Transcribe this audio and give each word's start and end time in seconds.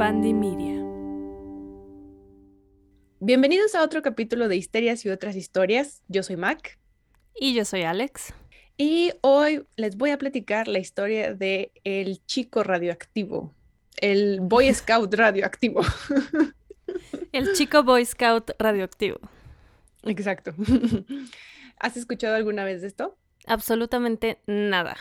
Media. 0.00 0.82
Bienvenidos 3.20 3.74
a 3.74 3.82
otro 3.82 4.00
capítulo 4.00 4.48
de 4.48 4.56
Histerias 4.56 5.04
y 5.04 5.10
otras 5.10 5.36
historias. 5.36 6.00
Yo 6.08 6.22
soy 6.22 6.36
Mac. 6.36 6.78
Y 7.34 7.52
yo 7.52 7.66
soy 7.66 7.82
Alex. 7.82 8.32
Y 8.78 9.12
hoy 9.20 9.66
les 9.76 9.98
voy 9.98 10.08
a 10.08 10.16
platicar 10.16 10.68
la 10.68 10.78
historia 10.78 11.34
de 11.34 11.72
el 11.84 12.24
chico 12.24 12.62
radioactivo, 12.62 13.54
el 13.98 14.40
Boy 14.40 14.72
Scout 14.74 15.12
radioactivo. 15.12 15.82
El 17.32 17.52
chico 17.52 17.84
Boy 17.84 18.06
Scout 18.06 18.52
radioactivo. 18.58 19.20
Exacto. 20.04 20.54
¿Has 21.78 21.98
escuchado 21.98 22.36
alguna 22.36 22.64
vez 22.64 22.80
de 22.80 22.88
esto? 22.88 23.18
Absolutamente 23.46 24.38
nada. 24.46 24.96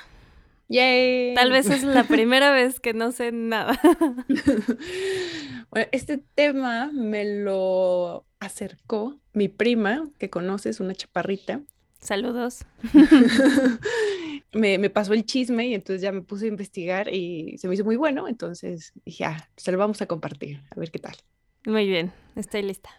¡Yay! 0.69 1.33
Tal 1.33 1.51
vez 1.51 1.69
es 1.69 1.83
la 1.83 2.03
primera 2.07 2.51
vez 2.51 2.79
que 2.79 2.93
no 2.93 3.11
sé 3.11 3.31
nada. 3.31 3.79
bueno, 5.71 5.87
este 5.91 6.19
tema 6.35 6.91
me 6.93 7.25
lo 7.25 8.25
acercó 8.39 9.19
mi 9.33 9.49
prima, 9.49 10.09
que 10.19 10.29
conoces, 10.29 10.79
una 10.79 10.93
chaparrita. 10.93 11.61
Saludos. 11.99 12.65
me, 14.53 14.77
me, 14.77 14.89
pasó 14.89 15.13
el 15.13 15.25
chisme 15.25 15.67
y 15.67 15.73
entonces 15.73 16.01
ya 16.01 16.11
me 16.11 16.21
puse 16.21 16.45
a 16.45 16.49
investigar 16.49 17.13
y 17.13 17.57
se 17.57 17.67
me 17.67 17.73
hizo 17.73 17.83
muy 17.83 17.97
bueno, 17.97 18.27
entonces 18.27 18.93
dije, 19.05 19.25
ah, 19.25 19.49
se 19.57 19.71
lo 19.71 19.77
vamos 19.77 20.01
a 20.01 20.05
compartir, 20.05 20.61
a 20.69 20.79
ver 20.79 20.91
qué 20.91 20.99
tal. 20.99 21.15
Muy 21.65 21.87
bien, 21.87 22.13
estoy 22.35 22.61
lista. 22.61 22.89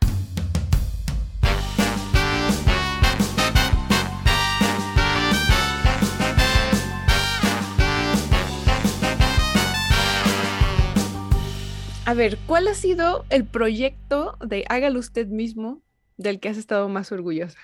A 12.11 12.15
ver, 12.15 12.39
¿cuál 12.49 12.67
ha 12.67 12.75
sido 12.75 13.25
el 13.31 13.45
proyecto 13.47 14.37
de 14.45 14.65
Hágalo 14.69 14.99
usted 14.99 15.29
mismo 15.29 15.81
del 16.17 16.41
que 16.41 16.49
has 16.49 16.57
estado 16.57 16.89
más 16.89 17.13
orgullosa? 17.13 17.61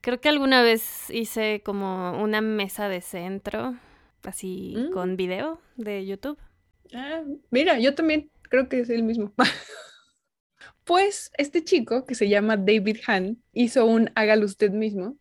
Creo 0.00 0.20
que 0.20 0.28
alguna 0.28 0.64
vez 0.64 1.08
hice 1.10 1.62
como 1.64 2.20
una 2.20 2.40
mesa 2.40 2.88
de 2.88 3.00
centro, 3.00 3.76
así 4.24 4.74
Mm. 4.76 4.90
con 4.90 5.16
video 5.16 5.60
de 5.76 6.04
YouTube. 6.04 6.36
Ah, 6.92 7.22
mira, 7.52 7.78
yo 7.78 7.94
también 7.94 8.32
creo 8.50 8.68
que 8.68 8.80
es 8.80 8.90
el 8.90 9.04
mismo. 9.04 9.32
pues 10.82 11.30
este 11.38 11.62
chico 11.62 12.04
que 12.04 12.16
se 12.16 12.28
llama 12.28 12.56
David 12.56 12.96
Hahn 13.06 13.44
hizo 13.52 13.86
un 13.86 14.10
Hágalo 14.16 14.44
usted 14.46 14.72
mismo, 14.72 15.18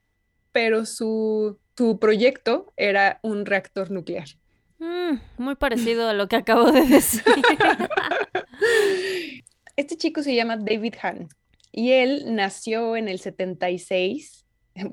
pero 0.52 0.88
su, 0.88 1.60
su 1.78 2.00
proyecto 2.00 2.74
era 2.76 3.20
un 3.22 3.46
reactor 3.46 3.92
nuclear. 3.92 4.30
Mm, 4.84 5.20
muy 5.38 5.56
parecido 5.56 6.10
a 6.10 6.14
lo 6.14 6.28
que 6.28 6.36
acabo 6.36 6.72
de 6.72 6.82
decir. 6.86 7.24
Este 9.76 9.98
chico 9.98 10.22
se 10.22 10.36
llama 10.36 10.58
David 10.58 10.94
Hahn 11.02 11.30
y 11.72 11.92
él 11.94 12.36
nació 12.36 12.96
en 12.96 13.08
el 13.08 13.18
76, 13.18 14.46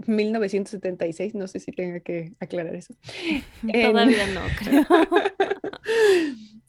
1976, 0.07 1.35
no 1.35 1.47
sé 1.49 1.61
si 1.61 1.71
tenga 1.73 2.01
que 2.01 2.33
aclarar 2.41 2.75
eso. 2.77 2.95
En- 3.69 3.93
Todavía 3.93 4.27
no, 4.29 4.41
creo. 4.59 4.87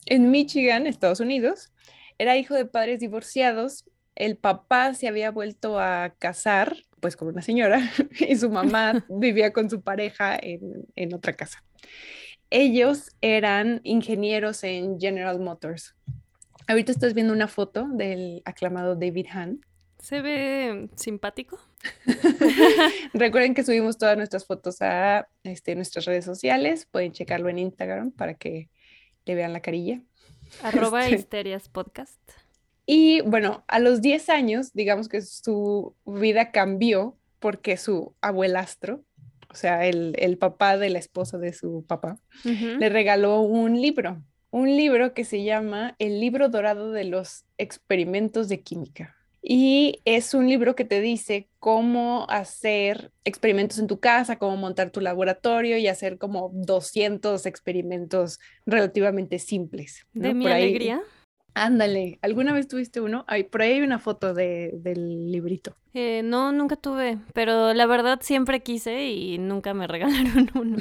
en 0.06 0.30
Michigan, 0.30 0.86
Estados 0.86 1.20
Unidos. 1.20 1.72
Era 2.18 2.36
hijo 2.36 2.54
de 2.54 2.66
padres 2.66 3.00
divorciados. 3.00 3.84
El 4.14 4.36
papá 4.36 4.92
se 4.92 5.08
había 5.08 5.30
vuelto 5.30 5.80
a 5.80 6.14
casar, 6.18 6.76
pues 7.00 7.16
con 7.16 7.28
una 7.28 7.40
señora, 7.40 7.80
y 8.20 8.36
su 8.36 8.50
mamá 8.50 9.06
vivía 9.08 9.52
con 9.54 9.70
su 9.70 9.80
pareja 9.80 10.36
en, 10.40 10.84
en 10.96 11.14
otra 11.14 11.32
casa. 11.32 11.64
Ellos 12.54 13.12
eran 13.22 13.80
ingenieros 13.82 14.62
en 14.62 15.00
General 15.00 15.40
Motors. 15.40 15.94
Ahorita 16.68 16.92
estás 16.92 17.14
viendo 17.14 17.32
una 17.32 17.48
foto 17.48 17.88
del 17.88 18.42
aclamado 18.44 18.94
David 18.94 19.28
Hahn. 19.32 19.64
Se 19.98 20.20
ve 20.20 20.90
simpático. 20.94 21.58
Recuerden 23.14 23.54
que 23.54 23.64
subimos 23.64 23.96
todas 23.96 24.18
nuestras 24.18 24.44
fotos 24.44 24.82
a 24.82 25.28
este, 25.44 25.74
nuestras 25.74 26.04
redes 26.04 26.26
sociales. 26.26 26.86
Pueden 26.90 27.12
checarlo 27.12 27.48
en 27.48 27.58
Instagram 27.58 28.10
para 28.10 28.34
que 28.34 28.68
le 29.24 29.34
vean 29.34 29.54
la 29.54 29.60
carilla. 29.60 30.02
Arroba 30.62 31.04
Este. 31.04 31.16
Histerias 31.16 31.70
Podcast. 31.70 32.20
Y 32.84 33.22
bueno, 33.22 33.64
a 33.66 33.78
los 33.78 34.02
10 34.02 34.28
años, 34.28 34.74
digamos 34.74 35.08
que 35.08 35.22
su 35.22 35.94
vida 36.04 36.50
cambió 36.50 37.16
porque 37.38 37.78
su 37.78 38.14
abuelastro, 38.20 39.02
o 39.52 39.54
sea, 39.54 39.86
el, 39.86 40.14
el 40.18 40.38
papá 40.38 40.76
de 40.78 40.90
la 40.90 40.98
esposa 40.98 41.38
de 41.38 41.52
su 41.52 41.84
papá, 41.86 42.18
le 42.44 42.88
regaló 42.88 43.40
un 43.42 43.80
libro, 43.80 44.22
un 44.50 44.76
libro 44.76 45.14
que 45.14 45.24
se 45.24 45.44
llama 45.44 45.94
El 45.98 46.20
libro 46.20 46.48
dorado 46.48 46.90
de 46.92 47.04
los 47.04 47.44
experimentos 47.58 48.48
de 48.48 48.60
química. 48.62 49.14
Y 49.44 50.00
es 50.04 50.34
un 50.34 50.48
libro 50.48 50.76
que 50.76 50.84
te 50.84 51.00
dice 51.00 51.48
cómo 51.58 52.26
hacer 52.28 53.10
experimentos 53.24 53.78
en 53.80 53.88
tu 53.88 53.98
casa, 53.98 54.38
cómo 54.38 54.56
montar 54.56 54.90
tu 54.90 55.00
laboratorio 55.00 55.78
y 55.78 55.88
hacer 55.88 56.16
como 56.16 56.50
200 56.54 57.44
experimentos 57.46 58.38
relativamente 58.66 59.40
simples. 59.40 60.06
¿no? 60.12 60.28
De 60.28 60.34
mi 60.34 60.44
Por 60.44 60.52
ahí- 60.52 60.62
alegría. 60.62 61.02
Ándale, 61.54 62.18
¿alguna 62.22 62.52
vez 62.52 62.66
tuviste 62.68 63.00
uno? 63.00 63.24
Ay, 63.28 63.44
por 63.44 63.62
ahí 63.62 63.72
hay 63.74 63.80
una 63.82 63.98
foto 63.98 64.32
de, 64.34 64.70
del 64.74 65.30
librito. 65.30 65.76
Eh, 65.92 66.22
no, 66.24 66.50
nunca 66.52 66.76
tuve, 66.76 67.18
pero 67.34 67.74
la 67.74 67.86
verdad 67.86 68.20
siempre 68.22 68.62
quise 68.62 69.04
y 69.06 69.38
nunca 69.38 69.74
me 69.74 69.86
regalaron 69.88 70.48
uno. 70.54 70.78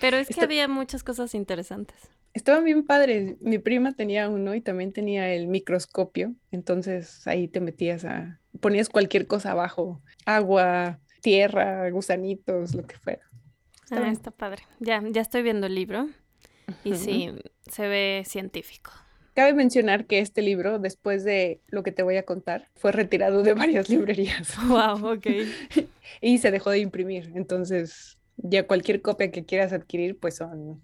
Pero 0.00 0.16
es 0.18 0.26
que 0.28 0.34
Esto- 0.34 0.44
había 0.44 0.68
muchas 0.68 1.02
cosas 1.02 1.34
interesantes. 1.34 1.96
Estaban 2.34 2.64
bien 2.64 2.84
padres. 2.84 3.40
Mi 3.40 3.58
prima 3.58 3.92
tenía 3.92 4.28
uno 4.28 4.56
y 4.56 4.60
también 4.60 4.92
tenía 4.92 5.32
el 5.32 5.46
microscopio. 5.46 6.34
Entonces 6.50 7.24
ahí 7.28 7.46
te 7.46 7.60
metías 7.60 8.04
a, 8.04 8.40
ponías 8.60 8.88
cualquier 8.88 9.28
cosa 9.28 9.52
abajo, 9.52 10.02
agua, 10.26 10.98
tierra, 11.22 11.88
gusanitos, 11.90 12.74
lo 12.74 12.84
que 12.86 12.98
fuera. 12.98 13.22
Está 13.84 14.04
Ah, 14.04 14.10
está 14.10 14.30
padre. 14.32 14.64
Ya, 14.80 15.00
ya 15.08 15.20
estoy 15.22 15.42
viendo 15.42 15.68
el 15.68 15.76
libro 15.76 16.08
y 16.82 16.96
sí, 16.96 17.30
se 17.70 17.86
ve 17.86 18.24
científico. 18.26 18.90
Cabe 19.34 19.52
mencionar 19.52 20.06
que 20.06 20.20
este 20.20 20.42
libro, 20.42 20.78
después 20.78 21.24
de 21.24 21.60
lo 21.66 21.82
que 21.82 21.92
te 21.92 22.02
voy 22.02 22.16
a 22.16 22.22
contar, 22.22 22.68
fue 22.76 22.92
retirado 22.92 23.42
de 23.42 23.54
varias 23.54 23.88
librerías 23.90 24.54
Wow, 24.68 25.14
ok. 25.14 25.26
y 26.20 26.38
se 26.38 26.50
dejó 26.50 26.70
de 26.70 26.78
imprimir. 26.78 27.32
Entonces, 27.34 28.18
ya 28.36 28.66
cualquier 28.66 29.02
copia 29.02 29.30
que 29.30 29.44
quieras 29.44 29.72
adquirir, 29.72 30.18
pues 30.18 30.36
son 30.36 30.80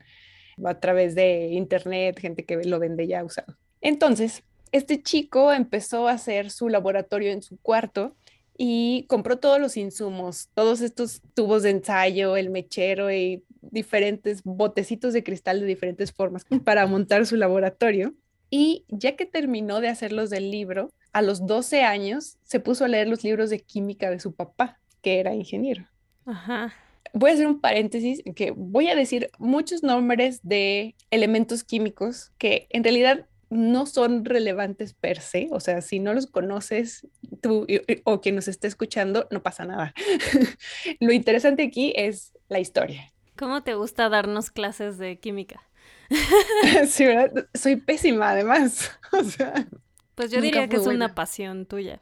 a 0.65 0.81
través 0.81 1.15
de 1.15 1.49
internet, 1.53 2.19
gente 2.19 2.44
que 2.44 2.62
lo 2.65 2.78
vende 2.78 3.06
ya 3.06 3.25
usado. 3.25 3.56
Entonces, 3.81 4.43
este 4.72 5.03
chico 5.03 5.53
empezó 5.53 6.09
a 6.09 6.12
hacer 6.12 6.50
su 6.50 6.69
laboratorio 6.69 7.31
en 7.31 7.43
su 7.43 7.56
cuarto 7.59 8.15
y 8.56 9.05
compró 9.09 9.39
todos 9.39 9.59
los 9.59 9.77
insumos, 9.77 10.49
todos 10.55 10.81
estos 10.81 11.22
tubos 11.34 11.62
de 11.62 11.71
ensayo, 11.71 12.37
el 12.37 12.50
mechero 12.50 13.10
y 13.10 13.43
diferentes 13.62 14.43
botecitos 14.44 15.12
de 15.12 15.25
cristal 15.25 15.60
de 15.60 15.66
diferentes 15.66 16.12
formas 16.12 16.44
para 16.65 16.87
montar 16.87 17.27
su 17.27 17.37
laboratorio. 17.37 18.15
Y 18.50 18.84
ya 18.88 19.16
que 19.16 19.27
terminó 19.27 19.81
de 19.81 19.88
hacer 19.88 20.12
los 20.12 20.28
del 20.28 20.50
libro, 20.50 20.91
a 21.12 21.22
los 21.22 21.47
12 21.47 21.83
años 21.83 22.37
se 22.43 22.61
puso 22.61 22.84
a 22.84 22.88
leer 22.88 23.09
los 23.09 23.25
libros 23.25 23.49
de 23.50 23.61
química 23.61 24.11
de 24.11 24.21
su 24.21 24.34
papá, 24.34 24.78
que 25.03 25.21
era 25.21 25.34
ingeniero. 25.34 25.87
Ajá. 26.27 26.75
Voy 27.12 27.31
a 27.31 27.34
hacer 27.34 27.47
un 27.47 27.60
paréntesis 27.60 28.22
que 28.34 28.53
voy 28.53 28.89
a 28.89 28.94
decir 28.94 29.31
muchos 29.39 29.83
nombres 29.83 30.41
de 30.43 30.94
elementos 31.10 31.65
químicos 31.65 32.33
que 32.39 32.66
en 32.71 32.84
realidad 32.84 33.27
no 33.50 33.84
son 33.87 34.25
relevantes 34.25 34.94
per 34.94 35.21
se, 35.21 35.49
o 35.50 35.59
sea, 35.59 35.81
si 35.81 35.99
no 35.99 36.15
los 36.15 36.28
conoces 36.28 37.09
tú 37.43 37.66
o 38.05 38.21
quien 38.21 38.37
nos 38.37 38.47
esté 38.47 38.69
escuchando, 38.69 39.27
no 39.33 39.43
pasa 39.43 39.65
nada. 39.65 39.93
Lo 41.00 41.12
interesante 41.12 41.65
aquí 41.65 41.93
es 41.97 42.33
la 42.49 42.60
historia. 42.60 43.12
¿Cómo 43.37 43.62
te 43.62 43.75
gusta 43.75 44.09
darnos 44.09 44.50
clases 44.50 44.99
de 44.99 45.19
química? 45.19 45.60
Sí, 46.88 47.06
¿verdad? 47.06 47.47
Soy 47.54 47.76
pésima 47.76 48.31
además. 48.31 48.91
O 49.12 49.24
sea, 49.24 49.66
Pues 50.15 50.30
yo 50.30 50.41
diría 50.41 50.68
que 50.68 50.77
es 50.77 50.86
una 50.86 51.15
pasión 51.15 51.66
tuya. 51.66 52.01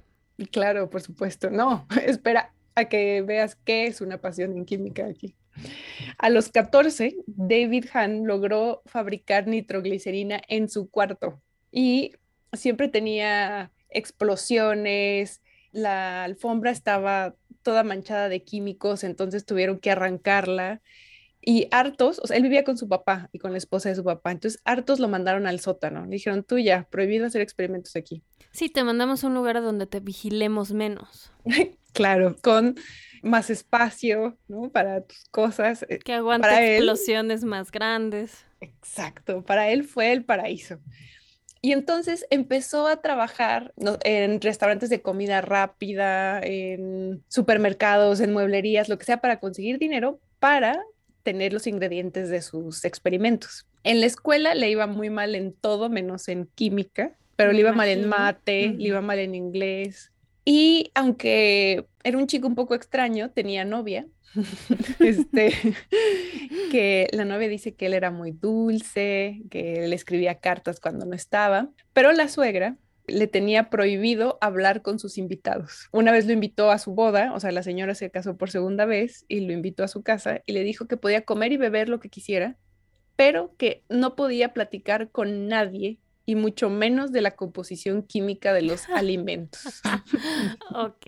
claro, 0.51 0.91
por 0.91 1.01
supuesto. 1.01 1.51
No, 1.51 1.87
espera 2.05 2.53
a 2.75 2.85
que 2.87 3.23
veas 3.23 3.57
qué 3.65 3.87
es 3.87 4.01
una 4.01 4.19
pasión 4.19 4.57
en 4.57 4.65
química 4.65 5.07
aquí. 5.07 5.35
A 6.19 6.31
los 6.31 6.51
14, 6.51 7.17
David 7.27 7.87
Hahn 7.93 8.27
logró 8.27 8.83
fabricar 8.87 9.47
nitroglicerina 9.49 10.41
en 10.49 10.69
su 10.69 10.89
cuarto 10.89 11.41
y 11.73 12.13
siempre 12.53 12.89
tenía 12.89 13.73
explosiones, 13.91 15.43
la 15.73 16.25
alfombra 16.25 16.71
estaba 16.71 17.35
toda 17.63 17.83
manchada 17.83 18.29
de 18.29 18.45
químicos, 18.45 19.03
entonces 19.03 19.45
tuvieron 19.45 19.79
que 19.81 19.91
arrancarla. 19.91 20.81
Y 21.51 21.67
hartos, 21.71 22.19
o 22.23 22.27
sea, 22.27 22.37
él 22.37 22.43
vivía 22.43 22.63
con 22.63 22.77
su 22.77 22.89
papá 22.89 23.31
y 23.33 23.39
con 23.39 23.53
la 23.53 23.57
esposa 23.59 23.89
de 23.89 23.95
su 23.95 24.05
papá, 24.05 24.33
entonces 24.33 24.61
hartos 24.67 25.01
lo 25.01 25.09
mandaron 25.09 25.47
al 25.47 25.61
sótano. 25.61 26.05
Le 26.05 26.11
dijeron, 26.11 26.45
tú 26.45 26.59
ya, 26.59 26.87
prohibido 26.91 27.25
hacer 27.25 27.41
experimentos 27.41 27.97
aquí. 27.97 28.23
Sí, 28.51 28.69
te 28.69 28.85
mandamos 28.85 29.25
a 29.25 29.29
un 29.29 29.35
lugar 29.35 29.63
donde 29.63 29.87
te 29.87 30.01
vigilemos 30.01 30.73
menos. 30.73 31.33
Claro, 31.95 32.37
con 32.43 32.77
más 33.23 33.49
espacio, 33.49 34.37
¿no? 34.47 34.71
Para 34.71 35.01
tus 35.05 35.25
cosas. 35.31 35.85
Eh, 35.89 35.99
Que 35.99 36.13
aguante 36.13 36.47
Para 36.47 36.63
él- 36.63 36.77
explosiones 36.85 37.45
más 37.45 37.73
grandes. 37.73 38.45
Exacto, 38.61 39.43
para 39.43 39.71
él 39.71 39.85
fue 39.85 40.13
el 40.13 40.23
paraíso. 40.25 40.79
Y 41.63 41.73
entonces 41.73 42.27
empezó 42.31 42.87
a 42.87 43.01
trabajar 43.01 43.73
en 44.05 44.41
restaurantes 44.43 44.91
de 44.91 45.01
comida 45.01 45.41
rápida, 45.41 46.41
en 46.43 47.25
supermercados, 47.29 48.21
en 48.21 48.33
mueblerías, 48.35 48.89
lo 48.91 48.99
que 48.99 49.07
sea, 49.07 49.21
para 49.23 49.41
conseguir 49.41 49.79
dinero 49.79 50.21
para 50.39 50.79
tener 51.29 51.53
los 51.53 51.67
ingredientes 51.67 52.31
de 52.31 52.41
sus 52.41 52.87
experimentos. 52.87 53.67
En 53.85 54.01
la 54.01 54.07
escuela 54.07 54.55
le 54.55 54.71
iba 54.71 54.87
muy 54.87 55.11
mal 55.11 55.35
en 55.35 55.53
todo, 55.53 55.91
menos 55.91 56.27
en 56.29 56.47
química, 56.55 57.13
pero 57.37 57.53
le 57.53 57.61
iba 57.61 57.73
mal 57.73 57.91
en 57.91 58.09
mate, 58.09 58.69
le 58.69 58.89
iba 58.89 59.03
mal 59.03 59.19
en 59.19 59.35
inglés. 59.35 60.11
Y 60.47 60.91
aunque 60.95 61.85
era 62.03 62.17
un 62.17 62.29
chico 62.29 62.47
un 62.47 62.55
poco 62.55 62.75
extraño, 62.75 63.29
tenía 63.29 63.67
novia. 63.67 64.07
este, 65.01 65.53
que 66.71 67.09
la 67.13 67.27
novia 67.27 67.49
dice 67.49 67.75
que 67.75 67.85
él 67.85 67.93
era 67.93 68.11
muy 68.11 68.31
dulce, 68.31 69.43
que 69.51 69.87
le 69.87 69.95
escribía 69.95 70.37
cartas 70.37 70.81
cuando 70.81 71.05
no 71.05 71.15
estaba, 71.15 71.69
pero 71.93 72.13
la 72.13 72.29
suegra 72.29 72.79
le 73.09 73.27
tenía 73.27 73.71
prohibido 73.71 74.39
hablar 74.41 74.83
con 74.83 74.99
sus 74.99 75.19
invitados. 75.19 75.89
Una 75.93 76.13
vez 76.13 76.27
lo 76.27 76.33
invitó 76.33 76.71
a 76.71 76.79
su 76.79 76.95
boda, 76.95 77.33
o 77.35 77.41
sea, 77.41 77.53
la 77.53 77.63
señora 77.63 77.95
se 77.95 78.11
casó 78.11 78.37
por 78.37 78.51
segunda 78.51 78.85
vez 78.85 79.25
y 79.29 79.41
lo 79.41 79.53
invitó 79.53 79.85
a 79.85 79.89
su 79.89 80.03
casa 80.03 80.43
y 80.47 80.53
le 80.53 80.63
dijo 80.65 80.87
que 80.87 80.97
podía 80.97 81.25
comer 81.25 81.53
y 81.53 81.57
beber 81.57 81.89
lo 81.89 82.01
que 82.01 82.09
quisiera, 82.09 82.57
pero 83.17 83.55
que 83.57 83.83
no 83.89 84.15
podía 84.15 84.53
platicar 84.53 85.11
con 85.11 85.49
nadie 85.49 85.99
y 86.25 86.35
mucho 86.35 86.69
menos 86.69 87.11
de 87.11 87.23
la 87.23 87.33
composición 87.37 88.03
química 88.03 88.53
de 88.53 88.63
los 88.63 88.89
alimentos. 88.95 89.81
ok, 90.75 91.07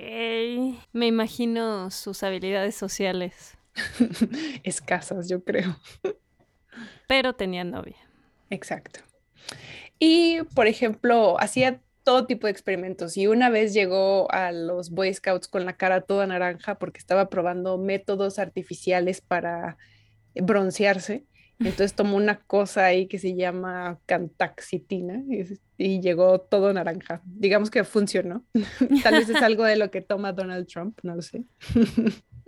me 0.93 1.07
imagino 1.07 1.91
sus 1.91 2.23
habilidades 2.23 2.75
sociales. 2.75 3.59
Escasas, 4.65 5.29
yo 5.29 5.45
creo. 5.45 5.77
Pero 7.07 7.35
tenía 7.35 7.65
novia. 7.65 7.97
Exacto. 8.49 9.01
Y, 9.99 10.43
por 10.55 10.67
ejemplo, 10.67 11.39
hacía 11.39 11.81
todo 12.11 12.27
tipo 12.27 12.49
de 12.49 12.51
experimentos 12.51 13.17
y 13.17 13.29
una 13.29 13.51
vez 13.51 13.73
llegó 13.73 14.29
a 14.33 14.51
los 14.51 14.91
Boy 14.91 15.15
Scouts 15.15 15.47
con 15.47 15.65
la 15.65 15.77
cara 15.77 16.01
toda 16.01 16.27
naranja 16.27 16.75
porque 16.75 16.99
estaba 16.99 17.31
probando 17.31 17.79
métodos 17.79 18.41
artificiales 18.41 19.21
para 19.21 19.77
broncearse 20.35 21.25
entonces 21.61 21.95
tomó 21.95 22.17
una 22.17 22.41
cosa 22.41 22.87
ahí 22.87 23.07
que 23.07 23.21
se 23.21 23.37
llama 23.37 24.01
cantaxitina 24.07 25.23
y, 25.79 26.01
llegó 26.01 26.41
todo 26.41 26.73
naranja. 26.73 27.21
Digamos 27.25 27.71
que 27.71 27.85
funcionó. 27.85 28.45
Tal 29.05 29.15
vez 29.15 29.29
es 29.29 29.43
algo 29.43 29.65
de 29.65 29.77
lo 29.77 29.91
que 29.91 30.01
toma 30.01 30.33
Donald 30.33 30.67
Trump, 30.67 30.99
no 31.03 31.15
lo 31.15 31.23
sé. 31.23 31.45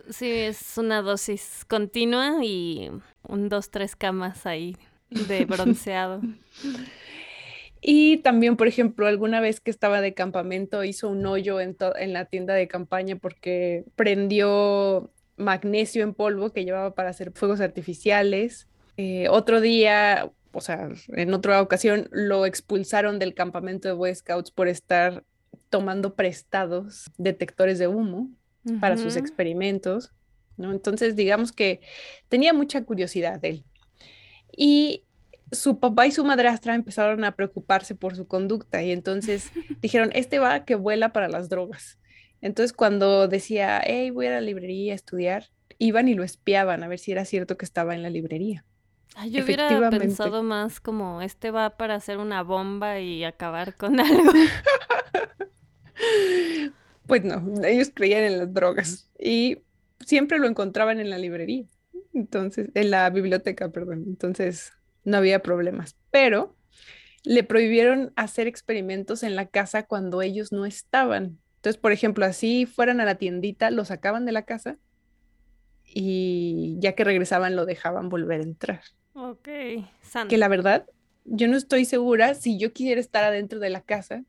sí, 0.09 0.29
es 0.29 0.77
una 0.77 1.03
dosis 1.03 1.65
continua 1.69 2.43
y 2.43 2.91
un 3.23 3.49
dos, 3.49 3.71
tres 3.71 3.95
camas 3.95 4.47
ahí 4.47 4.77
de 5.11 5.45
bronceado. 5.45 6.21
Y 7.83 8.19
también, 8.19 8.57
por 8.57 8.69
ejemplo, 8.69 9.07
alguna 9.07 9.41
vez 9.41 9.61
que 9.61 9.71
estaba 9.71 10.01
de 10.01 10.15
campamento 10.15 10.85
hizo 10.85 11.09
un 11.09 11.27
hoyo 11.27 11.61
en, 11.61 11.77
en 11.99 12.13
la 12.13 12.27
tienda 12.27 12.55
de 12.55 12.69
campaña 12.69 13.17
porque 13.17 13.85
prendió 13.97 15.11
magnesio 15.37 16.05
en 16.05 16.15
polvo 16.15 16.53
que 16.53 16.65
llevaba 16.65 16.95
para 16.95 17.11
hacer 17.11 17.33
fuegos 17.33 17.61
artificiales 17.61 18.69
eh, 18.97 19.29
otro 19.29 19.61
día, 19.61 20.31
o 20.53 20.61
sea, 20.61 20.91
en 21.09 21.35
otra 21.35 21.63
ocasión, 21.63 22.09
lo 22.11 22.47
expulsaron 22.47 23.19
del 23.19 23.35
campamento 23.35 23.89
de 23.89 23.95
Boy 23.95 24.15
Scouts 24.15 24.51
por 24.51 24.69
estar 24.69 25.25
tomando 25.71 26.15
prestados 26.15 27.11
detectores 27.17 27.79
de 27.79 27.89
humo 27.89 28.31
para 28.81 28.97
sus 28.97 29.17
experimentos, 29.17 30.13
¿no? 30.57 30.71
Entonces, 30.71 31.17
digamos 31.17 31.51
que 31.51 31.81
tenía 32.29 32.53
mucha 32.53 32.85
curiosidad 32.85 33.41
de 33.41 33.49
él. 33.49 33.65
Y 34.57 35.05
su 35.53 35.79
papá 35.79 36.07
y 36.07 36.13
su 36.13 36.25
madrastra 36.25 36.75
empezaron 36.75 37.25
a 37.25 37.37
preocuparse 37.37 37.95
por 37.95 38.17
su 38.17 38.27
conducta 38.27 38.83
y 38.83 38.91
entonces 38.91 39.51
dijeron, 39.81 40.11
este 40.15 40.39
va 40.39 40.65
que 40.65 40.75
vuela 40.75 41.13
para 41.13 41.29
las 41.29 41.49
drogas. 41.49 41.99
Entonces, 42.41 42.73
cuando 42.73 43.29
decía, 43.29 43.81
hey, 43.85 44.11
voy 44.11 44.27
a 44.27 44.33
la 44.33 44.41
librería 44.41 44.93
a 44.93 44.97
estudiar, 44.97 45.47
iban 45.79 46.09
y 46.09 46.15
lo 46.15 46.25
espiaban 46.25 46.83
a 46.83 46.89
ver 46.89 46.99
si 46.99 47.13
era 47.13 47.25
cierto 47.25 47.57
que 47.57 47.65
estaba 47.65 47.95
en 47.95 48.03
la 48.03 48.11
librería 48.11 48.65
yo 49.29 49.45
hubiera 49.45 49.91
pensado 49.91 50.43
más 50.43 50.81
como 50.81 51.23
este 51.23 51.51
va 51.51 51.77
para 51.77 51.97
hacer 51.97 52.19
una 52.19 52.43
bomba 52.43 53.01
y 53.01 53.25
acabar 53.25 53.77
con 53.77 54.01
algo. 54.01 54.33
pues 57.07 57.25
no, 57.25 57.43
ellos 57.65 57.91
creían 57.95 58.25
en 58.25 58.39
las 58.39 58.53
drogas 58.53 59.11
y 59.19 59.59
siempre 60.01 60.39
lo 60.39 60.49
encontraban 60.49 60.99
en 60.99 61.11
la 61.11 61.19
librería, 61.19 61.65
entonces, 62.15 62.71
en 62.75 62.91
la 62.91 63.09
biblioteca, 63.11 63.71
perdón, 63.71 64.05
entonces 64.07 64.73
no 65.05 65.17
había 65.17 65.43
problemas, 65.43 65.97
pero 66.11 66.57
le 67.25 67.45
prohibieron 67.45 68.13
hacer 68.17 68.47
experimentos 68.47 69.23
en 69.23 69.37
la 69.37 69.47
casa 69.47 69.85
cuando 69.85 70.23
ellos 70.23 70.53
no 70.53 70.67
estaban. 70.67 71.39
Entonces, 71.57 71.81
por 71.81 71.93
ejemplo, 71.93 72.25
así 72.25 72.67
fueran 72.67 73.01
a 73.01 73.05
la 73.05 73.15
tiendita, 73.15 73.71
lo 73.71 73.85
sacaban 73.85 74.25
de 74.25 74.33
la 74.33 74.43
casa 74.43 74.79
y 75.85 76.77
ya 76.81 76.93
que 76.93 77.05
regresaban 77.05 77.55
lo 77.55 77.67
dejaban 77.67 78.09
volver 78.09 78.41
a 78.41 78.45
entrar. 78.45 78.81
Ok, 79.15 79.49
Que 80.29 80.39
la 80.39 80.49
verdad, 80.49 80.87
yo 81.25 81.47
no 81.49 81.57
estoy 81.57 81.85
segura 81.85 82.35
si 82.35 82.59
yo 82.59 82.73
quisiera 82.73 83.01
estar 83.01 83.25
adentro 83.25 83.61
de 83.61 83.71
la 83.71 83.83
casa. 83.83 84.25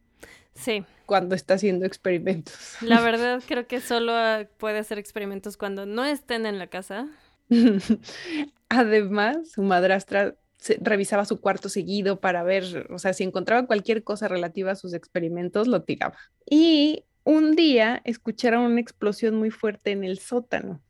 Sí. 0.54 0.86
Cuando 1.06 1.36
está 1.36 1.56
haciendo 1.56 1.86
experimentos. 1.86 2.78
La 2.82 3.02
verdad, 3.02 3.42
creo 3.48 3.68
que 3.68 3.82
solo 3.82 4.14
ah, 4.14 4.46
puede 4.58 4.80
hacer 4.80 5.00
experimentos 5.00 5.58
cuando 5.58 5.86
no 5.86 6.06
estén 6.06 6.46
en 6.46 6.60
la 6.60 6.68
casa. 6.68 7.08
Además, 8.70 9.52
su 9.52 9.64
madrastra 9.64 10.36
revisaba 10.82 11.26
su 11.26 11.40
cuarto 11.40 11.70
seguido 11.70 12.20
para 12.20 12.44
ver, 12.44 12.88
o 12.92 13.00
sea, 13.00 13.14
si 13.14 13.24
encontraba 13.24 13.68
cualquier 13.68 14.04
cosa 14.04 14.28
relativa 14.28 14.72
a 14.72 14.76
sus 14.76 14.94
experimentos, 14.94 15.68
lo 15.68 15.84
tiraba. 15.84 16.18
Y 16.50 17.06
un 17.24 17.56
día 17.56 18.02
escucharon 18.06 18.64
una 18.64 18.82
explosión 18.82 19.36
muy 19.36 19.50
fuerte 19.50 19.92
en 19.92 20.04
el 20.04 20.20
sótano. 20.20 20.82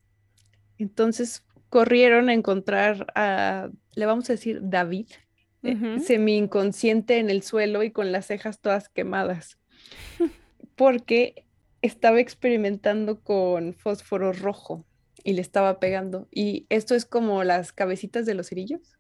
Entonces 0.78 1.46
corrieron 1.70 2.30
a 2.30 2.34
encontrar 2.34 3.08
a, 3.16 3.70
le 3.96 4.06
vamos 4.06 4.30
a 4.30 4.34
decir, 4.34 4.60
David, 4.64 5.08
eh, 5.64 6.00
semi 6.06 6.36
inconsciente 6.36 7.20
en 7.20 7.30
el 7.30 7.42
suelo 7.42 7.84
y 7.84 7.92
con 7.92 8.12
las 8.12 8.28
cejas 8.28 8.60
todas 8.60 8.90
quemadas, 8.90 9.58
porque 10.76 11.46
estaba 11.82 12.20
experimentando 12.20 13.22
con 13.22 13.74
fósforo 13.74 14.34
rojo 14.34 14.86
y 15.24 15.34
le 15.34 15.42
estaba 15.42 15.80
pegando. 15.80 16.28
Y 16.32 16.66
esto 16.70 16.96
es 16.96 17.06
como 17.06 17.44
las 17.44 17.72
cabecitas 17.72 18.26
de 18.26 18.34
los 18.34 18.50
cerillos. 18.50 18.98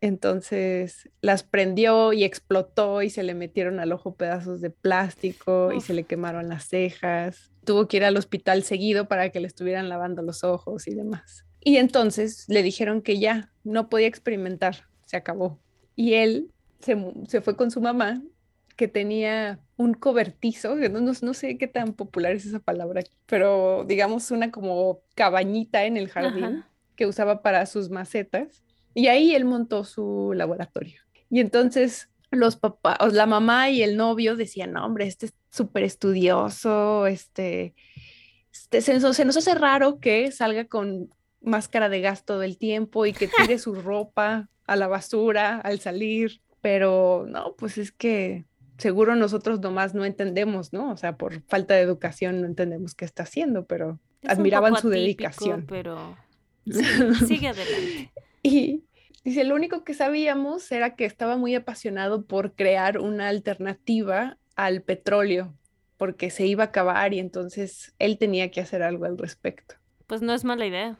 Entonces 0.00 1.08
las 1.22 1.42
prendió 1.42 2.12
y 2.12 2.24
explotó 2.24 3.02
y 3.02 3.10
se 3.10 3.22
le 3.22 3.34
metieron 3.34 3.80
al 3.80 3.92
ojo 3.92 4.14
pedazos 4.14 4.60
de 4.60 4.70
plástico 4.70 5.72
y 5.72 5.80
se 5.80 5.94
le 5.94 6.04
quemaron 6.04 6.48
las 6.48 6.68
cejas. 6.68 7.50
Tuvo 7.64 7.88
que 7.88 7.98
ir 7.98 8.04
al 8.04 8.16
hospital 8.16 8.62
seguido 8.62 9.08
para 9.08 9.30
que 9.30 9.40
le 9.40 9.46
estuvieran 9.46 9.88
lavando 9.88 10.22
los 10.22 10.44
ojos 10.44 10.86
y 10.86 10.94
demás. 10.94 11.46
Y 11.60 11.78
entonces 11.78 12.44
le 12.48 12.62
dijeron 12.62 13.02
que 13.02 13.18
ya 13.18 13.50
no 13.64 13.88
podía 13.88 14.06
experimentar, 14.06 14.84
se 15.06 15.16
acabó. 15.16 15.58
Y 15.96 16.14
él 16.14 16.50
se, 16.80 17.40
fue 17.40 17.56
con 17.56 17.70
su 17.70 17.80
mamá, 17.80 18.22
que 18.76 18.88
tenía 18.88 19.58
un 19.76 19.94
cobertizo, 19.94 20.76
no, 20.76 21.00
no, 21.00 21.34
sé 21.34 21.56
qué 21.56 21.66
tan 21.66 21.94
popular 21.94 22.32
es 22.32 22.44
esa 22.44 22.60
palabra, 22.60 23.02
pero 23.24 23.84
digamos 23.88 24.30
una 24.30 24.50
como 24.50 25.00
cabañita 25.14 25.86
en 25.86 25.96
el 25.96 26.08
jardín 26.08 26.62
que 26.94 27.06
usaba 27.06 27.42
para 27.42 27.64
sus 27.66 27.90
macetas. 27.90 28.62
Y 28.96 29.08
ahí 29.08 29.34
él 29.34 29.44
montó 29.44 29.84
su 29.84 30.32
laboratorio. 30.34 31.02
Y 31.28 31.40
entonces 31.40 32.08
los 32.30 32.56
papás, 32.56 32.96
la 33.12 33.26
mamá 33.26 33.68
y 33.68 33.82
el 33.82 33.94
novio 33.94 34.36
decían, 34.36 34.72
no, 34.72 34.86
hombre, 34.86 35.06
este 35.06 35.26
es 35.26 35.34
súper 35.50 35.84
estudioso, 35.84 37.06
este, 37.06 37.74
este 38.50 38.80
se, 38.80 38.98
se, 39.12 39.24
nos 39.26 39.36
hace 39.36 39.54
raro 39.54 40.00
que 40.00 40.32
salga 40.32 40.64
con 40.64 41.10
máscara 41.42 41.90
de 41.90 42.00
gas 42.00 42.24
todo 42.24 42.42
el 42.42 42.56
tiempo 42.56 43.04
y 43.04 43.12
que 43.12 43.28
tire 43.28 43.58
su 43.58 43.74
ropa 43.74 44.48
a 44.66 44.76
la 44.76 44.88
basura 44.88 45.60
al 45.60 45.78
salir, 45.78 46.40
pero 46.62 47.26
no, 47.28 47.54
pues 47.58 47.76
es 47.76 47.92
que 47.92 48.46
seguro 48.78 49.14
nosotros 49.14 49.60
nomás 49.60 49.92
no 49.94 50.06
entendemos, 50.06 50.72
¿no? 50.72 50.90
O 50.90 50.96
sea, 50.96 51.18
por 51.18 51.42
falta 51.42 51.74
de 51.74 51.82
educación 51.82 52.40
no 52.40 52.46
entendemos 52.46 52.94
qué 52.94 53.04
está 53.04 53.24
haciendo, 53.24 53.66
pero 53.66 54.00
admiraban 54.26 54.74
su 54.76 54.88
dedicación. 54.88 55.66
Pero 55.68 56.16
sigue 57.26 57.48
adelante. 57.48 58.10
y 58.42 58.85
dice, 59.26 59.42
lo 59.42 59.56
único 59.56 59.82
que 59.82 59.92
sabíamos 59.92 60.70
era 60.70 60.94
que 60.94 61.04
estaba 61.04 61.36
muy 61.36 61.56
apasionado 61.56 62.24
por 62.26 62.54
crear 62.54 62.98
una 62.98 63.28
alternativa 63.28 64.38
al 64.54 64.82
petróleo, 64.82 65.52
porque 65.96 66.30
se 66.30 66.46
iba 66.46 66.62
a 66.62 66.66
acabar 66.68 67.12
y 67.12 67.18
entonces 67.18 67.92
él 67.98 68.18
tenía 68.18 68.52
que 68.52 68.60
hacer 68.60 68.84
algo 68.84 69.04
al 69.04 69.18
respecto. 69.18 69.74
Pues 70.06 70.22
no 70.22 70.32
es 70.32 70.44
mala 70.44 70.64
idea. 70.64 70.96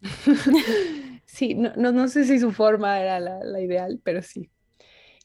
sí, 1.26 1.54
no, 1.54 1.74
no, 1.76 2.08
sé 2.08 2.24
si 2.24 2.38
su 2.38 2.50
forma 2.50 2.98
era 2.98 3.20
la, 3.20 3.60
ideal, 3.60 4.00
pero 4.02 4.22
sí. 4.22 4.48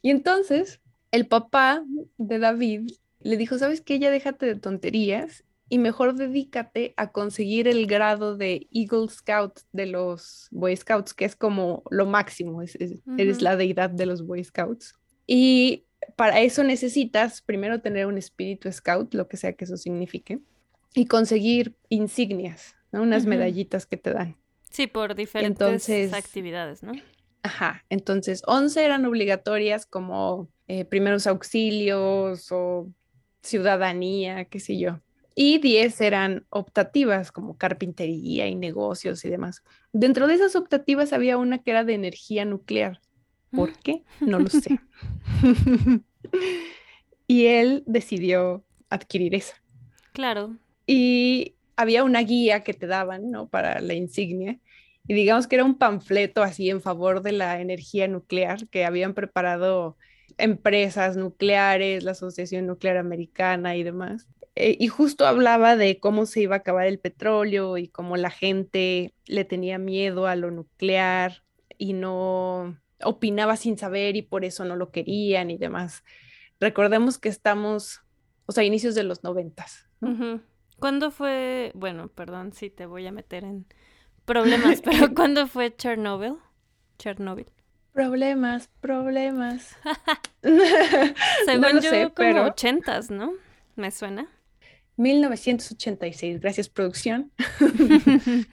Y 0.01 0.09
entonces 0.09 0.81
el 1.11 1.27
papá 1.27 1.85
de 2.17 2.39
David 2.39 2.91
le 3.21 3.37
dijo, 3.37 3.57
¿sabes 3.57 3.79
qué? 3.79 3.97
Ya 3.97 4.11
déjate 4.11 4.45
de 4.45 4.55
tonterías 4.55 5.45
y 5.67 5.79
mejor 5.79 6.15
dedícate 6.15 6.93
a 6.97 7.11
conseguir 7.11 7.67
el 7.67 7.87
grado 7.87 8.37
de 8.37 8.67
Eagle 8.71 9.09
Scout 9.09 9.61
de 9.71 9.87
los 9.87 10.47
Boy 10.51 10.75
Scouts, 10.75 11.13
que 11.13 11.25
es 11.25 11.35
como 11.35 11.83
lo 11.89 12.05
máximo, 12.05 12.61
eres 13.17 13.41
la 13.41 13.55
deidad 13.55 13.89
de 13.89 14.05
los 14.05 14.25
Boy 14.25 14.43
Scouts. 14.43 14.93
Y 15.25 15.85
para 16.15 16.39
eso 16.41 16.63
necesitas 16.63 17.41
primero 17.41 17.81
tener 17.81 18.05
un 18.05 18.17
espíritu 18.17 18.71
scout, 18.71 19.13
lo 19.13 19.27
que 19.27 19.37
sea 19.37 19.53
que 19.53 19.65
eso 19.65 19.77
signifique, 19.77 20.39
y 20.93 21.07
conseguir 21.07 21.75
insignias, 21.89 22.75
¿no? 22.91 23.01
unas 23.01 23.25
medallitas 23.25 23.85
que 23.85 23.97
te 23.97 24.13
dan. 24.13 24.37
Sí, 24.69 24.87
por 24.87 25.15
diferentes 25.15 26.13
actividades, 26.13 26.83
¿no? 26.83 26.93
Ajá, 27.43 27.85
entonces 27.89 28.41
11 28.47 28.83
eran 28.83 29.05
obligatorias 29.05 29.85
como 29.85 30.49
eh, 30.67 30.83
primeros 30.85 31.27
auxilios 31.27 32.51
o 32.51 32.91
ciudadanía, 33.41 34.45
qué 34.45 34.59
sé 34.59 34.77
yo. 34.77 34.99
Y 35.35 35.59
10 35.59 35.99
eran 36.01 36.45
optativas 36.49 37.31
como 37.31 37.57
carpintería 37.57 38.47
y 38.47 38.55
negocios 38.55 39.25
y 39.25 39.29
demás. 39.29 39.63
Dentro 39.91 40.27
de 40.27 40.35
esas 40.35 40.55
optativas 40.55 41.11
había 41.11 41.37
una 41.37 41.59
que 41.59 41.71
era 41.71 41.83
de 41.83 41.93
energía 41.93 42.45
nuclear. 42.45 43.01
¿Por 43.51 43.71
mm. 43.71 43.75
qué? 43.83 44.03
No 44.21 44.39
lo 44.39 44.49
sé. 44.49 44.79
y 47.27 47.45
él 47.47 47.83
decidió 47.85 48.63
adquirir 48.89 49.35
esa. 49.35 49.61
Claro. 50.13 50.55
Y 50.87 51.55
había 51.75 52.05
una 52.05 52.21
guía 52.21 52.63
que 52.63 52.73
te 52.73 52.87
daban, 52.87 53.29
¿no? 53.29 53.49
Para 53.49 53.81
la 53.81 53.93
insignia 53.93 54.59
y 55.07 55.13
digamos 55.13 55.47
que 55.47 55.55
era 55.55 55.65
un 55.65 55.77
panfleto 55.77 56.41
así 56.41 56.69
en 56.69 56.81
favor 56.81 57.21
de 57.21 57.31
la 57.31 57.61
energía 57.61 58.07
nuclear 58.07 58.67
que 58.69 58.85
habían 58.85 59.13
preparado 59.13 59.97
empresas 60.37 61.15
nucleares, 61.15 62.03
la 62.03 62.11
Asociación 62.11 62.65
Nuclear 62.65 62.97
Americana 62.97 63.75
y 63.75 63.83
demás. 63.83 64.27
Eh, 64.55 64.77
y 64.79 64.87
justo 64.87 65.27
hablaba 65.27 65.75
de 65.75 65.99
cómo 65.99 66.25
se 66.25 66.41
iba 66.41 66.55
a 66.55 66.59
acabar 66.59 66.87
el 66.87 66.99
petróleo 66.99 67.77
y 67.77 67.89
cómo 67.89 68.15
la 68.15 68.29
gente 68.29 69.13
le 69.25 69.43
tenía 69.43 69.77
miedo 69.77 70.27
a 70.27 70.35
lo 70.35 70.49
nuclear 70.49 71.43
y 71.77 71.93
no 71.93 72.77
opinaba 73.03 73.57
sin 73.57 73.77
saber 73.77 74.15
y 74.15 74.21
por 74.21 74.45
eso 74.45 74.63
no 74.63 74.77
lo 74.77 74.91
querían 74.91 75.51
y 75.51 75.57
demás. 75.57 76.03
Recordemos 76.59 77.17
que 77.17 77.27
estamos, 77.27 78.01
o 78.45 78.53
sea, 78.53 78.63
inicios 78.63 78.95
de 78.95 79.03
los 79.03 79.23
noventas. 79.23 79.89
¿Cuándo 80.79 81.11
fue? 81.11 81.71
Bueno, 81.75 82.07
perdón 82.07 82.53
si 82.53 82.69
te 82.69 82.85
voy 82.85 83.07
a 83.07 83.11
meter 83.11 83.43
en 83.43 83.65
problemas, 84.23 84.81
pero 84.81 85.13
¿cuándo 85.15 85.47
fue 85.47 85.75
Chernobyl? 85.75 86.37
Chernobyl. 86.97 87.47
Problemas, 87.91 88.69
problemas. 88.81 89.75
Según 91.45 91.81
yo, 91.81 91.89
como 91.91 92.09
pero... 92.13 92.45
ochentas, 92.45 93.09
¿no? 93.09 93.33
¿Me 93.75 93.91
suena? 93.91 94.27
1986, 94.97 96.39
gracias 96.39 96.69
producción. 96.69 97.31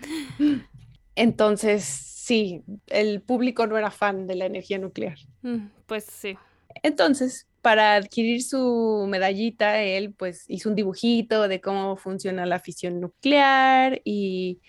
Entonces, 1.14 1.84
sí, 1.84 2.62
el 2.88 3.20
público 3.20 3.66
no 3.66 3.76
era 3.76 3.90
fan 3.90 4.26
de 4.26 4.34
la 4.37 4.46
energía 4.46 4.78
nuclear. 4.78 5.18
Mm, 5.42 5.66
pues 5.87 6.04
sí. 6.04 6.37
Entonces, 6.82 7.46
para 7.61 7.94
adquirir 7.94 8.42
su 8.42 9.06
medallita, 9.08 9.82
él 9.82 10.12
pues 10.14 10.44
hizo 10.49 10.68
un 10.68 10.75
dibujito 10.75 11.46
de 11.49 11.61
cómo 11.61 11.96
funciona 11.96 12.46
la 12.46 12.58
fisión 12.58 13.00
nuclear 13.00 14.00
y 14.04 14.61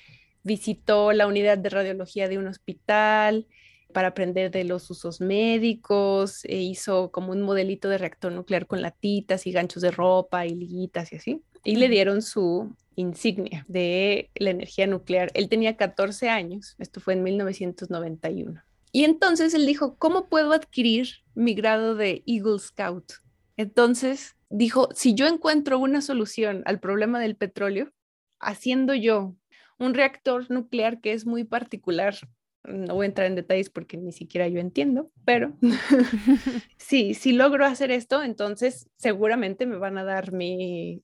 visitó 0.43 1.11
la 1.13 1.25
unidad 1.25 1.57
de 1.57 1.69
radiología 1.69 2.27
de 2.27 2.37
un 2.37 2.47
hospital 2.47 3.47
para 3.93 4.09
aprender 4.09 4.51
de 4.51 4.63
los 4.63 4.89
usos 4.89 5.21
médicos, 5.21 6.43
e 6.45 6.57
hizo 6.57 7.11
como 7.11 7.31
un 7.31 7.41
modelito 7.41 7.89
de 7.89 7.99
reactor 7.99 8.31
nuclear 8.31 8.67
con 8.67 8.81
latitas 8.81 9.47
y 9.47 9.51
ganchos 9.51 9.83
de 9.83 9.91
ropa 9.91 10.45
y 10.45 10.55
liguitas 10.55 11.13
y 11.13 11.15
así. 11.15 11.43
Y 11.63 11.77
le 11.77 11.89
dieron 11.89 12.21
su 12.21 12.75
insignia 12.95 13.65
de 13.67 14.29
la 14.35 14.49
energía 14.49 14.87
nuclear. 14.87 15.31
Él 15.33 15.49
tenía 15.49 15.77
14 15.77 16.29
años, 16.29 16.75
esto 16.77 16.99
fue 16.99 17.13
en 17.13 17.23
1991. 17.23 18.61
Y 18.91 19.05
entonces 19.05 19.53
él 19.53 19.65
dijo, 19.65 19.95
¿cómo 19.97 20.27
puedo 20.27 20.53
adquirir 20.53 21.07
mi 21.33 21.55
grado 21.55 21.95
de 21.95 22.23
Eagle 22.27 22.59
Scout? 22.59 23.13
Entonces 23.57 24.35
dijo, 24.49 24.89
si 24.93 25.15
yo 25.15 25.27
encuentro 25.27 25.79
una 25.79 26.01
solución 26.01 26.61
al 26.65 26.79
problema 26.79 27.19
del 27.19 27.35
petróleo, 27.35 27.91
haciendo 28.39 28.93
yo 28.93 29.35
un 29.79 29.93
reactor 29.93 30.49
nuclear 30.51 31.01
que 31.01 31.13
es 31.13 31.25
muy 31.25 31.43
particular. 31.43 32.15
No 32.63 32.95
voy 32.95 33.05
a 33.05 33.09
entrar 33.09 33.27
en 33.27 33.35
detalles 33.35 33.69
porque 33.69 33.97
ni 33.97 34.11
siquiera 34.11 34.47
yo 34.47 34.59
entiendo, 34.59 35.11
pero 35.25 35.57
sí, 36.77 37.13
si 37.13 37.33
logro 37.33 37.65
hacer 37.65 37.91
esto, 37.91 38.21
entonces 38.23 38.89
seguramente 38.95 39.65
me 39.65 39.77
van 39.77 39.97
a 39.97 40.03
dar 40.03 40.31
mi, 40.31 41.03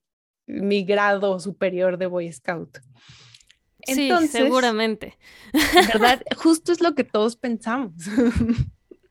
mi 0.49 0.83
grado 0.83 1.39
superior 1.39 1.97
de 1.97 2.07
Boy 2.07 2.31
Scout. 2.31 2.79
Entonces, 3.81 4.31
sí, 4.31 4.37
seguramente. 4.37 5.17
¿Verdad? 5.93 6.21
Justo 6.37 6.71
es 6.71 6.81
lo 6.81 6.95
que 6.95 7.03
todos 7.03 7.35
pensamos. 7.35 7.93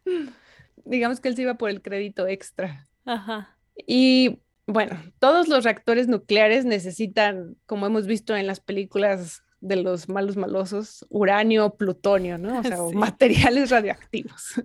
Digamos 0.84 1.20
que 1.20 1.28
él 1.28 1.36
se 1.36 1.42
iba 1.42 1.54
por 1.54 1.70
el 1.70 1.80
crédito 1.80 2.26
extra. 2.26 2.86
Ajá. 3.04 3.56
Y 3.86 4.40
bueno, 4.66 5.00
todos 5.18 5.48
los 5.48 5.64
reactores 5.64 6.08
nucleares 6.08 6.64
necesitan, 6.64 7.56
como 7.66 7.86
hemos 7.86 8.06
visto 8.06 8.36
en 8.36 8.46
las 8.46 8.60
películas 8.60 9.42
de 9.60 9.76
los 9.76 10.08
malos 10.08 10.36
malosos, 10.36 11.06
uranio, 11.08 11.74
plutonio, 11.74 12.38
¿no? 12.38 12.60
O 12.60 12.62
sea, 12.62 12.78
materiales 12.94 13.70
radioactivos, 13.70 14.62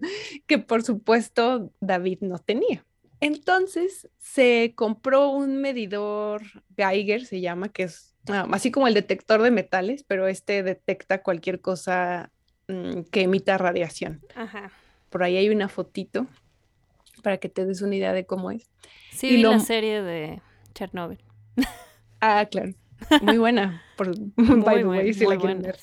que 0.47 0.59
por 0.59 0.83
supuesto 0.83 1.71
David 1.79 2.19
no 2.21 2.39
tenía. 2.39 2.85
Entonces 3.23 4.09
se 4.19 4.73
compró 4.75 5.29
un 5.29 5.57
medidor 5.57 6.41
Geiger, 6.75 7.25
se 7.25 7.39
llama, 7.39 7.69
que 7.69 7.83
es 7.83 8.15
ah, 8.27 8.47
así 8.51 8.69
como 8.69 8.87
el 8.87 8.93
detector 8.93 9.41
de 9.41 9.51
metales, 9.51 10.03
pero 10.03 10.27
este 10.27 10.61
detecta 10.61 11.23
cualquier 11.23 11.61
cosa 11.61 12.31
mm, 12.67 13.03
que 13.11 13.21
emita 13.21 13.57
radiación. 13.57 14.21
Ajá. 14.35 14.71
Por 15.09 15.23
ahí 15.23 15.37
hay 15.37 15.49
una 15.49 15.69
fotito 15.69 16.27
para 17.21 17.37
que 17.37 17.47
te 17.47 17.65
des 17.65 17.81
una 17.81 17.95
idea 17.95 18.11
de 18.11 18.25
cómo 18.25 18.51
es. 18.51 18.69
Sí, 19.11 19.37
la 19.37 19.59
serie 19.59 20.01
de 20.01 20.41
Chernobyl. 20.73 21.23
Ah, 22.19 22.45
claro. 22.49 22.73
Muy 23.21 23.37
buena, 23.37 23.83
por, 23.97 24.13
by 24.37 24.83
way, 24.83 25.13
si 25.13 25.25
la 25.25 25.37
quieren 25.37 25.61
ver. 25.61 25.77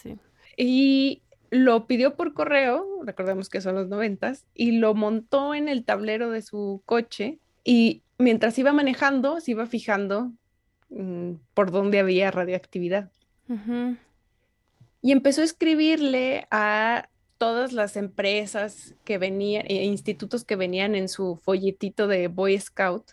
Y 0.57 1.23
lo 1.51 1.87
pidió 1.87 2.15
por 2.15 2.33
correo, 2.33 2.87
recordemos 3.05 3.49
que 3.49 3.61
son 3.61 3.75
los 3.75 3.89
noventas, 3.89 4.47
y 4.55 4.73
lo 4.73 4.95
montó 4.95 5.55
en 5.55 5.69
el 5.69 5.85
tablero 5.85 6.31
de 6.31 6.43
su 6.43 6.83
coche 6.87 7.39
y 7.65 8.03
mientras 8.19 8.59
iba 8.59 8.73
manejando 8.73 9.41
se 9.41 9.53
iba 9.53 9.67
fijando 9.67 10.33
mm, 10.91 11.33
por 11.55 11.71
dónde 11.71 11.99
había 11.99 12.31
radioactividad. 12.31 13.11
Y 15.03 15.11
empezó 15.11 15.41
a 15.41 15.45
escribirle 15.45 16.47
a 16.53 17.09
todas 17.37 17.73
las 17.73 17.97
empresas 17.97 18.95
que 19.03 19.19
venían, 19.19 19.65
e 19.67 19.85
institutos 19.85 20.45
que 20.45 20.55
venían 20.55 20.95
en 20.95 21.09
su 21.09 21.37
folletito 21.37 22.07
de 22.07 22.29
Boy 22.29 22.61
Scout 22.61 23.13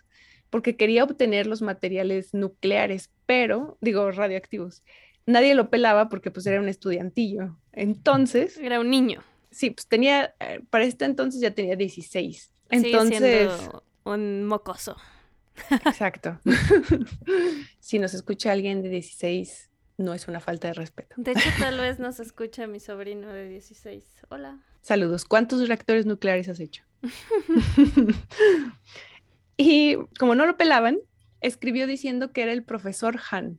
porque 0.50 0.76
quería 0.76 1.04
obtener 1.04 1.46
los 1.46 1.62
materiales 1.62 2.32
nucleares, 2.34 3.10
pero, 3.26 3.76
digo, 3.80 4.10
radioactivos. 4.10 4.82
Nadie 5.28 5.54
lo 5.54 5.68
pelaba 5.68 6.08
porque 6.08 6.30
pues 6.30 6.46
era 6.46 6.58
un 6.58 6.68
estudiantillo. 6.68 7.54
Entonces... 7.72 8.56
Era 8.56 8.80
un 8.80 8.88
niño. 8.88 9.22
Sí, 9.50 9.70
pues 9.70 9.86
tenía, 9.86 10.34
eh, 10.40 10.62
para 10.70 10.84
este 10.84 11.04
entonces 11.04 11.42
ya 11.42 11.50
tenía 11.50 11.76
16. 11.76 12.50
Entonces... 12.70 13.50
un 14.04 14.46
mocoso. 14.46 14.96
Exacto. 15.84 16.40
si 17.78 17.98
nos 17.98 18.14
escucha 18.14 18.52
alguien 18.52 18.82
de 18.82 18.88
16, 18.88 19.68
no 19.98 20.14
es 20.14 20.28
una 20.28 20.40
falta 20.40 20.68
de 20.68 20.74
respeto. 20.74 21.14
De 21.18 21.32
hecho, 21.32 21.50
tal 21.58 21.78
vez 21.78 21.98
nos 21.98 22.20
escucha 22.20 22.66
mi 22.66 22.80
sobrino 22.80 23.28
de 23.28 23.50
16. 23.50 24.04
Hola. 24.30 24.60
Saludos. 24.80 25.26
¿Cuántos 25.26 25.68
reactores 25.68 26.06
nucleares 26.06 26.48
has 26.48 26.60
hecho? 26.60 26.84
Y 29.60 29.96
como 30.20 30.36
no 30.36 30.46
lo 30.46 30.56
pelaban, 30.56 31.00
escribió 31.40 31.88
diciendo 31.88 32.32
que 32.32 32.42
era 32.42 32.52
el 32.52 32.62
profesor 32.62 33.18
Han, 33.30 33.58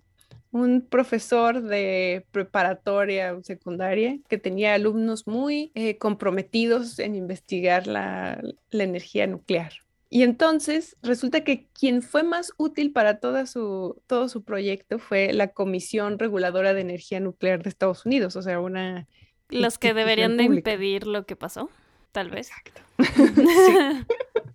un 0.52 0.82
profesor 0.82 1.62
de 1.62 2.26
preparatoria 2.32 3.34
o 3.34 3.44
secundaria 3.44 4.18
que 4.28 4.38
tenía 4.38 4.74
alumnos 4.74 5.28
muy 5.28 5.72
eh, 5.76 5.98
comprometidos 5.98 7.00
en 7.00 7.16
investigar 7.16 7.88
la, 7.88 8.42
energía 8.72 9.28
nuclear. 9.28 9.74
Y 10.10 10.24
entonces 10.24 10.98
resulta 11.04 11.44
que 11.44 11.68
quien 11.68 12.02
fue 12.02 12.24
más 12.24 12.52
útil 12.58 12.92
para 12.92 13.20
toda 13.20 13.46
su, 13.46 14.02
todo 14.08 14.28
su 14.28 14.44
proyecto 14.44 14.98
fue 14.98 15.34
la 15.34 15.50
Comisión 15.50 16.18
Reguladora 16.18 16.74
de 16.74 16.82
Energía 16.82 17.20
Nuclear 17.20 17.62
de 17.62 17.70
Estados 17.70 18.06
Unidos, 18.06 18.36
o 18.36 18.42
sea, 18.42 18.60
una... 18.60 19.08
Los 19.50 19.78
que 19.78 19.94
deberían 19.94 20.38
de 20.38 20.44
impedir 20.44 21.06
lo 21.06 21.26
que 21.26 21.36
pasó, 21.36 21.70
tal 22.12 22.30
vez. 22.30 22.50
Exacto. 22.50 22.82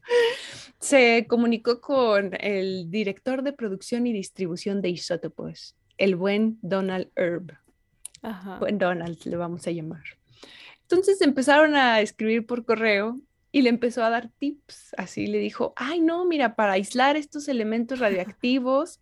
se 0.84 1.26
comunicó 1.28 1.80
con 1.80 2.32
el 2.40 2.90
director 2.90 3.42
de 3.42 3.52
producción 3.52 4.06
y 4.06 4.12
distribución 4.12 4.82
de 4.82 4.90
isótopos, 4.90 5.74
el 5.98 6.16
buen 6.16 6.58
Donald 6.62 7.10
Herb. 7.16 7.56
Buen 8.58 8.78
Donald, 8.78 9.18
le 9.24 9.36
vamos 9.36 9.66
a 9.66 9.70
llamar. 9.70 10.02
Entonces 10.82 11.20
empezaron 11.20 11.76
a 11.76 12.00
escribir 12.00 12.46
por 12.46 12.64
correo 12.64 13.20
y 13.52 13.62
le 13.62 13.68
empezó 13.68 14.02
a 14.02 14.10
dar 14.10 14.30
tips. 14.38 14.94
Así 14.96 15.26
le 15.26 15.38
dijo, 15.38 15.72
ay 15.76 16.00
no, 16.00 16.24
mira, 16.24 16.56
para 16.56 16.72
aislar 16.72 17.16
estos 17.16 17.48
elementos 17.48 17.98
radiactivos 17.98 19.00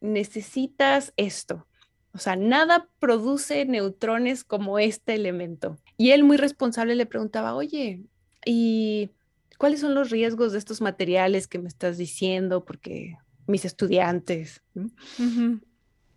necesitas 0.00 1.12
esto. 1.16 1.66
O 2.12 2.18
sea, 2.18 2.36
nada 2.36 2.88
produce 2.98 3.64
neutrones 3.66 4.44
como 4.44 4.78
este 4.78 5.14
elemento. 5.14 5.78
Y 5.96 6.10
él 6.10 6.24
muy 6.24 6.36
responsable 6.36 6.94
le 6.94 7.06
preguntaba, 7.06 7.54
oye, 7.54 8.02
¿y 8.44 9.10
¿cuáles 9.58 9.80
son 9.80 9.94
los 9.94 10.10
riesgos 10.10 10.52
de 10.52 10.58
estos 10.58 10.80
materiales 10.80 11.46
que 11.46 11.58
me 11.58 11.68
estás 11.68 11.98
diciendo? 11.98 12.64
Porque 12.64 13.16
mis 13.46 13.64
estudiantes. 13.64 14.62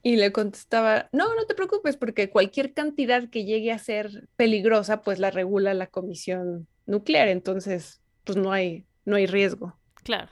Y 0.05 0.17
le 0.17 0.33
contestaba, 0.33 1.07
no, 1.13 1.33
no 1.33 1.45
te 1.45 1.55
preocupes, 1.55 1.95
porque 1.95 2.29
cualquier 2.29 2.73
cantidad 2.73 3.29
que 3.29 3.45
llegue 3.45 3.71
a 3.71 3.79
ser 3.79 4.27
peligrosa, 4.35 5.01
pues 5.01 5.17
la 5.17 5.31
regula 5.31 5.73
la 5.73 5.87
comisión 5.87 6.67
nuclear, 6.85 7.29
entonces, 7.29 8.01
pues 8.25 8.37
no 8.37 8.51
hay, 8.51 8.85
no 9.05 9.15
hay 9.15 9.25
riesgo. 9.27 9.79
Claro. 10.03 10.29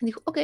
Dijo, 0.00 0.20
ok. 0.24 0.38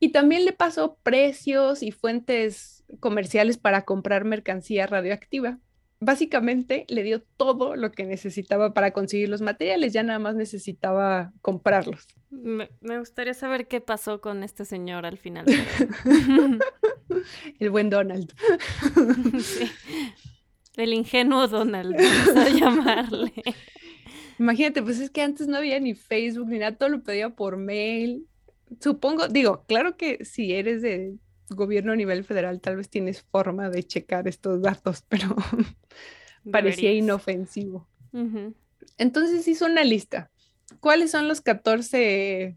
Y 0.00 0.10
también 0.10 0.44
le 0.44 0.52
pasó 0.52 0.98
precios 1.02 1.82
y 1.82 1.92
fuentes 1.92 2.84
comerciales 3.00 3.58
para 3.58 3.84
comprar 3.84 4.24
mercancía 4.24 4.86
radioactiva. 4.86 5.58
Básicamente 6.00 6.84
le 6.88 7.02
dio 7.02 7.22
todo 7.22 7.76
lo 7.76 7.92
que 7.92 8.04
necesitaba 8.04 8.74
para 8.74 8.90
conseguir 8.90 9.28
los 9.28 9.40
materiales, 9.40 9.92
ya 9.92 10.02
nada 10.02 10.18
más 10.18 10.34
necesitaba 10.34 11.32
comprarlos. 11.40 12.06
Me, 12.30 12.68
gustaría 12.98 13.32
saber 13.32 13.68
qué 13.68 13.80
pasó 13.80 14.20
con 14.20 14.42
este 14.42 14.64
señor 14.64 15.06
al 15.06 15.16
final. 15.16 15.46
El 17.58 17.70
buen 17.70 17.90
Donald. 17.90 18.32
El 20.76 20.92
ingenuo 20.92 21.46
Donald, 21.46 21.96
vamos 21.96 22.36
a 22.36 22.48
llamarle. 22.48 23.32
Imagínate, 24.38 24.82
pues 24.82 24.98
es 24.98 25.10
que 25.10 25.22
antes 25.22 25.46
no 25.46 25.56
había 25.56 25.78
ni 25.78 25.94
Facebook 25.94 26.48
ni 26.48 26.58
nada, 26.58 26.76
todo 26.76 26.88
lo 26.88 27.02
pedía 27.02 27.30
por 27.30 27.56
mail. 27.56 28.26
Supongo, 28.80 29.28
digo, 29.28 29.64
claro 29.68 29.96
que 29.96 30.24
si 30.24 30.52
eres 30.52 30.82
de 30.82 31.14
gobierno 31.50 31.92
a 31.92 31.96
nivel 31.96 32.24
federal, 32.24 32.60
tal 32.60 32.76
vez 32.76 32.88
tienes 32.88 33.22
forma 33.22 33.70
de 33.70 33.84
checar 33.84 34.26
estos 34.26 34.62
datos, 34.62 35.04
pero 35.08 35.36
parecía 36.50 36.92
inofensivo. 36.92 37.86
Entonces 38.98 39.46
hizo 39.46 39.66
una 39.66 39.84
lista. 39.84 40.30
¿Cuáles 40.80 41.10
son 41.12 41.28
los 41.28 41.40
14 41.40 42.56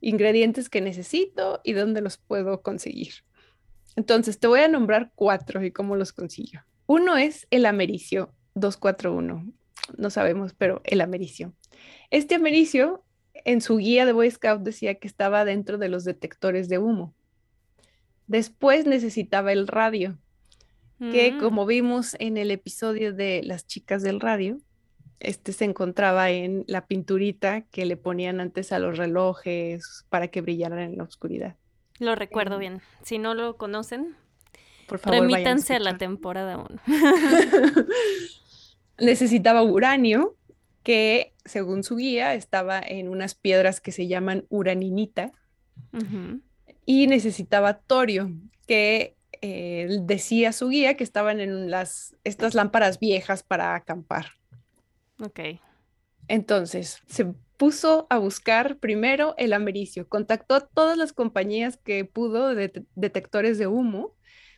ingredientes 0.00 0.68
que 0.68 0.80
necesito 0.80 1.60
y 1.62 1.72
dónde 1.72 2.00
los 2.00 2.16
puedo 2.16 2.62
conseguir? 2.62 3.14
Entonces, 3.96 4.38
te 4.38 4.46
voy 4.46 4.60
a 4.60 4.68
nombrar 4.68 5.12
cuatro 5.14 5.64
y 5.64 5.70
cómo 5.70 5.96
los 5.96 6.12
consigo. 6.12 6.60
Uno 6.86 7.16
es 7.16 7.46
el 7.50 7.66
americio 7.66 8.32
241 8.54 9.52
no 9.98 10.10
sabemos, 10.10 10.54
pero 10.54 10.80
el 10.84 11.00
americio. 11.00 11.52
Este 12.10 12.34
americio, 12.34 13.04
en 13.32 13.60
su 13.60 13.76
guía 13.76 14.06
de 14.06 14.12
Boy 14.12 14.30
Scout 14.30 14.62
decía 14.62 14.94
que 14.94 15.08
estaba 15.08 15.44
dentro 15.44 15.78
de 15.78 15.88
los 15.88 16.04
detectores 16.04 16.68
de 16.68 16.78
humo. 16.78 17.14
Después 18.26 18.86
necesitaba 18.86 19.52
el 19.52 19.66
radio, 19.66 20.18
que 20.98 21.32
mm. 21.32 21.40
como 21.40 21.66
vimos 21.66 22.16
en 22.18 22.36
el 22.38 22.50
episodio 22.50 23.12
de 23.12 23.42
las 23.44 23.66
chicas 23.66 24.02
del 24.02 24.20
radio, 24.20 24.58
este 25.20 25.52
se 25.52 25.64
encontraba 25.64 26.30
en 26.30 26.64
la 26.66 26.86
pinturita 26.86 27.62
que 27.62 27.84
le 27.84 27.96
ponían 27.96 28.40
antes 28.40 28.72
a 28.72 28.78
los 28.78 28.96
relojes 28.96 30.06
para 30.08 30.28
que 30.28 30.40
brillaran 30.40 30.78
en 30.78 30.96
la 30.96 31.04
oscuridad. 31.04 31.56
Lo 31.98 32.14
recuerdo 32.14 32.58
bien. 32.58 32.82
Si 33.02 33.18
no 33.18 33.34
lo 33.34 33.56
conocen, 33.56 34.16
por 34.88 34.98
favor, 34.98 35.20
remítanse 35.20 35.74
a, 35.74 35.76
a 35.76 35.80
la 35.80 35.98
temporada 35.98 36.58
1. 36.58 36.80
necesitaba 38.98 39.62
uranio, 39.62 40.36
que 40.82 41.32
según 41.44 41.82
su 41.82 41.96
guía 41.96 42.34
estaba 42.34 42.78
en 42.80 43.08
unas 43.08 43.34
piedras 43.34 43.80
que 43.80 43.92
se 43.92 44.06
llaman 44.06 44.44
uraninita, 44.48 45.32
y 46.86 47.06
necesitaba 47.06 47.78
torio, 47.78 48.30
que 48.66 49.16
eh, 49.40 49.98
decía 50.02 50.52
su 50.52 50.68
guía 50.68 50.96
que 50.96 51.04
estaban 51.04 51.40
en 51.40 51.70
las, 51.70 52.16
estas 52.24 52.54
lámparas 52.54 52.98
viejas 52.98 53.42
para 53.42 53.74
acampar. 53.74 54.26
Ok. 55.20 55.40
Entonces, 56.28 57.02
se 57.06 57.34
puso 57.56 58.06
a 58.10 58.18
buscar 58.18 58.78
primero 58.78 59.34
el 59.38 59.52
americio, 59.52 60.08
contactó 60.08 60.54
a 60.54 60.66
todas 60.66 60.98
las 60.98 61.12
compañías 61.12 61.76
que 61.76 62.04
pudo 62.04 62.54
de 62.54 62.84
detectores 62.94 63.58
de 63.58 63.66
humo, 63.66 64.14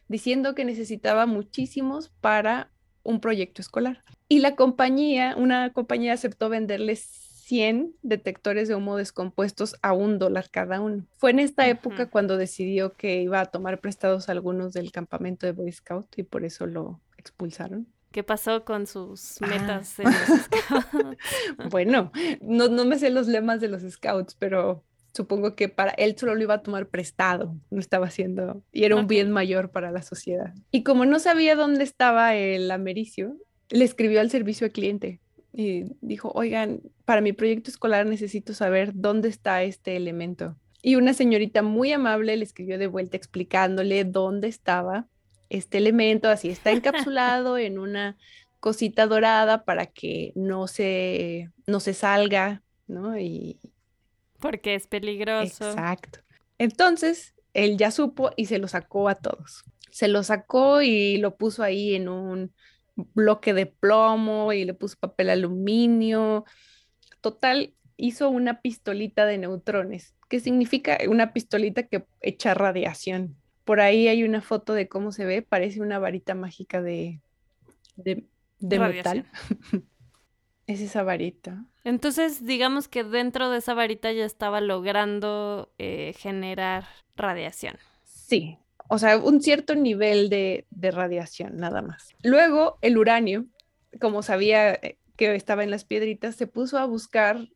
diciendo 0.09 0.55
que 0.55 0.65
necesitaba 0.65 1.27
muchísimos 1.27 2.11
para 2.21 2.71
un 3.03 3.21
proyecto 3.21 3.63
escolar. 3.63 4.03
Y 4.29 4.41
la 4.41 4.57
compañía, 4.57 5.35
una 5.37 5.73
compañía 5.73 6.13
aceptó 6.13 6.49
venderles 6.49 7.01
100 7.47 7.95
detectores 8.03 8.67
de 8.67 8.75
humo 8.75 8.97
descompuestos 8.97 9.77
a 9.83 9.93
un 9.93 10.19
dólar 10.19 10.51
cada 10.51 10.81
uno. 10.81 11.07
Fue 11.17 11.31
en 11.31 11.39
esta 11.39 11.69
época 11.69 12.11
cuando 12.11 12.37
decidió 12.37 12.95
que 12.95 13.23
iba 13.23 13.41
a 13.41 13.47
tomar 13.47 13.81
prestados 13.81 14.29
algunos 14.29 14.73
del 14.73 14.91
campamento 14.91 15.47
de 15.47 15.53
Boy 15.53 15.71
Scout 15.71 16.19
y 16.19 16.25
por 16.25 16.45
eso 16.45 16.67
lo 16.67 17.01
expulsaron. 17.17 17.87
¿Qué 18.11 18.23
pasó 18.23 18.65
con 18.65 18.87
sus 18.87 19.41
ah. 19.43 19.47
metas 19.47 19.99
en 19.99 20.05
los 20.07 20.15
scouts? 20.45 21.71
bueno, 21.71 22.13
no, 22.41 22.69
no 22.69 22.85
me 22.85 22.99
sé 22.99 23.11
los 23.11 23.27
lemas 23.27 23.61
de 23.61 23.69
los 23.69 23.83
scouts, 23.83 24.35
pero 24.35 24.85
supongo 25.13 25.57
que 25.57 25.69
para 25.69 25.93
él 25.93 26.17
solo 26.17 26.35
lo 26.35 26.43
iba 26.43 26.55
a 26.55 26.63
tomar 26.63 26.89
prestado, 26.89 27.57
no 27.71 27.81
estaba 27.81 28.07
haciendo, 28.07 28.63
y 28.73 28.85
era 28.85 28.97
un 28.97 29.07
bien 29.07 29.31
mayor 29.31 29.71
para 29.71 29.91
la 29.91 30.03
sociedad. 30.03 30.55
Y 30.71 30.83
como 30.83 31.07
no 31.07 31.19
sabía 31.19 31.57
dónde 31.57 31.85
estaba 31.85 32.35
el 32.35 32.71
americio, 32.71 33.37
le 33.71 33.85
escribió 33.85 34.21
al 34.21 34.31
servicio 34.31 34.67
al 34.67 34.73
cliente 34.73 35.21
y 35.53 35.85
dijo, 36.03 36.31
oigan, 36.35 36.83
para 37.05 37.23
mi 37.23 37.33
proyecto 37.33 37.71
escolar 37.71 38.07
necesito 38.07 38.53
saber 38.53 38.93
dónde 38.95 39.29
está 39.29 39.63
este 39.63 39.97
elemento. 39.97 40.57
Y 40.83 40.97
una 40.97 41.15
señorita 41.15 41.63
muy 41.63 41.93
amable 41.93 42.37
le 42.37 42.45
escribió 42.45 42.79
de 42.79 42.87
vuelta 42.87 43.17
explicándole 43.17 44.05
dónde 44.05 44.49
estaba 44.49 45.09
este 45.51 45.79
elemento, 45.79 46.29
así 46.29 46.49
está 46.49 46.71
encapsulado 46.73 47.59
en 47.59 47.79
una 47.79 48.17
cosita 48.61 49.07
dorada 49.07 49.65
para 49.65 49.87
que 49.87 50.33
no 50.35 50.67
se, 50.67 51.51
no 51.67 51.81
se 51.81 51.95
salga, 51.95 52.63
¿no? 52.87 53.19
Y, 53.19 53.61
Porque 54.41 54.75
es 54.75 54.87
peligroso. 54.87 55.71
Exacto. 55.71 56.21
Entonces, 56.59 57.35
él 57.55 57.77
ya 57.77 57.91
supo 57.91 58.31
y 58.37 58.47
se 58.47 58.59
lo 58.59 58.69
sacó 58.69 59.09
a 59.09 59.15
todos. 59.15 59.65
Se 59.91 60.09
lo 60.09 60.23
sacó 60.23 60.83
y 60.83 61.17
lo 61.19 61.37
puso 61.37 61.63
ahí 61.63 61.95
en 61.95 62.09
un 62.09 62.53
bloque 62.97 63.55
de 63.55 63.67
plomo 63.67 64.53
y 64.53 64.65
le 64.65 64.75
puso 64.75 64.97
papel 64.99 65.31
aluminio. 65.31 66.45
Total, 67.21 67.75
hizo 67.97 68.29
una 68.29 68.61
pistolita 68.61 69.27
de 69.27 69.39
neutrones, 69.39 70.15
que 70.29 70.41
significa 70.41 70.99
una 71.09 71.33
pistolita 71.33 71.85
que 71.85 72.05
echa 72.21 72.55
radiación. 72.55 73.37
Por 73.67 73.81
ahí 73.81 74.07
hay 74.07 74.23
una 74.23 74.41
foto 74.41 74.75
de 74.75 74.89
cómo 74.89 75.11
se 75.11 75.25
ve, 75.25 75.43
parece 75.43 75.81
una 75.83 75.99
varita 75.99 76.37
mágica 76.37 76.81
de, 76.81 77.21
de, 77.97 78.25
metal. 78.61 79.27
es 80.69 80.81
esa 80.81 81.03
varita. 81.03 81.67
Entonces, 81.83 82.47
digamos 82.47 82.87
que 82.87 83.03
dentro 83.03 83.51
de 83.51 83.59
esa 83.59 83.75
varita 83.75 84.13
ya 84.13 84.25
estaba 84.25 84.61
logrando 84.61 85.75
eh, 85.79 86.15
generar 86.17 86.85
radiación. 87.17 87.77
Sí, 88.05 88.57
o 88.89 88.99
sea, 88.99 89.19
un 89.19 89.43
cierto 89.43 89.75
nivel 89.75 90.31
de, 90.31 90.65
radiación, 90.81 91.57
nada 91.57 91.83
más. 91.83 92.15
Luego, 92.23 92.79
el 92.83 92.97
uranio, 92.99 93.47
como 94.01 94.23
sabía 94.23 94.75
eh, 94.75 94.97
que 95.17 95.35
estaba 95.35 95.65
en 95.65 95.73
las 95.73 95.85
piedritas, 95.85 96.37
se 96.37 96.47
puso 96.47 96.79
a 96.79 96.87
buscar 96.87 97.49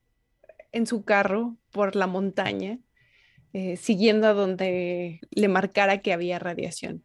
en 0.72 0.88
su 0.88 1.04
carro 1.04 1.56
por 1.70 1.94
la 1.94 2.08
montaña, 2.08 2.80
eh, 3.52 3.76
siguiendo 3.76 4.26
a 4.26 4.32
donde 4.32 5.20
le 5.30 5.48
marcara 5.48 5.98
que 5.98 6.12
había 6.12 6.38
radiación. 6.38 7.04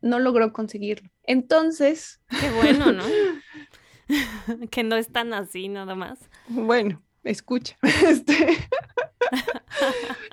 No 0.00 0.18
logró 0.18 0.52
conseguirlo. 0.52 1.10
Entonces... 1.24 2.20
Qué 2.40 2.50
bueno, 2.50 2.92
¿no? 2.92 3.04
que 4.70 4.84
no 4.84 4.96
es 4.96 5.10
tan 5.10 5.34
así 5.34 5.68
nada 5.68 5.94
más. 5.94 6.18
Bueno, 6.48 7.02
escucha. 7.24 7.76
Este, 8.06 8.34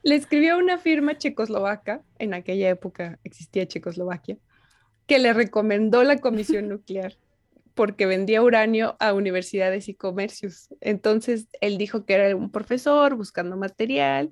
le 0.04 0.16
escribió 0.16 0.54
a 0.54 0.58
una 0.58 0.78
firma 0.78 1.18
checoslovaca, 1.18 2.04
en 2.20 2.34
aquella 2.34 2.70
época 2.70 3.20
existía 3.24 3.68
Checoslovaquia, 3.68 4.38
que 5.08 5.20
le 5.20 5.34
recomendó 5.34 6.04
la 6.04 6.20
comisión 6.20 6.70
nuclear 6.70 7.18
porque 7.74 8.06
vendía 8.06 8.44
uranio 8.44 8.96
a 9.00 9.14
universidades 9.14 9.90
y 9.90 9.96
comercios. 9.96 10.70
Entonces 10.80 11.48
él 11.60 11.80
dijo 11.80 12.06
que 12.06 12.14
era 12.14 12.36
un 12.36 12.52
profesor 12.52 13.16
buscando 13.16 13.58
material 13.58 14.32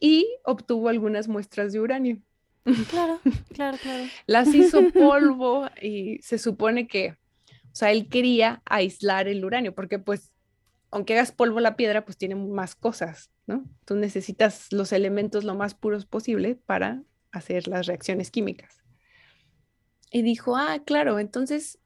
y 0.00 0.26
obtuvo 0.44 0.88
algunas 0.88 1.28
muestras 1.28 1.72
de 1.72 1.80
uranio. 1.80 2.18
Claro, 2.90 3.20
claro, 3.54 3.78
claro. 3.80 4.04
Las 4.26 4.54
hizo 4.54 4.90
polvo 4.94 5.68
y 5.80 6.18
se 6.22 6.38
supone 6.38 6.86
que, 6.86 7.16
o 7.50 7.74
sea, 7.74 7.92
él 7.92 8.08
quería 8.08 8.62
aislar 8.64 9.28
el 9.28 9.44
uranio 9.44 9.74
porque 9.74 9.98
pues 9.98 10.32
aunque 10.90 11.14
hagas 11.14 11.32
polvo 11.32 11.60
la 11.60 11.76
piedra, 11.76 12.04
pues 12.04 12.16
tiene 12.16 12.36
más 12.36 12.74
cosas, 12.74 13.30
¿no? 13.46 13.64
Tú 13.84 13.96
necesitas 13.96 14.72
los 14.72 14.92
elementos 14.92 15.44
lo 15.44 15.54
más 15.54 15.74
puros 15.74 16.06
posible 16.06 16.54
para 16.54 17.02
hacer 17.32 17.68
las 17.68 17.86
reacciones 17.86 18.30
químicas. 18.30 18.82
Y 20.10 20.22
dijo, 20.22 20.56
ah, 20.56 20.78
claro, 20.84 21.18
entonces, 21.18 21.78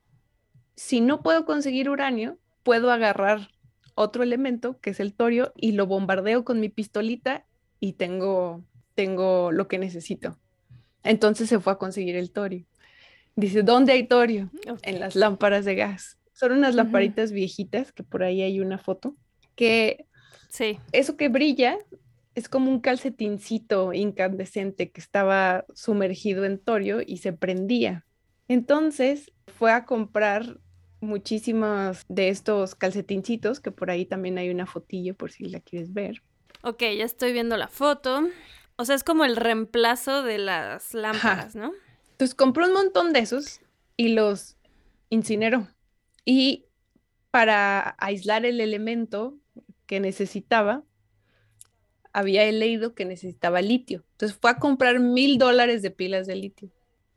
si 0.76 1.00
no 1.00 1.22
puedo 1.22 1.44
conseguir 1.44 1.90
uranio, 1.90 2.38
puedo 2.62 2.92
agarrar 2.92 3.48
otro 3.94 4.22
elemento, 4.22 4.78
que 4.80 4.90
es 4.90 5.00
el 5.00 5.14
torio, 5.14 5.52
y 5.56 5.72
lo 5.72 5.86
bombardeo 5.86 6.44
con 6.44 6.60
mi 6.60 6.68
pistolita 6.68 7.46
y 7.80 7.94
tengo, 7.94 8.62
tengo 8.94 9.50
lo 9.50 9.66
que 9.66 9.78
necesito. 9.78 10.38
Entonces 11.02 11.48
se 11.48 11.58
fue 11.58 11.72
a 11.72 11.78
conseguir 11.78 12.14
el 12.16 12.30
torio. 12.30 12.66
Dice, 13.34 13.62
¿dónde 13.62 13.92
hay 13.92 14.06
torio? 14.06 14.50
En 14.82 15.00
las 15.00 15.16
lámparas 15.16 15.64
de 15.64 15.74
gas. 15.74 16.18
Son 16.32 16.52
unas 16.52 16.74
lamparitas 16.74 17.32
viejitas, 17.32 17.92
que 17.92 18.02
por 18.02 18.22
ahí 18.22 18.42
hay 18.42 18.60
una 18.60 18.78
foto, 18.78 19.16
que 19.54 20.06
Sí. 20.50 20.78
Eso 20.92 21.16
que 21.16 21.28
brilla 21.28 21.78
es 22.34 22.48
como 22.48 22.70
un 22.70 22.80
calcetincito 22.80 23.92
incandescente 23.92 24.90
que 24.90 25.00
estaba 25.00 25.64
sumergido 25.74 26.44
en 26.44 26.58
torio 26.58 27.00
y 27.04 27.18
se 27.18 27.32
prendía. 27.32 28.04
Entonces 28.48 29.32
fue 29.46 29.72
a 29.72 29.84
comprar 29.84 30.58
muchísimos 31.00 32.04
de 32.08 32.28
estos 32.28 32.74
calcetincitos, 32.74 33.60
que 33.60 33.70
por 33.70 33.90
ahí 33.90 34.04
también 34.04 34.38
hay 34.38 34.50
una 34.50 34.66
fotillo 34.66 35.14
por 35.14 35.30
si 35.30 35.44
la 35.44 35.60
quieres 35.60 35.92
ver. 35.92 36.22
Ok, 36.62 36.80
ya 36.80 37.04
estoy 37.04 37.32
viendo 37.32 37.56
la 37.56 37.68
foto. 37.68 38.28
O 38.76 38.84
sea, 38.84 38.94
es 38.94 39.04
como 39.04 39.24
el 39.24 39.36
reemplazo 39.36 40.22
de 40.22 40.38
las 40.38 40.94
lámparas, 40.94 41.54
¿no? 41.54 41.72
Entonces 42.12 42.34
compró 42.34 42.66
un 42.66 42.72
montón 42.72 43.12
de 43.12 43.20
esos 43.20 43.60
y 43.96 44.08
los 44.10 44.56
incineró. 45.08 45.68
Y 46.24 46.66
para 47.30 47.94
aislar 47.98 48.44
el 48.44 48.60
elemento 48.60 49.36
que 49.86 50.00
necesitaba, 50.00 50.82
había 52.12 52.50
leído 52.50 52.94
que 52.94 53.04
necesitaba 53.04 53.62
litio. 53.62 54.04
Entonces 54.12 54.36
fue 54.40 54.50
a 54.50 54.58
comprar 54.58 54.98
mil 55.00 55.38
dólares 55.38 55.82
de 55.82 55.90
pilas 55.90 56.26
de 56.26 56.36
litio. 56.36 56.70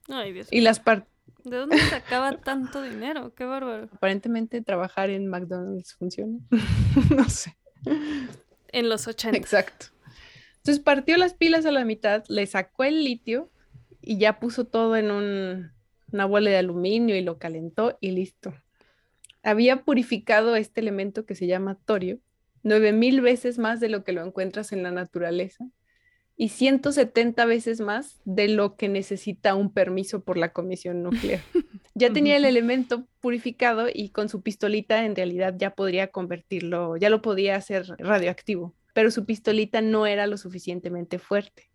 Ay, 0.09 0.33
Dios 0.33 0.47
Y 0.51 0.61
las 0.61 0.79
par- 0.79 1.07
¿De 1.43 1.57
dónde 1.57 1.77
sacaba 1.79 2.37
tanto 2.37 2.81
dinero? 2.81 3.33
Qué 3.35 3.43
bárbaro. 3.45 3.89
aparentemente 3.93 4.61
trabajar 4.61 5.09
en 5.09 5.27
McDonald's 5.27 5.95
funciona. 5.95 6.39
no 7.15 7.27
sé. 7.29 7.57
En 8.73 8.89
los 8.89 9.07
80. 9.07 9.37
Exacto. 9.37 9.85
Entonces 10.57 10.83
partió 10.83 11.15
las 11.17 11.33
pilas 11.33 11.65
a 11.65 11.71
la 11.71 11.85
mitad, 11.85 12.23
le 12.27 12.45
sacó 12.47 12.83
el 12.83 13.03
litio 13.03 13.49
y 14.01 14.17
ya 14.17 14.39
puso 14.39 14.65
todo 14.65 14.95
en 14.97 15.11
un- 15.11 15.71
una 16.11 16.25
bola 16.25 16.49
de 16.49 16.57
aluminio 16.57 17.15
y 17.15 17.21
lo 17.21 17.37
calentó 17.37 17.97
y 18.01 18.11
listo. 18.11 18.53
Había 19.41 19.83
purificado 19.83 20.55
este 20.55 20.81
elemento 20.81 21.25
que 21.25 21.35
se 21.35 21.47
llama 21.47 21.77
torio 21.85 22.19
nueve 22.63 22.93
mil 22.93 23.19
veces 23.21 23.57
más 23.57 23.79
de 23.81 23.89
lo 23.89 24.03
que 24.05 24.13
lo 24.13 24.25
encuentras 24.25 24.71
en 24.71 24.83
la 24.83 24.91
naturaleza 24.91 25.65
y 26.37 26.49
170 26.49 27.45
veces 27.45 27.81
más 27.81 28.21
de 28.25 28.47
lo 28.47 28.75
que 28.77 28.87
necesita 28.89 29.53
un 29.55 29.73
permiso 29.73 30.23
por 30.23 30.37
la 30.37 30.53
comisión 30.53 31.03
nuclear. 31.03 31.41
Ya 31.95 32.11
tenía 32.11 32.37
el 32.37 32.45
elemento 32.45 33.05
purificado 33.19 33.87
y 33.93 34.09
con 34.09 34.27
su 34.27 34.41
pistolita 34.41 35.05
en 35.05 35.15
realidad 35.15 35.53
ya 35.57 35.75
podría 35.75 36.07
convertirlo, 36.07 36.97
ya 36.97 37.09
lo 37.09 37.21
podía 37.21 37.55
hacer 37.55 37.85
radioactivo, 37.99 38.73
pero 38.93 39.11
su 39.11 39.25
pistolita 39.25 39.81
no 39.81 40.07
era 40.07 40.25
lo 40.25 40.37
suficientemente 40.37 41.19
fuerte. 41.19 41.69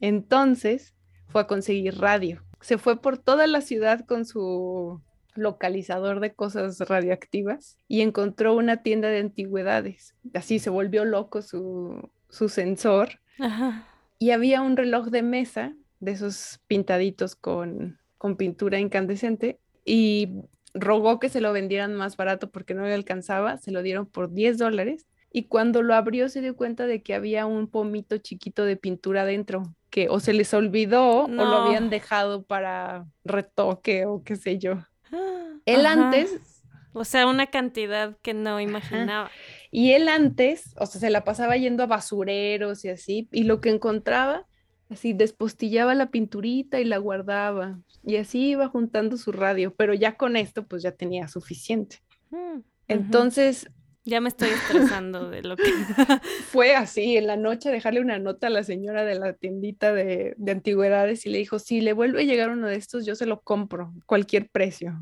Entonces 0.00 0.94
fue 1.28 1.42
a 1.42 1.46
conseguir 1.46 1.98
radio. 1.98 2.44
Se 2.60 2.78
fue 2.78 3.00
por 3.00 3.18
toda 3.18 3.46
la 3.46 3.60
ciudad 3.60 4.06
con 4.06 4.24
su 4.24 5.00
localizador 5.34 6.20
de 6.20 6.32
cosas 6.32 6.78
radioactivas 6.80 7.76
y 7.88 8.00
encontró 8.00 8.54
una 8.54 8.82
tienda 8.82 9.08
de 9.08 9.18
antigüedades. 9.18 10.14
Así 10.32 10.58
se 10.58 10.70
volvió 10.70 11.04
loco 11.04 11.42
su, 11.42 12.08
su 12.28 12.48
sensor 12.48 13.20
Ajá. 13.38 13.86
y 14.18 14.30
había 14.30 14.62
un 14.62 14.76
reloj 14.76 15.08
de 15.08 15.22
mesa 15.22 15.74
de 16.00 16.12
esos 16.12 16.60
pintaditos 16.66 17.34
con, 17.34 17.98
con 18.26 18.36
pintura 18.36 18.80
incandescente 18.80 19.60
y 19.84 20.30
rogó 20.74 21.20
que 21.20 21.28
se 21.28 21.40
lo 21.40 21.52
vendieran 21.52 21.94
más 21.94 22.16
barato 22.16 22.50
porque 22.50 22.74
no 22.74 22.82
le 22.82 22.92
alcanzaba, 22.92 23.56
se 23.56 23.70
lo 23.70 23.82
dieron 23.82 24.04
por 24.06 24.32
10 24.32 24.58
dólares 24.58 25.06
y 25.32 25.44
cuando 25.44 25.80
lo 25.80 25.94
abrió 25.94 26.28
se 26.28 26.40
dio 26.40 26.56
cuenta 26.56 26.88
de 26.88 27.04
que 27.04 27.14
había 27.14 27.46
un 27.46 27.68
pomito 27.68 28.18
chiquito 28.18 28.64
de 28.64 28.76
pintura 28.76 29.24
dentro 29.24 29.62
que 29.90 30.08
o 30.08 30.18
se 30.18 30.32
les 30.32 30.52
olvidó 30.54 31.26
o 31.26 31.28
lo 31.28 31.56
habían 31.56 31.88
dejado 31.88 32.42
para 32.42 33.06
retoque 33.24 34.06
o 34.06 34.24
qué 34.24 34.34
sé 34.34 34.58
yo. 34.58 34.84
Él 35.66 35.86
Ajá. 35.86 36.06
antes 36.06 36.64
O 36.94 37.04
sea, 37.04 37.28
una 37.28 37.46
cantidad 37.46 38.16
que 38.22 38.34
no 38.34 38.60
imaginaba. 38.60 39.30
Y 39.70 39.92
él 39.92 40.08
antes, 40.08 40.74
o 40.80 40.86
sea, 40.86 41.00
se 41.00 41.10
la 41.10 41.22
pasaba 41.22 41.56
yendo 41.56 41.84
a 41.84 41.86
basureros 41.86 42.84
y 42.84 42.88
así, 42.88 43.28
y 43.30 43.44
lo 43.44 43.60
que 43.60 43.68
encontraba, 43.70 44.46
así 44.90 45.12
despostillaba 45.12 45.94
la 45.94 46.10
pinturita 46.10 46.80
y 46.80 46.84
la 46.84 46.98
guardaba. 46.98 47.78
Y 48.04 48.16
así 48.16 48.50
iba 48.50 48.68
juntando 48.68 49.16
su 49.16 49.32
radio, 49.32 49.74
pero 49.74 49.94
ya 49.94 50.16
con 50.16 50.36
esto, 50.36 50.64
pues 50.66 50.82
ya 50.82 50.92
tenía 50.92 51.28
suficiente. 51.28 51.98
Mm. 52.30 52.60
Entonces 52.88 53.68
Ya 54.08 54.20
me 54.20 54.28
estoy 54.28 54.50
estresando 54.50 55.28
de 55.30 55.42
lo 55.42 55.56
que... 55.56 55.64
fue 56.52 56.76
así, 56.76 57.16
en 57.16 57.26
la 57.26 57.36
noche 57.36 57.72
dejarle 57.72 58.00
una 58.00 58.20
nota 58.20 58.46
a 58.46 58.50
la 58.50 58.62
señora 58.62 59.04
de 59.04 59.16
la 59.16 59.32
tiendita 59.32 59.92
de, 59.92 60.34
de 60.36 60.52
antigüedades 60.52 61.26
y 61.26 61.30
le 61.30 61.38
dijo, 61.38 61.58
si 61.58 61.80
le 61.80 61.92
vuelve 61.92 62.20
a 62.20 62.24
llegar 62.24 62.50
uno 62.50 62.68
de 62.68 62.76
estos, 62.76 63.04
yo 63.04 63.16
se 63.16 63.26
lo 63.26 63.40
compro, 63.40 63.92
cualquier 64.06 64.48
precio. 64.48 64.94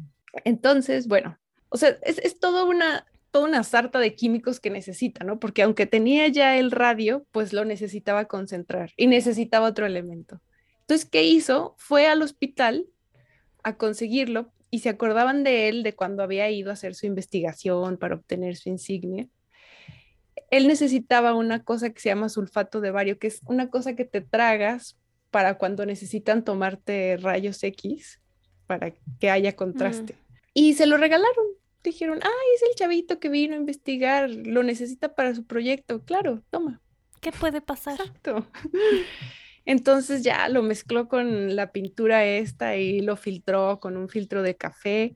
Entonces, 0.45 1.07
bueno, 1.07 1.39
o 1.69 1.77
sea, 1.77 1.99
es, 2.03 2.19
es 2.19 2.39
toda 2.39 2.65
una, 2.65 3.05
toda 3.35 3.49
una 3.49 3.65
sarta 3.65 3.99
de 3.99 4.15
químicos 4.15 4.61
que 4.61 4.71
necesita, 4.71 5.25
¿no? 5.25 5.41
Porque 5.41 5.63
aunque 5.63 5.87
tenía 5.87 6.29
ya 6.29 6.57
el 6.57 6.71
radio, 6.71 7.27
pues 7.33 7.53
lo 7.53 7.65
necesitaba 7.65 8.27
concentrar 8.27 8.93
y 8.97 9.09
necesitaba 9.09 9.67
otro 9.67 9.87
elemento. 9.87 10.41
Entonces, 10.83 11.05
¿qué 11.05 11.25
hizo? 11.25 11.75
Fue 11.77 12.07
al 12.07 12.23
hospital 12.23 12.87
a 13.65 13.77
conseguirlo 13.77 14.53
y 14.71 14.79
se 14.79 14.89
acordaban 14.89 15.43
de 15.43 15.69
él 15.69 15.83
de 15.83 15.97
cuando 15.97 16.23
había 16.23 16.49
ido 16.49 16.71
a 16.71 16.75
hacer 16.75 16.95
su 16.95 17.07
investigación 17.07 17.97
para 17.97 18.15
obtener 18.15 18.55
su 18.55 18.69
insignia. 18.69 19.27
Él 20.53 20.69
necesitaba 20.69 21.35
una 21.35 21.65
cosa 21.65 21.91
que 21.91 22.01
se 22.01 22.11
llama 22.11 22.29
sulfato 22.29 22.81
de 22.81 22.93
bario, 22.93 23.19
que 23.19 23.27
es 23.27 23.41
una 23.47 23.69
cosa 23.69 23.97
que 23.97 24.05
te 24.05 24.21
tragas 24.21 24.97
para 25.33 25.59
cuando 25.59 25.85
necesitan 25.87 26.45
tomarte 26.45 27.17
rayos 27.21 27.65
X 27.65 28.21
para 28.69 28.93
que 29.19 29.29
haya 29.29 29.57
contraste. 29.57 30.15
Y 30.53 30.75
se 30.75 30.87
lo 30.87 30.99
regalaron. 30.99 31.64
Dijeron, 31.85 32.19
ay, 32.23 32.47
es 32.57 32.63
el 32.63 32.75
chavito 32.77 33.21
que 33.21 33.29
vino 33.29 33.55
a 33.55 33.59
investigar, 33.59 34.31
lo 34.31 34.63
necesita 34.63 35.15
para 35.15 35.35
su 35.35 35.45
proyecto. 35.45 36.03
Claro, 36.03 36.43
toma. 36.49 36.81
¿Qué 37.21 37.31
puede 37.31 37.61
pasar? 37.61 38.01
Exacto. 38.01 38.47
Entonces 39.67 40.23
ya 40.23 40.49
lo 40.49 40.63
mezcló 40.63 41.09
con 41.09 41.55
la 41.57 41.73
pintura 41.73 42.25
esta 42.25 42.77
y 42.77 43.01
lo 43.01 43.17
filtró 43.17 43.81
con 43.81 43.99
un 43.99 44.09
filtro 44.09 44.43
de 44.43 44.57
café. 44.57 45.15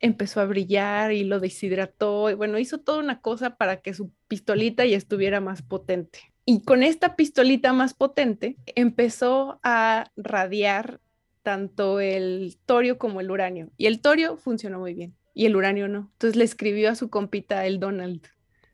Empezó 0.00 0.40
a 0.40 0.44
brillar 0.44 1.12
y 1.12 1.24
lo 1.24 1.40
deshidrató. 1.40 2.28
Y 2.28 2.34
bueno, 2.34 2.58
hizo 2.58 2.78
toda 2.78 2.98
una 2.98 3.22
cosa 3.22 3.56
para 3.56 3.80
que 3.80 3.94
su 3.94 4.10
pistolita 4.28 4.84
ya 4.84 4.98
estuviera 4.98 5.40
más 5.40 5.62
potente. 5.62 6.20
Y 6.44 6.62
con 6.62 6.82
esta 6.82 7.16
pistolita 7.16 7.72
más 7.72 7.94
potente 7.94 8.58
empezó 8.66 9.60
a 9.62 10.10
radiar 10.16 11.00
tanto 11.42 12.00
el 12.00 12.58
torio 12.66 12.98
como 12.98 13.20
el 13.20 13.30
uranio. 13.30 13.70
Y 13.78 13.86
el 13.86 14.02
torio 14.02 14.36
funcionó 14.36 14.78
muy 14.78 14.92
bien 14.92 15.14
y 15.34 15.46
el 15.46 15.56
uranio 15.56 15.88
no. 15.88 16.10
Entonces 16.12 16.36
le 16.36 16.44
escribió 16.44 16.90
a 16.90 16.94
su 16.94 17.10
compita 17.10 17.66
el 17.66 17.80
Donald 17.80 18.22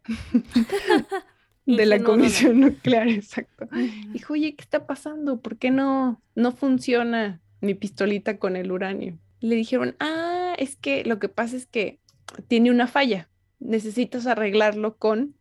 de 1.67 1.87
la 1.87 2.03
comisión 2.03 2.61
nuclear, 2.61 3.09
exacto. 3.09 3.69
Dijo, 4.13 4.33
oye, 4.33 4.55
¿qué 4.57 4.63
está 4.63 4.87
pasando? 4.87 5.41
¿Por 5.41 5.59
qué 5.59 5.71
no, 5.71 6.23
no 6.35 6.53
funciona 6.53 7.43
mi 7.61 7.75
pistolita 7.75 8.39
con 8.39 8.57
el 8.57 8.73
uranio? 8.73 9.19
Le 9.41 9.55
dijeron, 9.55 9.95
ah, 10.01 10.55
es 10.59 10.77
que 10.77 11.05
lo 11.05 11.19
que 11.19 11.29
pasa 11.29 11.57
es 11.57 11.67
que 11.67 12.01
tiene 12.49 12.71
una 12.71 12.87
falla. 12.87 13.29
Necesitas 13.61 14.27
arreglarlo 14.27 14.97
con 14.97 15.35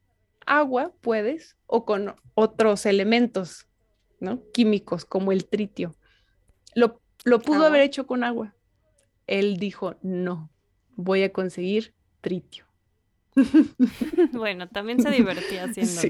agua, 0.45 0.93
puedes, 1.01 1.57
o 1.65 1.85
con 1.85 2.15
otros 2.33 2.85
elementos, 2.85 3.67
¿no? 4.19 4.41
Químicos, 4.51 5.05
como 5.05 5.31
el 5.31 5.45
tritio. 5.45 5.95
Lo, 6.75 7.01
lo 7.23 7.39
pudo 7.39 7.57
Agua. 7.57 7.67
haber 7.67 7.81
hecho 7.81 8.07
con 8.07 8.23
agua. 8.23 8.55
Él 9.27 9.57
dijo, 9.57 9.95
no, 10.01 10.49
voy 10.97 11.23
a 11.23 11.31
conseguir 11.31 11.93
tritio. 12.21 12.65
Bueno, 14.33 14.67
también 14.67 15.01
se 15.01 15.09
divertía 15.11 15.63
haciendo 15.69 16.01
Sí. 16.01 16.09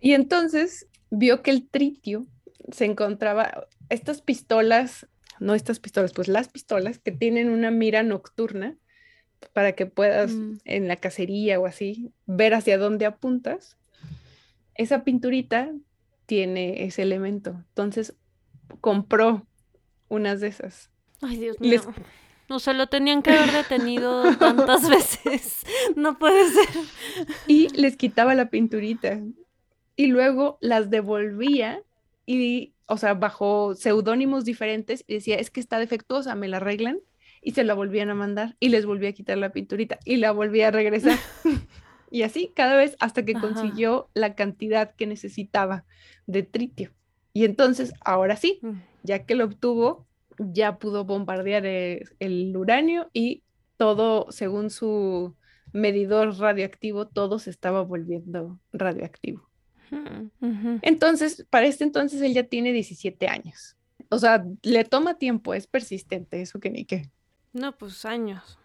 Y 0.00 0.12
entonces 0.14 0.86
vio 1.10 1.42
que 1.42 1.50
el 1.50 1.68
tritio 1.68 2.26
se 2.70 2.84
encontraba, 2.84 3.66
estas 3.88 4.20
pistolas, 4.22 5.06
no 5.40 5.54
estas 5.54 5.80
pistolas, 5.80 6.12
pues 6.12 6.28
las 6.28 6.48
pistolas 6.48 6.98
que 6.98 7.12
tienen 7.12 7.50
una 7.50 7.70
mira 7.70 8.02
nocturna 8.02 8.76
para 9.52 9.72
que 9.72 9.86
puedas 9.86 10.32
Mm. 10.32 10.58
en 10.64 10.88
la 10.88 10.96
cacería 10.96 11.58
o 11.58 11.66
así 11.66 12.12
ver 12.26 12.54
hacia 12.54 12.78
dónde 12.78 13.06
apuntas. 13.06 13.76
Esa 14.74 15.04
pinturita 15.04 15.70
tiene 16.26 16.84
ese 16.84 17.02
elemento. 17.02 17.50
Entonces 17.68 18.14
compró 18.80 19.46
unas 20.08 20.40
de 20.40 20.48
esas. 20.48 20.90
Ay, 21.20 21.36
Dios 21.38 21.60
mío. 21.60 21.70
Les- 21.70 21.86
O 22.52 22.58
sea, 22.58 22.72
lo 22.74 22.86
tenían 22.88 23.22
que 23.22 23.30
haber 23.30 23.52
detenido 23.52 24.36
tantas 24.36 24.88
veces. 24.88 25.64
No 25.96 26.18
puede 26.18 26.48
ser. 26.50 26.68
y 27.46 27.68
les 27.70 27.96
quitaba 27.96 28.34
la 28.34 28.50
pinturita 28.50 29.20
y 29.96 30.06
luego 30.06 30.58
las 30.60 30.90
devolvía 30.90 31.82
y, 32.26 32.72
o 32.86 32.96
sea, 32.96 33.14
bajo 33.14 33.74
seudónimos 33.74 34.44
diferentes 34.44 35.04
y 35.06 35.14
decía, 35.14 35.36
es 35.36 35.50
que 35.50 35.60
está 35.60 35.78
defectuosa, 35.78 36.34
me 36.34 36.48
la 36.48 36.58
arreglan 36.58 36.98
y 37.42 37.52
se 37.52 37.64
la 37.64 37.74
volvían 37.74 38.08
a 38.10 38.14
mandar 38.14 38.56
y 38.60 38.68
les 38.68 38.86
volvía 38.86 39.08
a 39.10 39.12
quitar 39.12 39.36
la 39.38 39.50
pinturita 39.52 39.98
y 40.04 40.16
la 40.16 40.30
volvía 40.32 40.68
a 40.68 40.70
regresar. 40.70 41.18
y 42.10 42.22
así 42.22 42.52
cada 42.54 42.76
vez 42.76 42.96
hasta 43.00 43.24
que 43.24 43.32
Ajá. 43.36 43.40
consiguió 43.40 44.08
la 44.14 44.34
cantidad 44.34 44.94
que 44.94 45.06
necesitaba 45.06 45.84
de 46.26 46.42
tritio. 46.44 46.92
Y 47.34 47.44
entonces, 47.44 47.94
ahora 48.04 48.36
sí, 48.36 48.58
Mm. 48.62 48.80
ya 49.02 49.24
que 49.24 49.34
lo 49.34 49.46
obtuvo, 49.46 50.06
ya 50.38 50.78
pudo 50.78 51.04
bombardear 51.04 51.66
eh, 51.66 52.04
el 52.18 52.56
uranio 52.56 53.10
y 53.12 53.42
todo 53.76 54.26
según 54.30 54.70
su, 54.70 55.34
medidor 55.72 56.38
radioactivo, 56.38 57.08
todo 57.08 57.38
se 57.38 57.50
estaba 57.50 57.82
volviendo 57.82 58.60
radioactivo. 58.72 59.48
Entonces, 60.80 61.46
para 61.50 61.66
este 61.66 61.84
entonces 61.84 62.22
él 62.22 62.32
ya 62.32 62.44
tiene 62.44 62.72
17 62.72 63.28
años. 63.28 63.76
O 64.08 64.18
sea, 64.18 64.42
le 64.62 64.84
toma 64.84 65.18
tiempo, 65.18 65.52
es 65.52 65.66
persistente, 65.66 66.40
eso 66.40 66.60
que 66.60 66.70
ni 66.70 66.86
qué. 66.86 67.10
No, 67.52 67.76
pues 67.76 68.04
años. 68.06 68.58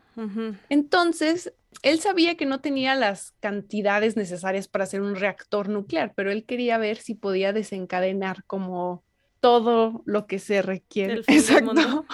Entonces, 0.70 1.54
él 1.84 2.00
sabía 2.00 2.36
que 2.36 2.46
no 2.46 2.60
tenía 2.60 2.96
las 2.96 3.32
cantidades 3.40 4.16
necesarias 4.16 4.68
para 4.68 4.86
hacer 4.86 5.02
un 5.02 5.16
reactor 5.16 5.70
nuclear, 5.70 6.14
pero 6.16 6.32
él 6.32 6.46
quería 6.46 6.78
ver 6.78 6.98
si 6.98 7.14
podía 7.14 7.54
desencadenar 7.54 8.44
como 8.46 9.04
todo 9.48 10.04
lo 10.04 10.28
que 10.28 10.40
se 10.40 10.62
requiere. 10.62 11.22
Exacto. 11.26 12.06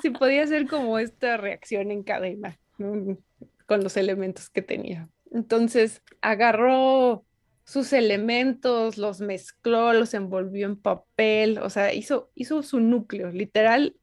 si 0.00 0.08
podía 0.18 0.44
hacer 0.44 0.66
como 0.66 0.98
esta 0.98 1.36
reacción 1.36 1.90
en 1.90 2.02
cadena 2.02 2.58
con 2.78 3.82
los 3.82 3.98
elementos 3.98 4.48
que 4.48 4.62
tenía. 4.62 5.10
Entonces, 5.30 6.00
agarró 6.22 7.26
sus 7.64 7.92
elementos, 7.92 8.96
los 8.96 9.20
mezcló, 9.20 9.92
los 9.92 10.14
envolvió 10.14 10.64
en 10.64 10.76
papel, 10.76 11.58
o 11.58 11.68
sea, 11.68 11.92
hizo, 11.92 12.30
hizo 12.34 12.62
su 12.62 12.80
núcleo, 12.80 13.30
literal, 13.30 13.96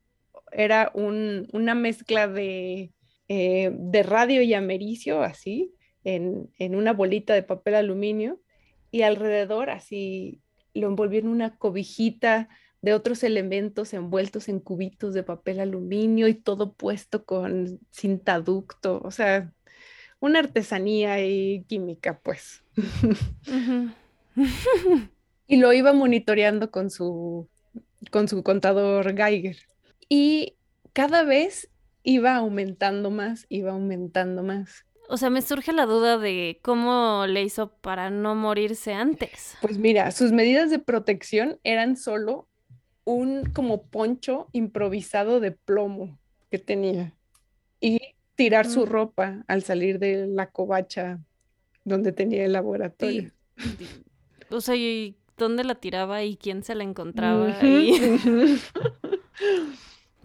era 0.51 0.91
una 0.93 1.73
mezcla 1.73 2.27
de, 2.27 2.91
eh, 3.29 3.71
de 3.73 4.03
radio 4.03 4.43
y 4.43 4.53
americio, 4.53 5.23
así, 5.23 5.73
en, 6.03 6.49
una 6.59 6.93
bolita 6.93 7.33
de 7.33 7.41
papel 7.41 7.73
aluminio, 7.73 8.39
y 8.91 9.01
alrededor 9.01 9.71
así 9.71 10.41
lo 10.73 10.87
envolvió 10.87 11.19
en 11.19 11.27
una 11.27 11.55
cobijita 11.57 12.49
de 12.81 12.93
otros 12.93 13.23
elementos 13.23 13.93
envueltos 13.93 14.49
en 14.49 14.59
cubitos 14.59 15.13
de 15.13 15.23
papel 15.23 15.59
aluminio 15.59 16.27
y 16.27 16.33
todo 16.33 16.73
puesto 16.73 17.25
con 17.25 17.79
cinta 17.91 18.39
ducto, 18.39 19.01
o 19.03 19.11
sea, 19.11 19.53
una 20.19 20.39
artesanía 20.39 21.23
y 21.25 21.63
química, 21.67 22.19
pues. 22.23 22.63
y 25.47 25.57
lo 25.57 25.73
iba 25.73 25.93
monitoreando 25.93 26.71
con 26.71 26.89
su, 26.89 27.49
con 28.09 28.27
su 28.27 28.43
contador 28.43 29.15
Geiger. 29.15 29.57
Y 30.07 30.55
cada 30.93 31.23
vez 31.23 31.69
iba 32.03 32.35
aumentando 32.35 33.11
más, 33.11 33.45
iba 33.49 33.71
aumentando 33.71 34.43
más. 34.43 34.85
O 35.11 35.17
sea, 35.17 35.29
me 35.29 35.41
surge 35.41 35.73
la 35.73 35.85
duda 35.85 36.17
de 36.17 36.61
cómo 36.61 37.25
le 37.27 37.43
hizo 37.43 37.67
para 37.67 38.09
no 38.09 38.33
morirse 38.33 38.93
antes. 38.93 39.57
Pues 39.61 39.77
mira, 39.77 40.09
sus 40.11 40.31
medidas 40.31 40.69
de 40.69 40.79
protección 40.79 41.59
eran 41.65 41.97
solo 41.97 42.47
un 43.03 43.43
como 43.51 43.83
poncho 43.87 44.47
improvisado 44.53 45.41
de 45.41 45.51
plomo 45.51 46.17
que 46.49 46.59
tenía 46.59 47.13
y 47.81 47.99
tirar 48.35 48.65
su 48.69 48.85
mm. 48.85 48.89
ropa 48.89 49.43
al 49.49 49.63
salir 49.63 49.99
de 49.99 50.27
la 50.27 50.49
covacha 50.49 51.19
donde 51.83 52.13
tenía 52.13 52.45
el 52.45 52.53
laboratorio. 52.53 53.33
o 54.49 54.61
sea, 54.61 54.77
¿y 54.77 55.17
dónde 55.35 55.65
la 55.65 55.75
tiraba 55.75 56.23
y 56.23 56.37
quién 56.37 56.63
se 56.63 56.73
la 56.73 56.85
encontraba? 56.85 57.59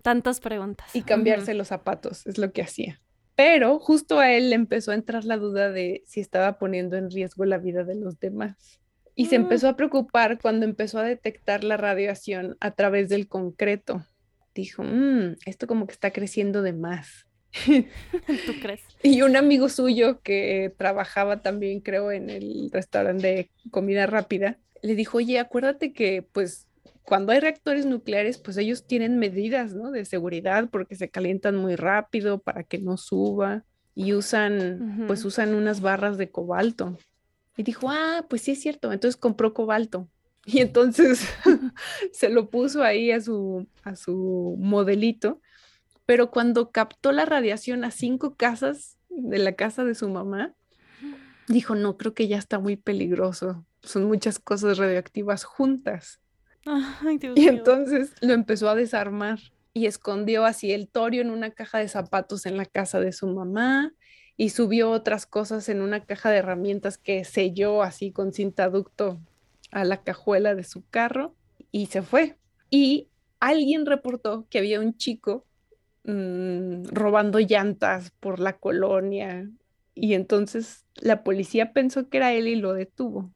Tantas 0.02 0.38
preguntas. 0.38 0.94
Y 0.94 1.02
cambiarse 1.02 1.54
los 1.54 1.66
zapatos, 1.66 2.24
es 2.28 2.38
lo 2.38 2.52
que 2.52 2.62
hacía. 2.62 3.00
Pero 3.36 3.78
justo 3.78 4.18
a 4.18 4.32
él 4.32 4.50
le 4.50 4.56
empezó 4.56 4.90
a 4.90 4.94
entrar 4.94 5.24
la 5.24 5.36
duda 5.36 5.70
de 5.70 6.02
si 6.06 6.20
estaba 6.20 6.58
poniendo 6.58 6.96
en 6.96 7.10
riesgo 7.10 7.44
la 7.44 7.58
vida 7.58 7.84
de 7.84 7.94
los 7.94 8.18
demás. 8.18 8.80
Y 9.14 9.26
se 9.26 9.38
mm. 9.38 9.42
empezó 9.42 9.68
a 9.68 9.76
preocupar 9.76 10.40
cuando 10.40 10.64
empezó 10.64 10.98
a 10.98 11.04
detectar 11.04 11.62
la 11.62 11.76
radiación 11.76 12.56
a 12.60 12.72
través 12.72 13.10
del 13.10 13.28
concreto. 13.28 14.04
Dijo, 14.54 14.82
mm, 14.82 15.36
esto 15.44 15.66
como 15.66 15.86
que 15.86 15.92
está 15.92 16.12
creciendo 16.12 16.62
de 16.62 16.72
más. 16.72 17.26
¿Tú 17.66 18.52
crees? 18.60 18.80
Y 19.02 19.22
un 19.22 19.36
amigo 19.36 19.68
suyo 19.68 20.20
que 20.22 20.74
trabajaba 20.78 21.42
también, 21.42 21.80
creo, 21.80 22.12
en 22.12 22.30
el 22.30 22.70
restaurante 22.72 23.26
de 23.26 23.50
comida 23.70 24.06
rápida, 24.06 24.58
le 24.82 24.94
dijo, 24.94 25.18
oye, 25.18 25.38
acuérdate 25.38 25.92
que 25.92 26.22
pues 26.32 26.66
cuando 27.06 27.32
hay 27.32 27.38
reactores 27.38 27.86
nucleares, 27.86 28.38
pues 28.38 28.56
ellos 28.56 28.84
tienen 28.84 29.18
medidas, 29.18 29.74
¿no? 29.74 29.92
De 29.92 30.04
seguridad 30.04 30.68
porque 30.70 30.96
se 30.96 31.08
calientan 31.08 31.56
muy 31.56 31.76
rápido 31.76 32.40
para 32.40 32.64
que 32.64 32.78
no 32.78 32.96
suba 32.96 33.64
y 33.94 34.12
usan, 34.12 35.04
pues 35.06 35.24
usan 35.24 35.54
unas 35.54 35.80
barras 35.80 36.18
de 36.18 36.30
cobalto. 36.30 36.98
Y 37.56 37.62
dijo, 37.62 37.88
ah, 37.90 38.26
pues 38.28 38.42
sí 38.42 38.50
es 38.50 38.60
cierto. 38.60 38.92
Entonces 38.92 39.16
compró 39.16 39.54
cobalto. 39.54 40.08
Y 40.48 40.60
entonces 40.60 41.26
se 42.12 42.28
lo 42.28 42.50
puso 42.50 42.84
ahí 42.84 43.10
a 43.10 43.20
su, 43.20 43.66
a 43.82 43.96
su 43.96 44.56
modelito. 44.60 45.40
Pero 46.06 46.30
cuando 46.30 46.70
captó 46.70 47.10
la 47.10 47.24
radiación 47.24 47.82
a 47.82 47.90
cinco 47.90 48.36
casas 48.36 48.96
de 49.08 49.38
la 49.38 49.56
casa 49.56 49.84
de 49.84 49.96
su 49.96 50.08
mamá, 50.08 50.54
dijo, 51.48 51.74
no, 51.74 51.96
creo 51.96 52.14
que 52.14 52.28
ya 52.28 52.38
está 52.38 52.60
muy 52.60 52.76
peligroso. 52.76 53.64
Son 53.82 54.04
muchas 54.04 54.38
cosas 54.38 54.78
radioactivas 54.78 55.42
juntas 55.42 56.20
y 57.36 57.48
entonces 57.48 58.12
lo 58.20 58.32
empezó 58.32 58.68
a 58.68 58.74
desarmar 58.74 59.38
y 59.72 59.86
escondió 59.86 60.44
así 60.44 60.72
el 60.72 60.88
torio 60.88 61.22
en 61.22 61.30
una 61.30 61.50
caja 61.50 61.78
de 61.78 61.88
zapatos 61.88 62.46
en 62.46 62.56
la 62.56 62.64
casa 62.64 62.98
de 62.98 63.12
su 63.12 63.26
mamá 63.26 63.92
y 64.36 64.50
subió 64.50 64.90
otras 64.90 65.26
cosas 65.26 65.68
en 65.68 65.80
una 65.80 66.04
caja 66.04 66.30
de 66.30 66.38
herramientas 66.38 66.98
que 66.98 67.24
selló 67.24 67.82
así 67.82 68.10
con 68.10 68.32
cinta 68.32 68.68
ducto 68.68 69.20
a 69.70 69.84
la 69.84 70.02
cajuela 70.02 70.54
de 70.54 70.64
su 70.64 70.84
carro 70.88 71.34
y 71.70 71.86
se 71.86 72.02
fue. 72.02 72.36
Y 72.70 73.08
alguien 73.40 73.86
reportó 73.86 74.46
que 74.48 74.58
había 74.58 74.80
un 74.80 74.96
chico 74.96 75.44
mm, 76.04 76.84
robando 76.86 77.38
llantas 77.38 78.12
por 78.18 78.40
la 78.40 78.54
colonia 78.54 79.48
y 79.94 80.14
entonces 80.14 80.84
la 80.96 81.22
policía 81.22 81.72
pensó 81.72 82.08
que 82.08 82.18
era 82.18 82.32
él 82.32 82.48
y 82.48 82.56
lo 82.56 82.72
detuvo. 82.74 83.30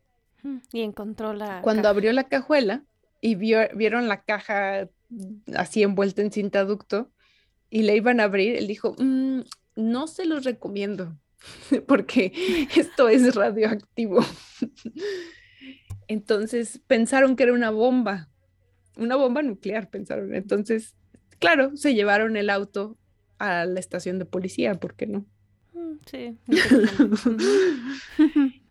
Y 0.72 0.80
encontró 0.80 1.34
la... 1.34 1.60
Cuando 1.60 1.88
abrió 1.88 2.12
la 2.12 2.24
cajuela, 2.24 2.82
y 3.20 3.34
vieron 3.34 4.08
la 4.08 4.22
caja 4.22 4.88
así 5.54 5.82
envuelta 5.82 6.22
en 6.22 6.32
cinta 6.32 6.64
ducto 6.64 7.10
y 7.68 7.82
le 7.82 7.96
iban 7.96 8.20
a 8.20 8.24
abrir, 8.24 8.56
él 8.56 8.66
dijo, 8.66 8.94
mm, 8.98 9.40
no 9.76 10.06
se 10.06 10.26
los 10.26 10.44
recomiendo 10.44 11.16
porque 11.86 12.32
esto 12.76 13.08
es 13.08 13.34
radioactivo. 13.34 14.24
Entonces 16.08 16.80
pensaron 16.86 17.36
que 17.36 17.44
era 17.44 17.52
una 17.52 17.70
bomba, 17.70 18.28
una 18.96 19.16
bomba 19.16 19.42
nuclear, 19.42 19.90
pensaron. 19.90 20.34
Entonces, 20.34 20.96
claro, 21.38 21.76
se 21.76 21.94
llevaron 21.94 22.36
el 22.36 22.50
auto 22.50 22.98
a 23.38 23.64
la 23.64 23.78
estación 23.78 24.18
de 24.18 24.24
policía, 24.24 24.74
¿por 24.74 24.96
qué 24.96 25.06
no? 25.06 25.24
Mm, 25.72 25.98
sí 26.06 26.38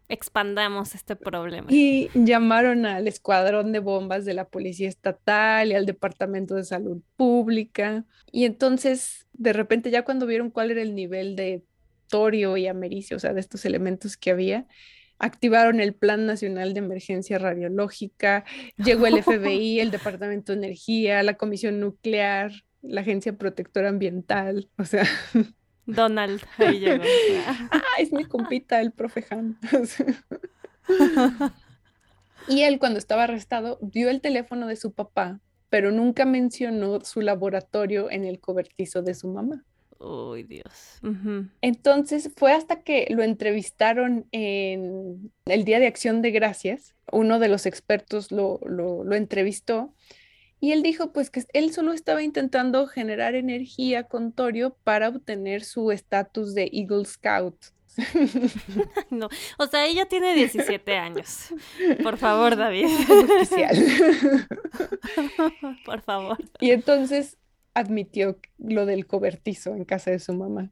expandamos 0.10 0.96
este 0.96 1.16
problema. 1.16 1.68
Y 1.70 2.10
llamaron 2.16 2.86
al 2.86 3.08
escuadrón 3.08 3.72
de 3.72 3.80
bombas 3.80 4.26
de 4.26 4.34
la 4.34 4.46
Policía 4.46 4.90
Estatal 4.90 5.72
y 5.72 5.76
al 5.76 5.86
Departamento 5.86 6.56
de 6.56 6.64
Salud 6.64 7.02
Pública. 7.16 8.06
Y 8.32 8.46
entonces, 8.46 9.28
de 9.34 9.54
repente, 9.54 9.92
ya 9.92 10.04
cuando 10.04 10.26
vieron 10.26 10.50
cuál 10.50 10.72
era 10.72 10.82
el 10.82 10.96
nivel 10.96 11.36
de 11.36 11.64
torio 12.08 12.58
y 12.58 12.68
americio, 12.68 13.18
o 13.18 13.20
sea, 13.20 13.34
de 13.34 13.40
estos 13.40 13.66
elementos 13.66 14.18
que 14.18 14.32
había, 14.32 14.66
activaron 15.20 15.80
el 15.80 15.94
Plan 15.94 16.26
Nacional 16.26 16.74
de 16.74 16.80
Emergencia 16.80 17.38
Radiológica, 17.38 18.46
llegó 18.78 19.06
el 19.06 19.22
FBI, 19.22 19.80
el 19.80 19.92
Departamento 19.92 20.52
de 20.52 20.58
Energía, 20.58 21.22
la 21.22 21.36
Comisión 21.36 21.80
Nuclear, 21.80 22.52
la 22.82 23.02
Agencia 23.02 23.38
Protectora 23.38 23.90
Ambiental, 23.90 24.70
o 24.78 24.86
sea... 24.86 25.06
Donald, 25.90 26.42
ahí 26.58 26.80
llegó. 26.80 27.04
ah, 27.72 27.82
es 28.00 28.12
mi 28.12 28.26
compita, 28.26 28.82
el 28.82 28.92
profe 28.92 29.26
Han. 29.30 29.58
y 32.48 32.62
él, 32.62 32.80
cuando 32.80 33.00
estaba 33.00 33.24
arrestado, 33.24 33.80
dio 33.82 34.10
el 34.10 34.22
teléfono 34.22 34.68
de 34.68 34.76
su 34.76 34.92
papá, 34.94 35.40
pero 35.70 35.92
nunca 35.92 36.26
mencionó 36.26 37.02
su 37.02 37.22
laboratorio 37.22 38.10
en 38.12 38.26
el 38.26 38.40
cobertizo 38.40 39.02
de 39.02 39.16
su 39.16 39.28
mamá. 39.28 39.64
Uy, 40.00 40.44
Dios. 40.44 41.00
Entonces 41.62 42.32
fue 42.38 42.54
hasta 42.54 42.84
que 42.84 43.08
lo 43.10 43.22
entrevistaron 43.22 44.28
en 44.32 45.32
el 45.46 45.66
Día 45.66 45.80
de 45.80 45.88
Acción 45.88 46.22
de 46.22 46.32
Gracias, 46.32 46.96
uno 47.12 47.38
de 47.40 47.50
los 47.50 47.66
expertos 47.66 48.32
lo, 48.32 48.60
lo, 48.66 49.04
lo 49.04 49.16
entrevistó 49.16 49.94
y 50.60 50.72
él 50.72 50.84
dijo 50.84 51.14
pues 51.14 51.30
que 51.30 51.44
él 51.54 51.74
solo 51.74 51.94
estaba 51.94 52.22
intentando 52.22 52.88
generar 52.88 53.36
energía 53.36 54.04
con 54.04 54.32
Torio 54.32 54.76
para 54.84 55.10
obtener 55.10 55.64
su 55.64 55.92
estatus 55.92 56.54
de 56.54 56.70
Eagle 56.74 57.06
Scout. 57.06 57.56
No, 59.10 59.28
o 59.58 59.68
sea, 59.68 59.88
ella 59.88 60.06
tiene 60.06 60.36
17 60.36 60.96
años. 60.96 61.50
Por 62.04 62.18
favor, 62.18 62.56
David. 62.56 62.86
Por 65.86 66.02
favor. 66.02 66.38
Y 66.60 66.72
entonces 66.72 67.38
admitió 67.74 68.38
lo 68.58 68.86
del 68.86 69.08
cobertizo 69.08 69.76
en 69.76 69.86
casa 69.86 70.12
de 70.12 70.20
su 70.20 70.34
mamá. 70.34 70.72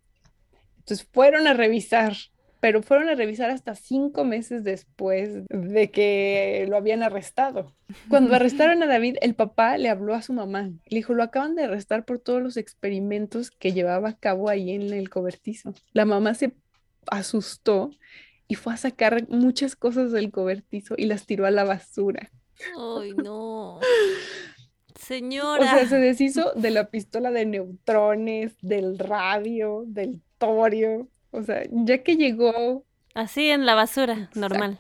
Entonces 0.78 1.08
fueron 1.12 1.48
a 1.48 1.54
revisar 1.54 2.14
pero 2.60 2.82
fueron 2.82 3.10
a 3.10 3.16
revisar 3.16 3.50
hasta 3.50 3.76
cinco 3.76 4.24
meses 4.24 4.64
después 4.64 5.46
de 5.50 5.92
que 5.92 6.66
lo 6.68 6.78
habían 6.78 7.04
arrestado. 7.04 7.74
Cuando 8.10 8.36
arrestaron 8.36 8.82
a 8.84 8.88
David, 8.88 9.18
el 9.22 9.36
papá 9.36 9.78
le 9.78 9.90
habló 9.90 10.16
a 10.16 10.22
su 10.22 10.34
mamá. 10.34 10.70
Le 10.86 10.98
dijo, 10.98 11.14
lo 11.14 11.24
acaban 11.24 11.56
de 11.56 11.64
arrestar 11.64 12.06
por 12.06 12.20
todos 12.20 12.42
los 12.42 12.58
experimentos 12.58 13.52
que 13.52 13.74
llevaba 13.74 14.10
a 14.10 14.18
cabo 14.18 14.50
ahí 14.50 14.72
en 14.72 14.94
el 14.94 15.10
cobertizo. 15.10 15.74
La 15.94 16.06
mamá 16.06 16.34
se 16.34 16.54
asustó 17.10 17.92
y 18.48 18.56
fue 18.56 18.74
a 18.74 18.78
sacar 18.78 19.28
muchas 19.30 19.76
cosas 19.76 20.12
del 20.12 20.32
cobertizo 20.32 20.96
y 20.98 21.06
las 21.06 21.26
tiró 21.26 21.46
a 21.46 21.52
la 21.52 21.64
basura. 21.64 22.32
Ay, 22.78 23.14
no. 23.14 23.80
Señora. 25.00 25.62
O 25.62 25.64
sea, 25.64 25.88
se 25.88 26.00
deshizo 26.00 26.54
de 26.56 26.72
la 26.72 26.90
pistola 26.90 27.32
de 27.32 27.46
neutrones, 27.46 28.58
del 28.62 28.98
radio, 28.98 29.84
del 29.86 30.22
torio. 30.38 31.08
O 31.32 31.44
sea, 31.44 31.64
ya 31.72 32.04
que 32.04 32.16
llegó. 32.16 32.86
Así 33.14 33.50
en 33.50 33.66
la 33.66 33.74
basura, 33.74 34.30
normal. 34.36 34.78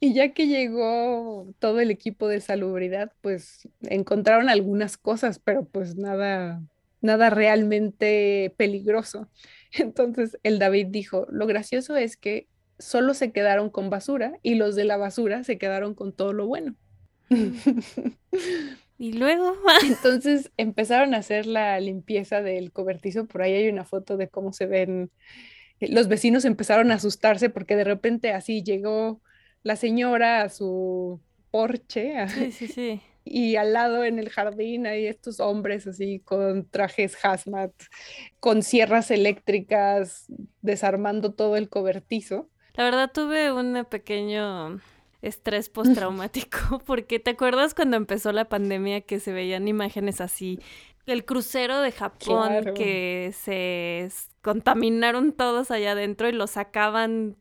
Y 0.00 0.14
ya 0.14 0.32
que 0.32 0.46
llegó 0.46 1.52
todo 1.58 1.80
el 1.80 1.90
equipo 1.90 2.26
de 2.26 2.40
salubridad, 2.40 3.12
pues 3.20 3.68
encontraron 3.82 4.48
algunas 4.48 4.96
cosas, 4.96 5.38
pero 5.38 5.66
pues 5.66 5.96
nada, 5.96 6.62
nada 7.02 7.28
realmente 7.28 8.54
peligroso. 8.56 9.28
Entonces 9.72 10.38
el 10.42 10.58
David 10.58 10.86
dijo, 10.88 11.26
lo 11.30 11.46
gracioso 11.46 11.96
es 11.96 12.16
que 12.16 12.48
solo 12.78 13.12
se 13.12 13.32
quedaron 13.32 13.68
con 13.68 13.90
basura 13.90 14.38
y 14.42 14.54
los 14.54 14.74
de 14.74 14.84
la 14.84 14.96
basura 14.96 15.44
se 15.44 15.58
quedaron 15.58 15.94
con 15.94 16.14
todo 16.14 16.32
lo 16.32 16.46
bueno. 16.46 16.74
Y 18.98 19.12
luego. 19.12 19.54
Entonces 19.86 20.50
empezaron 20.56 21.14
a 21.14 21.18
hacer 21.18 21.46
la 21.46 21.78
limpieza 21.80 22.42
del 22.42 22.72
cobertizo. 22.72 23.26
Por 23.26 23.42
ahí 23.42 23.54
hay 23.54 23.68
una 23.68 23.84
foto 23.84 24.16
de 24.16 24.28
cómo 24.28 24.52
se 24.52 24.66
ven. 24.66 25.10
Los 25.80 26.08
vecinos 26.08 26.44
empezaron 26.44 26.90
a 26.90 26.94
asustarse 26.94 27.50
porque 27.50 27.76
de 27.76 27.84
repente 27.84 28.32
así 28.32 28.62
llegó 28.62 29.20
la 29.62 29.76
señora 29.76 30.42
a 30.42 30.48
su 30.48 31.20
porche. 31.50 32.28
Sí, 32.28 32.52
sí, 32.52 32.68
sí. 32.68 33.00
Y 33.24 33.56
al 33.56 33.74
lado 33.74 34.04
en 34.04 34.18
el 34.18 34.30
jardín 34.30 34.86
hay 34.86 35.06
estos 35.06 35.38
hombres 35.38 35.86
así 35.86 36.20
con 36.20 36.66
trajes 36.68 37.16
hazmat, 37.22 37.72
con 38.40 38.62
sierras 38.62 39.10
eléctricas, 39.10 40.26
desarmando 40.62 41.34
todo 41.34 41.56
el 41.56 41.68
cobertizo. 41.68 42.48
La 42.72 42.84
verdad 42.84 43.10
tuve 43.12 43.52
un 43.52 43.84
pequeño 43.90 44.80
estrés 45.20 45.68
postraumático, 45.68 46.78
porque 46.86 47.18
te 47.18 47.30
acuerdas 47.30 47.74
cuando 47.74 47.96
empezó 47.96 48.32
la 48.32 48.48
pandemia 48.48 49.02
que 49.02 49.20
se 49.20 49.32
veían 49.32 49.68
imágenes 49.68 50.20
así, 50.20 50.58
el 51.12 51.24
crucero 51.24 51.80
de 51.80 51.92
Japón 51.92 52.74
que 52.74 53.32
se 53.38 54.08
contaminaron 54.42 55.32
todos 55.32 55.70
allá 55.70 55.92
adentro 55.92 56.28
y 56.28 56.32
los 56.32 56.52
sacaban 56.52 57.36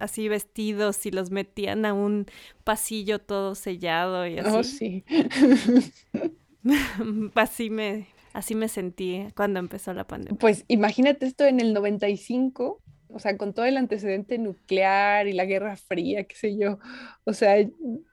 así 0.00 0.28
vestidos 0.28 1.04
y 1.06 1.10
los 1.10 1.30
metían 1.30 1.84
a 1.84 1.92
un 1.92 2.26
pasillo 2.64 3.18
todo 3.18 3.54
sellado 3.54 4.26
y 4.26 4.38
oh, 4.40 4.58
así. 4.58 5.04
Oh, 5.08 6.22
sí. 6.22 6.32
así 7.34 7.70
me 7.70 8.08
así 8.32 8.54
me 8.54 8.68
sentí 8.68 9.26
cuando 9.36 9.60
empezó 9.60 9.92
la 9.92 10.06
pandemia. 10.06 10.38
Pues 10.38 10.64
imagínate 10.68 11.26
esto 11.26 11.44
en 11.44 11.60
el 11.60 11.72
95 11.74 12.80
o 13.14 13.18
sea, 13.18 13.36
con 13.36 13.52
todo 13.52 13.66
el 13.66 13.76
antecedente 13.76 14.38
nuclear 14.38 15.28
y 15.28 15.32
la 15.32 15.44
Guerra 15.44 15.76
Fría, 15.76 16.24
qué 16.24 16.34
sé 16.34 16.56
yo, 16.56 16.78
o 17.24 17.32
sea, 17.32 17.56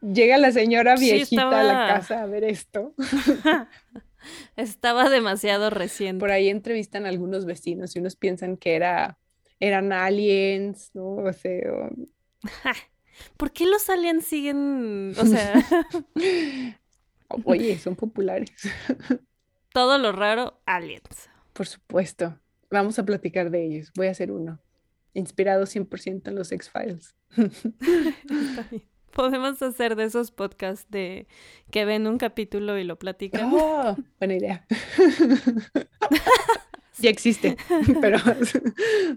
llega 0.02 0.38
la 0.38 0.52
señora 0.52 0.96
viejita 0.96 1.60
a 1.60 1.64
la 1.64 1.88
casa 1.88 2.22
a 2.24 2.26
ver 2.26 2.44
esto. 2.44 2.94
estaba 4.56 5.10
demasiado 5.10 5.70
reciente. 5.70 6.20
Por 6.20 6.32
ahí 6.32 6.50
entrevistan 6.50 7.06
a 7.06 7.10
algunos 7.10 7.46
vecinos 7.46 7.96
y 7.96 8.00
unos 8.00 8.16
piensan 8.16 8.58
que 8.58 8.76
era, 8.76 9.18
eran 9.60 9.92
aliens, 9.94 10.92
¿no? 10.94 11.16
O 11.16 11.34
sea... 11.34 11.90
¿Por 13.36 13.52
qué 13.52 13.66
los 13.66 13.90
aliens 13.90 14.26
siguen, 14.26 15.14
o 15.18 15.26
sea... 15.26 15.54
Oye, 17.44 17.78
son 17.78 17.96
populares. 17.96 18.52
Todo 19.74 19.98
lo 19.98 20.12
raro, 20.12 20.62
aliens. 20.66 21.30
Por 21.54 21.68
supuesto. 21.68 22.40
Vamos 22.72 22.98
a 22.98 23.06
platicar 23.06 23.52
de 23.52 23.66
ellos. 23.66 23.92
Voy 23.96 24.08
a 24.08 24.12
hacer 24.12 24.32
uno 24.32 24.60
inspirado 25.14 25.66
100% 25.66 26.28
en 26.28 26.36
los 26.36 26.52
X-Files. 26.52 27.16
Podemos 29.14 29.62
hacer 29.62 29.96
de 29.96 30.06
esos 30.06 30.32
podcasts 30.32 30.90
de 30.90 31.28
que 31.72 31.86
ven 31.86 32.08
un 32.08 32.18
capítulo 32.18 32.78
y 32.78 32.84
lo 32.84 32.98
platican. 32.98 33.52
Oh, 33.54 33.96
buena 34.20 34.36
idea. 34.36 34.66
ya 37.00 37.10
existe, 37.10 37.58
pero 38.02 38.20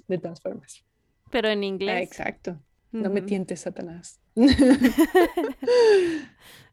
de 0.08 0.18
todas 0.18 0.40
formas. 0.40 0.84
Pero 1.30 1.48
en 1.48 1.64
inglés. 1.64 1.94
Ah, 1.94 2.02
exacto. 2.02 2.60
No 2.90 3.08
me 3.08 3.22
tientes, 3.22 3.60
Satanás. 3.60 4.20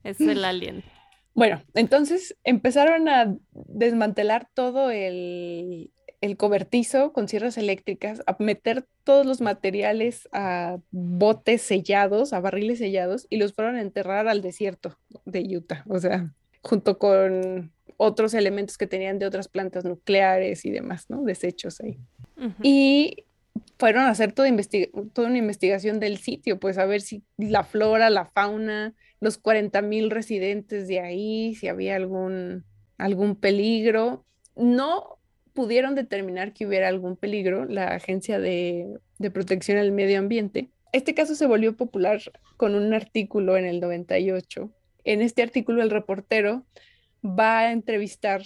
es 0.04 0.20
el 0.20 0.44
alien. 0.44 0.84
Bueno, 1.34 1.62
entonces 1.76 2.36
empezaron 2.44 3.08
a 3.08 3.38
desmantelar 3.54 4.50
todo 4.54 4.92
el, 4.92 5.94
el 6.22 6.38
cobertizo 6.38 7.14
con 7.14 7.28
sierras 7.28 7.58
eléctricas, 7.58 8.22
a 8.26 8.36
meter 8.40 8.86
todos 9.04 9.26
los 9.26 9.42
materiales 9.42 10.28
a 10.32 10.78
botes 10.92 11.62
sellados, 11.62 12.34
a 12.34 12.40
barriles 12.40 12.80
sellados, 12.80 13.28
y 13.30 13.38
los 13.38 13.54
fueron 13.54 13.76
a 13.76 13.82
enterrar 13.82 14.28
al 14.28 14.42
desierto 14.42 14.98
de 15.26 15.58
Utah, 15.58 15.84
o 15.88 16.00
sea, 16.00 16.34
junto 16.62 16.98
con 16.98 17.72
otros 17.98 18.34
elementos 18.34 18.78
que 18.78 18.88
tenían 18.88 19.20
de 19.20 19.26
otras 19.26 19.48
plantas 19.48 19.86
nucleares 19.86 20.66
y 20.66 20.72
demás, 20.72 21.10
¿no? 21.10 21.24
Desechos 21.24 21.82
ahí. 21.82 21.98
Y 22.64 23.26
fueron 23.78 24.04
a 24.04 24.12
hacer 24.12 24.32
toda, 24.32 24.50
toda 25.14 25.28
una 25.28 25.38
investigación 25.38 26.00
del 26.00 26.18
sitio, 26.18 26.60
pues 26.60 26.78
a 26.78 26.86
ver 26.86 27.02
si 27.02 27.24
la 27.38 27.64
flora, 27.64 28.10
la 28.10 28.26
fauna, 28.26 28.94
los 29.20 29.38
40 29.38 29.82
mil 29.82 30.12
residentes 30.12 30.88
de 30.88 31.02
ahí, 31.02 31.56
si 31.56 31.68
había 31.68 31.98
algún, 31.98 32.64
algún 32.98 33.36
peligro. 33.36 34.26
No 34.56 35.19
pudieron 35.60 35.94
determinar 35.94 36.54
que 36.54 36.66
hubiera 36.66 36.88
algún 36.88 37.18
peligro, 37.18 37.66
la 37.66 37.88
Agencia 37.88 38.40
de, 38.40 38.98
Protección 39.34 39.78
al 39.78 39.92
Medio 39.92 40.18
Ambiente. 40.18 40.70
Este 40.94 41.14
caso 41.14 41.36
se 41.36 41.48
volvió 41.48 41.76
popular 41.76 42.22
con 42.56 42.76
un 42.76 42.94
artículo 42.94 43.58
en 43.58 43.66
el 43.66 43.82
98. 43.82 44.72
En 45.04 45.22
este 45.22 45.42
artículo 45.42 45.84
el 45.84 45.90
reportero 45.90 46.64
va 47.26 47.60
a 47.60 47.72
entrevistar 47.74 48.44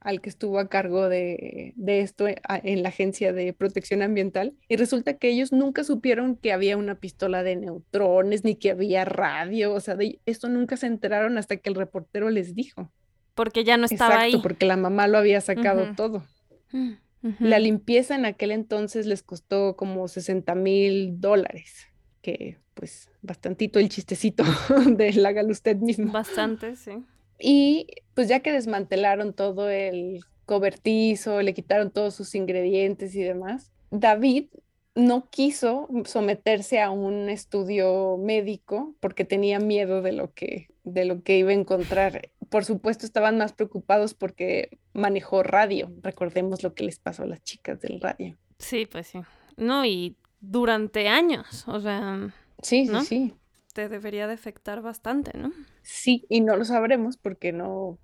al 0.00 0.22
que 0.22 0.30
estuvo 0.30 0.58
a 0.58 0.70
cargo 0.70 1.10
de, 1.10 1.74
esto 1.86 2.24
en 2.28 2.82
la 2.82 2.88
Agencia 2.88 3.34
de 3.34 3.52
Protección 3.52 4.00
Ambiental 4.00 4.54
y 4.68 4.76
resulta 4.76 5.18
que 5.18 5.28
ellos 5.28 5.52
nunca 5.52 5.84
supieron 5.84 6.34
que 6.34 6.54
había 6.54 6.78
una 6.78 6.94
pistola 6.94 7.42
de 7.42 7.56
neutrones 7.56 8.42
ni 8.42 8.54
que 8.54 8.70
había 8.70 9.04
radio, 9.04 9.74
o 9.74 9.80
sea, 9.80 9.96
de 9.96 10.18
esto 10.24 10.48
nunca 10.48 10.78
se 10.78 10.86
enteraron 10.86 11.36
hasta 11.36 11.58
que 11.58 11.68
el 11.68 11.74
reportero 11.74 12.30
les 12.30 12.54
dijo. 12.54 12.90
Porque 13.34 13.64
ya 13.64 13.76
no 13.76 13.84
estaba 13.84 14.24
Exacto, 14.24 14.40
porque 14.40 14.64
la 14.64 14.78
mamá 14.78 15.08
lo 15.08 15.18
había 15.18 15.42
sacado 15.42 15.94
todo. 15.94 16.24
Mm, 16.72 16.92
la 17.40 17.58
limpieza 17.58 18.14
en 18.14 18.26
aquel 18.26 18.52
entonces 18.52 19.06
les 19.06 19.22
costó 19.22 19.76
como 19.76 20.06
60 20.06 20.54
mil 20.54 21.20
dólares, 21.20 21.88
que 22.22 22.58
pues 22.74 23.10
bastantito 23.22 23.78
el 23.78 23.88
chistecito 23.88 24.44
de 24.86 25.08
hágalo 25.26 25.50
usted 25.50 25.76
mismo. 25.76 26.12
Bastante, 26.12 26.76
sí. 26.76 26.92
Y 27.40 27.86
pues 28.14 28.28
ya 28.28 28.40
que 28.40 28.52
desmantelaron 28.52 29.32
todo 29.32 29.68
el 29.68 30.20
cobertizo, 30.46 31.42
le 31.42 31.54
quitaron 31.54 31.90
todos 31.90 32.14
sus 32.14 32.34
ingredientes 32.34 33.14
y 33.14 33.22
demás, 33.22 33.70
David 33.90 34.46
no 34.94 35.28
quiso 35.30 35.88
someterse 36.04 36.80
a 36.80 36.90
un 36.90 37.28
estudio 37.28 38.16
médico 38.18 38.94
porque 39.00 39.24
tenía 39.24 39.60
miedo 39.60 40.02
de 40.02 40.12
lo 40.12 40.32
que, 40.32 40.68
de 40.84 41.04
lo 41.04 41.22
que 41.22 41.38
iba 41.38 41.50
a 41.50 41.54
encontrar 41.54 42.30
por 42.50 42.64
supuesto 42.64 43.06
estaban 43.06 43.38
más 43.38 43.52
preocupados 43.52 44.14
porque 44.14 44.78
manejó 44.92 45.42
radio. 45.42 45.90
Recordemos 46.02 46.62
lo 46.62 46.74
que 46.74 46.84
les 46.84 46.98
pasó 46.98 47.22
a 47.22 47.26
las 47.26 47.42
chicas 47.42 47.80
del 47.80 48.00
radio. 48.00 48.36
Sí, 48.58 48.86
pues 48.90 49.08
sí. 49.08 49.20
No, 49.56 49.84
y 49.84 50.16
durante 50.40 51.08
años, 51.08 51.64
o 51.66 51.80
sea... 51.80 52.32
Sí, 52.62 52.86
sí, 52.86 53.04
sí. 53.04 53.34
Te 53.72 53.88
debería 53.88 54.26
de 54.26 54.34
afectar 54.34 54.82
bastante, 54.82 55.36
¿no? 55.36 55.52
Sí, 55.82 56.26
y 56.28 56.40
no 56.40 56.56
lo 56.56 56.64
sabremos 56.64 57.16
porque 57.16 57.52
no, 57.52 57.98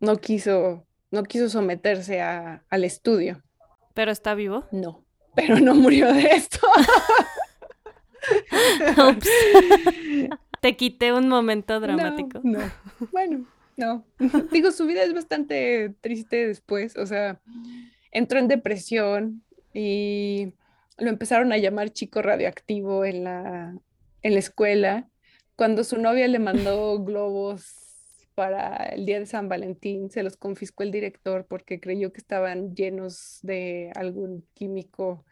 no 0.00 0.16
quiso, 0.16 0.86
no 1.10 1.22
quiso 1.22 1.48
someterse 1.48 2.20
a, 2.20 2.64
al 2.68 2.84
estudio. 2.84 3.42
¿Pero 3.94 4.10
está 4.10 4.34
vivo? 4.34 4.66
No, 4.72 5.04
pero 5.34 5.60
no 5.60 5.74
murió 5.74 6.12
de 6.12 6.22
esto. 6.22 6.66
Te 10.60 10.76
quité 10.76 11.12
un 11.12 11.28
momento 11.28 11.80
dramático. 11.80 12.40
no. 12.42 12.60
Bueno, 13.10 13.46
no, 13.76 14.04
digo, 14.52 14.70
su 14.72 14.86
vida 14.86 15.02
es 15.02 15.14
bastante 15.14 15.94
triste 16.00 16.46
después, 16.46 16.96
o 16.96 17.06
sea, 17.06 17.40
entró 18.10 18.38
en 18.38 18.48
depresión 18.48 19.42
y 19.74 20.52
lo 20.98 21.08
empezaron 21.08 21.52
a 21.52 21.58
llamar 21.58 21.90
chico 21.90 22.22
radioactivo 22.22 23.04
en 23.04 23.24
la, 23.24 23.76
en 24.22 24.32
la 24.32 24.38
escuela. 24.38 25.08
Cuando 25.56 25.84
su 25.84 25.98
novia 25.98 26.28
le 26.28 26.38
mandó 26.38 26.98
globos 27.04 27.78
para 28.34 28.76
el 28.86 29.04
día 29.06 29.18
de 29.18 29.26
San 29.26 29.48
Valentín, 29.48 30.10
se 30.10 30.22
los 30.22 30.36
confiscó 30.36 30.82
el 30.82 30.90
director 30.90 31.46
porque 31.46 31.80
creyó 31.80 32.12
que 32.12 32.20
estaban 32.20 32.74
llenos 32.74 33.38
de 33.42 33.90
algún 33.94 34.44
químico 34.54 35.24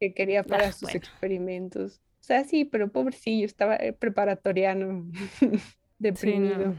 que 0.00 0.14
quería 0.14 0.40
Ah, 0.40 0.44
para 0.44 0.72
sus 0.72 0.82
bueno. 0.82 0.98
experimentos. 0.98 2.00
O 2.20 2.24
sea, 2.24 2.42
sí, 2.44 2.64
pero 2.64 2.90
pobrecillo, 2.90 3.46
estaba 3.46 3.76
eh, 3.76 3.92
preparatoriano, 3.92 5.06
deprimido. 5.98 6.74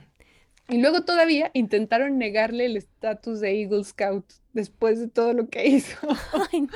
Y 0.67 0.79
luego 0.79 1.03
todavía 1.03 1.51
intentaron 1.53 2.17
negarle 2.17 2.65
el 2.65 2.77
estatus 2.77 3.39
de 3.39 3.61
Eagle 3.61 3.83
Scout 3.83 4.25
después 4.53 4.99
de 4.99 5.07
todo 5.07 5.33
lo 5.33 5.47
que 5.49 5.67
hizo. 5.67 5.97
Ay, 6.51 6.61
no. 6.61 6.73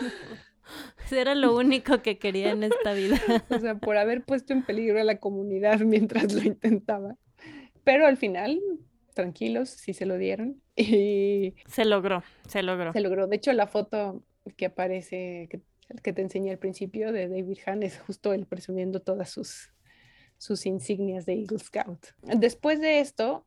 Era 1.12 1.34
lo 1.34 1.56
único 1.56 2.02
que 2.04 2.20
quería 2.20 2.52
en 2.52 2.64
esta 2.64 2.94
vida. 2.94 3.20
O 3.50 3.60
sea, 3.60 3.76
por 3.76 3.98
haber 3.98 4.24
puesto 4.24 4.54
en 4.54 4.64
peligro 4.64 5.00
a 5.00 5.04
la 5.04 5.18
comunidad 5.18 5.80
mientras 5.80 6.32
lo 6.34 6.44
intentaba. 6.44 7.16
Pero 7.84 8.06
al 8.06 8.18
final, 8.18 8.60
tranquilos, 9.16 9.70
sí 9.70 9.94
se 9.94 10.06
lo 10.06 10.18
dieron. 10.18 10.62
Y 10.76 11.56
Se 11.66 11.86
logró, 11.86 12.24
se 12.48 12.62
logró. 12.62 12.94
se 12.94 13.02
logró. 13.02 13.28
De 13.28 13.38
hecho, 13.38 13.52
la 13.54 13.66
foto 13.66 14.24
que 14.56 14.68
aparece, 14.68 15.48
que, 15.50 15.62
que 16.04 16.14
te 16.14 16.22
enseñé 16.22 16.52
al 16.52 16.60
principio 16.60 17.12
de 17.12 17.28
David 17.28 17.58
Hahn, 17.66 17.82
es 17.82 18.00
justo 18.00 18.34
él 18.34 18.46
presumiendo 18.46 19.00
todas 19.02 19.32
sus, 19.32 19.72
sus 20.38 20.66
insignias 20.66 21.26
de 21.26 21.34
Eagle 21.34 21.60
Scout. 21.60 22.00
Después 22.22 22.80
de 22.80 23.00
esto, 23.00 23.44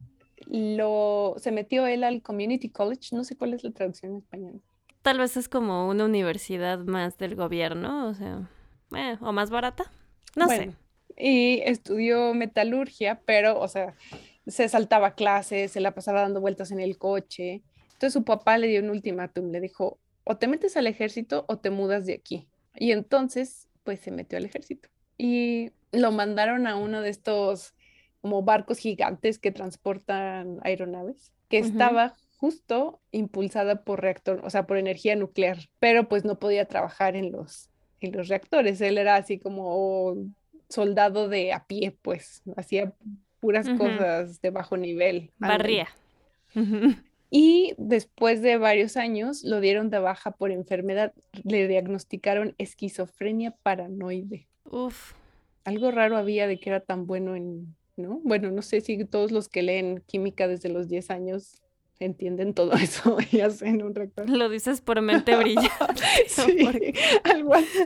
lo, 0.46 1.34
se 1.38 1.52
metió 1.52 1.86
él 1.86 2.04
al 2.04 2.22
Community 2.22 2.68
College, 2.68 3.14
no 3.14 3.24
sé 3.24 3.36
cuál 3.36 3.54
es 3.54 3.64
la 3.64 3.70
traducción 3.70 4.12
en 4.12 4.18
español. 4.18 4.62
Tal 5.02 5.18
vez 5.18 5.36
es 5.36 5.48
como 5.48 5.88
una 5.88 6.04
universidad 6.04 6.78
más 6.78 7.18
del 7.18 7.34
gobierno, 7.34 8.08
o 8.08 8.14
sea, 8.14 8.48
eh, 8.96 9.16
o 9.20 9.32
más 9.32 9.50
barata. 9.50 9.90
No 10.36 10.46
Bueno, 10.46 10.72
sé. 10.72 10.78
Y 11.16 11.60
estudió 11.64 12.34
metalurgia, 12.34 13.20
pero, 13.24 13.58
o 13.60 13.68
sea, 13.68 13.94
se 14.46 14.68
saltaba 14.68 15.14
clases, 15.14 15.72
se 15.72 15.80
la 15.80 15.92
pasaba 15.94 16.22
dando 16.22 16.40
vueltas 16.40 16.70
en 16.70 16.80
el 16.80 16.98
coche. 16.98 17.62
Entonces 17.92 18.12
su 18.12 18.24
papá 18.24 18.58
le 18.58 18.68
dio 18.68 18.80
un 18.80 18.90
ultimátum, 18.90 19.50
le 19.50 19.60
dijo, 19.60 19.98
o 20.24 20.36
te 20.36 20.48
metes 20.48 20.76
al 20.76 20.86
ejército 20.86 21.44
o 21.48 21.58
te 21.58 21.70
mudas 21.70 22.06
de 22.06 22.14
aquí. 22.14 22.48
Y 22.76 22.92
entonces, 22.92 23.68
pues 23.84 24.00
se 24.00 24.10
metió 24.10 24.38
al 24.38 24.44
ejército. 24.44 24.88
Y 25.18 25.70
lo 25.92 26.10
mandaron 26.10 26.66
a 26.66 26.76
uno 26.76 27.02
de 27.02 27.10
estos 27.10 27.74
como 28.22 28.42
barcos 28.42 28.78
gigantes 28.78 29.38
que 29.38 29.50
transportan 29.50 30.60
aeronaves, 30.62 31.32
que 31.48 31.58
estaba 31.58 32.14
justo 32.38 33.00
impulsada 33.10 33.84
por 33.84 34.00
reactor, 34.00 34.40
o 34.44 34.50
sea, 34.50 34.66
por 34.66 34.78
energía 34.78 35.16
nuclear, 35.16 35.58
pero 35.80 36.08
pues 36.08 36.24
no 36.24 36.38
podía 36.38 36.66
trabajar 36.66 37.16
en 37.16 37.32
los, 37.32 37.68
en 38.00 38.12
los 38.12 38.28
reactores. 38.28 38.80
Él 38.80 38.96
era 38.96 39.16
así 39.16 39.38
como 39.38 40.16
soldado 40.68 41.28
de 41.28 41.52
a 41.52 41.66
pie, 41.66 41.96
pues, 42.00 42.42
hacía 42.56 42.94
puras 43.40 43.68
cosas 43.76 44.40
de 44.40 44.50
bajo 44.50 44.76
nivel. 44.76 45.30
Barría. 45.38 45.88
Y 47.34 47.72
después 47.78 48.42
de 48.42 48.58
varios 48.58 48.98
años 48.98 49.42
lo 49.42 49.62
dieron 49.62 49.88
de 49.88 49.98
baja 49.98 50.32
por 50.32 50.50
enfermedad. 50.50 51.14
Le 51.44 51.66
diagnosticaron 51.66 52.54
esquizofrenia 52.58 53.56
paranoide. 53.62 54.48
Uf. 54.70 55.14
Algo 55.64 55.90
raro 55.90 56.18
había 56.18 56.46
de 56.46 56.60
que 56.60 56.68
era 56.68 56.80
tan 56.80 57.06
bueno 57.06 57.34
en, 57.34 57.74
¿no? 58.02 58.20
Bueno, 58.24 58.50
no 58.50 58.60
sé 58.62 58.80
si 58.80 59.04
todos 59.04 59.32
los 59.32 59.48
que 59.48 59.62
leen 59.62 60.02
química 60.06 60.48
desde 60.48 60.68
los 60.68 60.88
10 60.88 61.10
años 61.10 61.62
entienden 61.98 62.52
todo 62.52 62.72
eso 62.82 63.16
y 63.30 63.40
hacen 63.40 63.82
un 63.82 63.94
reactor. 63.94 64.28
Lo 64.28 64.48
dices 64.48 64.80
por 64.80 65.00
mente 65.00 65.36
brillante. 65.36 66.02
Sí, 66.28 66.56
porque- 66.64 66.94
algo 67.24 67.54
así. 67.54 67.78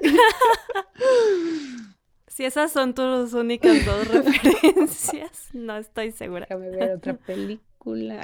Si 2.29 2.45
esas 2.45 2.71
son 2.73 2.95
tus 2.95 3.33
únicas 3.33 3.85
dos 3.87 4.09
referencias, 4.09 5.49
no 5.55 5.77
estoy 5.77 6.11
segura. 6.13 6.47
Déjame 6.51 6.71
ver 6.71 6.91
otra 6.97 7.15
película. 7.15 8.21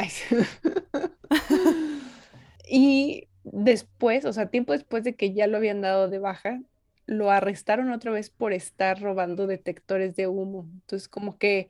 Y 2.69 3.29
después, 3.45 4.25
o 4.25 4.33
sea, 4.33 4.47
tiempo 4.51 4.73
después 4.73 5.05
de 5.05 5.15
que 5.15 5.33
ya 5.35 5.47
lo 5.47 5.57
habían 5.57 5.81
dado 5.81 6.09
de 6.09 6.19
baja, 6.19 6.61
lo 7.07 7.31
arrestaron 7.31 7.91
otra 7.91 8.13
vez 8.13 8.31
por 8.31 8.53
estar 8.53 9.01
robando 9.01 9.47
detectores 9.47 10.17
de 10.17 10.27
humo. 10.29 10.69
Entonces, 10.75 11.09
como 11.09 11.39
que, 11.39 11.69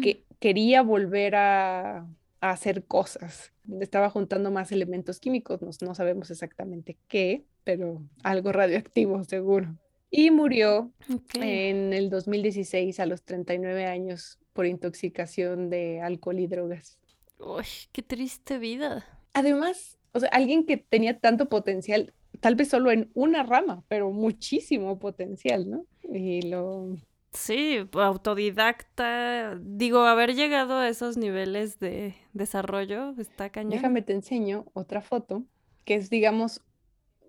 que 0.00 0.24
quería 0.38 0.82
volver 0.82 1.34
a, 1.36 1.98
a 2.40 2.50
hacer 2.50 2.84
cosas. 2.86 3.52
Estaba 3.80 4.10
juntando 4.10 4.50
más 4.50 4.72
elementos 4.72 5.20
químicos, 5.20 5.62
no, 5.62 5.70
no 5.86 5.94
sabemos 5.94 6.30
exactamente 6.30 6.98
qué, 7.08 7.44
pero 7.64 8.02
algo 8.22 8.52
radioactivo 8.52 9.22
seguro. 9.24 9.76
Y 10.10 10.30
murió 10.30 10.92
Ok. 11.08 11.34
en 11.38 11.92
el 11.92 12.10
2016 12.10 12.98
a 13.00 13.06
los 13.06 13.22
39 13.22 13.86
años 13.86 14.38
por 14.52 14.66
intoxicación 14.66 15.70
de 15.70 16.00
alcohol 16.00 16.38
y 16.40 16.46
drogas. 16.48 16.98
Uy, 17.38 17.66
qué 17.92 18.02
triste 18.02 18.58
vida. 18.58 19.04
Además, 19.32 19.98
o 20.12 20.20
sea, 20.20 20.28
alguien 20.30 20.66
que 20.66 20.76
tenía 20.76 21.18
tanto 21.18 21.48
potencial, 21.48 22.14
tal 22.38 22.54
vez 22.54 22.68
solo 22.68 22.90
en 22.90 23.10
una 23.14 23.42
rama, 23.42 23.84
pero 23.88 24.10
muchísimo 24.10 24.98
potencial, 24.98 25.68
¿no? 25.68 25.84
Y 26.02 26.42
lo... 26.42 26.96
Sí, 27.32 27.78
autodidacta. 27.92 29.56
Digo, 29.60 30.00
haber 30.00 30.34
llegado 30.34 30.78
a 30.78 30.88
esos 30.88 31.16
niveles 31.16 31.78
de 31.78 32.14
desarrollo 32.32 33.14
está 33.18 33.50
cañón. 33.50 33.70
Déjame 33.70 34.02
te 34.02 34.12
enseño 34.12 34.66
otra 34.72 35.00
foto, 35.00 35.44
que 35.84 35.94
es, 35.94 36.10
digamos, 36.10 36.62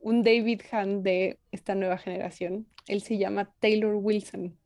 un 0.01 0.23
David 0.23 0.61
Hahn 0.71 1.03
de 1.03 1.39
esta 1.51 1.75
nueva 1.75 1.97
generación. 1.97 2.67
Él 2.87 3.01
se 3.01 3.17
llama 3.17 3.53
Taylor 3.59 3.95
Wilson. 3.95 4.57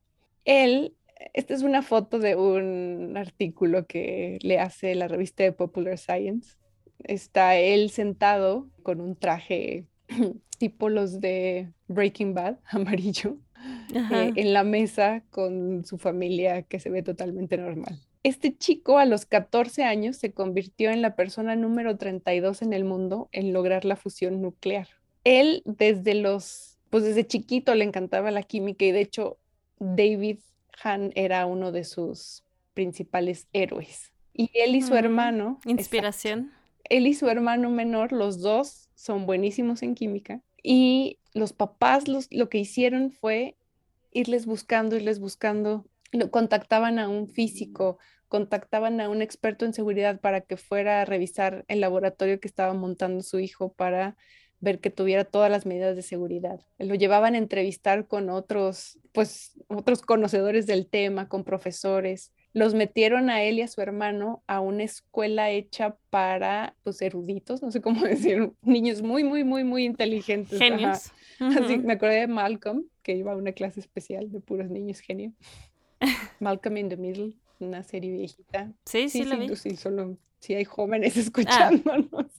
Él, 0.46 0.96
esta 1.34 1.54
es 1.54 1.64
una 1.64 1.82
foto 1.82 2.20
de 2.20 2.36
un 2.36 3.18
artículo 3.18 3.86
que 3.88 4.40
le 4.42 4.60
hace 4.60 4.96
la 4.96 5.10
revista 5.10 5.44
de 5.44 5.52
Popular 5.52 5.98
Science. 5.98 6.56
Está 7.04 7.58
él 7.58 7.90
sentado 7.90 8.70
con 8.84 9.02
un 9.02 9.18
traje 9.18 9.86
tipo 10.58 10.90
los 10.90 11.20
de 11.20 11.72
Breaking 11.88 12.34
Bad, 12.34 12.58
amarillo, 12.70 13.38
eh, 13.94 14.32
en 14.36 14.54
la 14.54 14.64
mesa 14.64 15.24
con 15.30 15.86
su 15.86 15.98
familia 15.98 16.64
que 16.64 16.80
se 16.80 16.90
ve 16.90 17.04
totalmente 17.04 17.58
normal. 17.58 18.00
Este 18.24 18.58
chico 18.58 18.98
a 18.98 19.06
los 19.06 19.26
14 19.26 19.84
años 19.84 20.18
se 20.18 20.32
convirtió 20.34 20.90
en 20.90 21.02
la 21.02 21.16
persona 21.16 21.56
número 21.56 21.98
32 21.98 22.64
en 22.64 22.74
el 22.74 22.84
mundo 22.84 23.30
en 23.32 23.54
lograr 23.54 23.86
la 23.86 23.96
fusión 23.96 24.42
nuclear. 24.42 24.88
Él 25.24 25.62
desde 25.66 26.16
los, 26.16 26.78
pues 26.90 27.04
desde 27.04 27.28
chiquito 27.28 27.76
le 27.76 27.84
encantaba 27.86 28.32
la 28.32 28.42
química 28.44 28.86
y 28.86 28.92
de 28.92 29.02
hecho 29.02 29.38
David 29.80 30.40
Hahn 30.84 31.12
era 31.16 31.46
uno 31.46 31.72
de 31.72 31.84
sus 31.84 32.44
principales 32.74 33.48
héroes. 33.54 34.12
Y 34.34 34.50
él 34.56 34.76
y 34.76 34.82
su 34.82 34.94
Mm, 34.94 34.98
hermano, 34.98 35.62
exacto, 35.66 35.70
Inspiración. 35.72 36.52
él 36.90 37.08
y 37.08 37.14
su 37.14 37.30
hermano 37.30 37.70
menor, 37.70 38.12
los 38.12 38.42
dos 38.42 38.85
son 38.96 39.26
buenísimos 39.26 39.84
en 39.84 39.96
química. 39.96 40.42
Y 40.64 41.20
los 41.34 41.54
papás 41.54 42.08
los- 42.08 42.28
lo 42.32 42.50
que 42.50 42.58
hicieron 42.58 43.12
fue 43.12 43.56
irles 44.12 44.46
buscando, 44.46 44.96
irles 44.96 45.20
buscando. 45.20 45.86
Contactaban 46.32 46.98
a 46.98 47.10
un 47.10 47.28
físico, 47.28 48.00
contactaban 48.28 49.02
a 49.02 49.10
un 49.10 49.22
experto 49.22 49.66
en 49.66 49.74
seguridad 49.74 50.20
para 50.22 50.42
que 50.42 50.58
fuera 50.58 51.02
a 51.02 51.06
revisar 51.06 51.66
el 51.68 51.82
laboratorio 51.82 52.40
que 52.40 52.48
estaba 52.48 52.74
montando 52.74 53.22
su 53.22 53.40
hijo 53.40 53.74
para 53.74 54.16
ver 54.60 54.80
que 54.80 54.90
tuviera 54.90 55.26
todas 55.26 55.52
las 55.52 55.66
medidas 55.66 55.96
de 55.96 56.02
seguridad. 56.02 56.60
Lo 56.80 56.96
llevaban 56.96 57.36
a 57.36 57.38
entrevistar 57.38 58.08
con 58.08 58.30
otros, 58.30 59.00
pues, 59.12 59.60
otros 59.68 60.02
conocedores 60.02 60.66
del 60.66 60.88
tema, 60.88 61.28
con 61.28 61.44
profesores. 61.44 62.32
Los 62.56 62.74
metieron 62.74 63.30
a 63.30 63.44
él 63.44 63.60
y 63.60 63.64
a 63.64 63.68
su 63.68 63.82
hermano 63.82 64.42
a 64.48 64.62
una 64.62 64.84
escuela 64.84 65.50
hecha 65.52 65.98
para, 66.10 66.74
pues, 66.84 67.02
eruditos, 67.02 67.62
no 67.62 67.70
sé 67.70 67.82
cómo 67.82 68.00
decir, 68.06 68.54
niños 68.62 69.02
muy, 69.02 69.26
muy, 69.26 69.44
muy, 69.44 69.66
muy 69.66 69.84
inteligentes. 69.84 70.58
Genios. 70.58 71.12
Así, 71.42 71.74
Ujú. 71.76 71.84
me 71.86 71.94
acordé 71.94 72.22
de 72.22 72.28
Malcolm, 72.28 72.86
que 73.04 73.14
iba 73.18 73.34
a 73.34 73.36
una 73.36 73.52
clase 73.52 73.82
especial 73.82 74.32
de 74.32 74.40
puros 74.40 74.70
niños 74.72 75.02
genio. 75.02 75.34
Malcolm 76.40 76.78
in 76.78 76.88
the 76.88 76.96
Middle, 76.96 77.34
una 77.60 77.84
serie 77.84 78.12
viejita. 78.14 78.72
Sí, 78.86 79.10
sí, 79.10 79.24
Sí, 79.24 79.26
la 79.26 79.36
sí, 79.36 79.42
vi. 79.42 79.48
tú 79.48 79.56
sí, 79.58 79.76
solo 79.76 80.18
si 80.40 80.54
hay 80.56 80.64
jóvenes 80.64 81.18
Ah. 81.18 81.20
escuchándonos. 81.20 82.32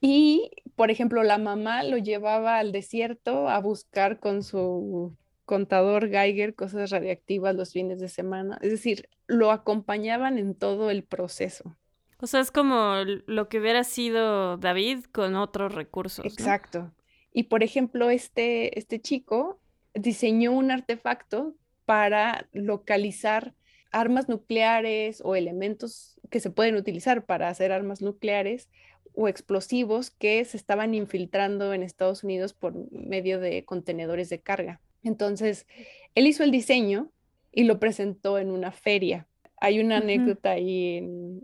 Y, 0.00 0.50
por 0.76 0.90
ejemplo, 0.90 1.22
la 1.24 1.36
mamá 1.36 1.82
lo 1.82 1.98
llevaba 1.98 2.58
al 2.58 2.72
desierto 2.72 3.48
a 3.50 3.58
buscar 3.60 4.18
con 4.18 4.42
su 4.42 5.14
contador 5.44 6.08
Geiger 6.08 6.54
cosas 6.54 6.90
radiactivas 6.90 7.54
los 7.54 7.72
fines 7.72 8.00
de 8.00 8.08
semana. 8.08 8.58
Es 8.62 8.70
decir, 8.70 9.08
lo 9.26 9.50
acompañaban 9.50 10.38
en 10.38 10.54
todo 10.54 10.90
el 10.90 11.04
proceso. 11.04 11.76
O 12.20 12.26
sea, 12.26 12.40
es 12.40 12.50
como 12.50 12.94
lo 13.26 13.48
que 13.48 13.58
hubiera 13.58 13.84
sido 13.84 14.56
David 14.56 15.04
con 15.12 15.36
otros 15.36 15.74
recursos, 15.74 16.24
¿no? 16.24 16.30
Exacto. 16.30 16.92
Y 17.32 17.44
por 17.44 17.62
ejemplo, 17.62 18.10
este, 18.10 18.78
este 18.78 19.00
chico 19.00 19.60
diseñó 19.92 20.52
un 20.52 20.70
artefacto 20.70 21.54
para 21.84 22.48
localizar 22.52 23.54
armas 23.90 24.28
nucleares 24.28 25.20
o 25.24 25.36
elementos 25.36 26.18
que 26.30 26.40
se 26.40 26.50
pueden 26.50 26.76
utilizar 26.76 27.24
para 27.26 27.48
hacer 27.48 27.72
armas 27.72 28.02
nucleares 28.02 28.68
o 29.14 29.28
explosivos 29.28 30.10
que 30.10 30.44
se 30.44 30.56
estaban 30.56 30.94
infiltrando 30.94 31.72
en 31.72 31.82
Estados 31.82 32.24
Unidos 32.24 32.52
por 32.52 32.74
medio 32.90 33.38
de 33.38 33.64
contenedores 33.64 34.28
de 34.28 34.40
carga. 34.40 34.80
Entonces, 35.04 35.66
él 36.14 36.26
hizo 36.26 36.42
el 36.42 36.50
diseño 36.50 37.12
y 37.52 37.64
lo 37.64 37.78
presentó 37.78 38.38
en 38.38 38.50
una 38.50 38.72
feria. 38.72 39.28
Hay 39.58 39.80
una 39.80 39.98
anécdota 39.98 40.50
ahí 40.50 40.96
en, 40.96 41.40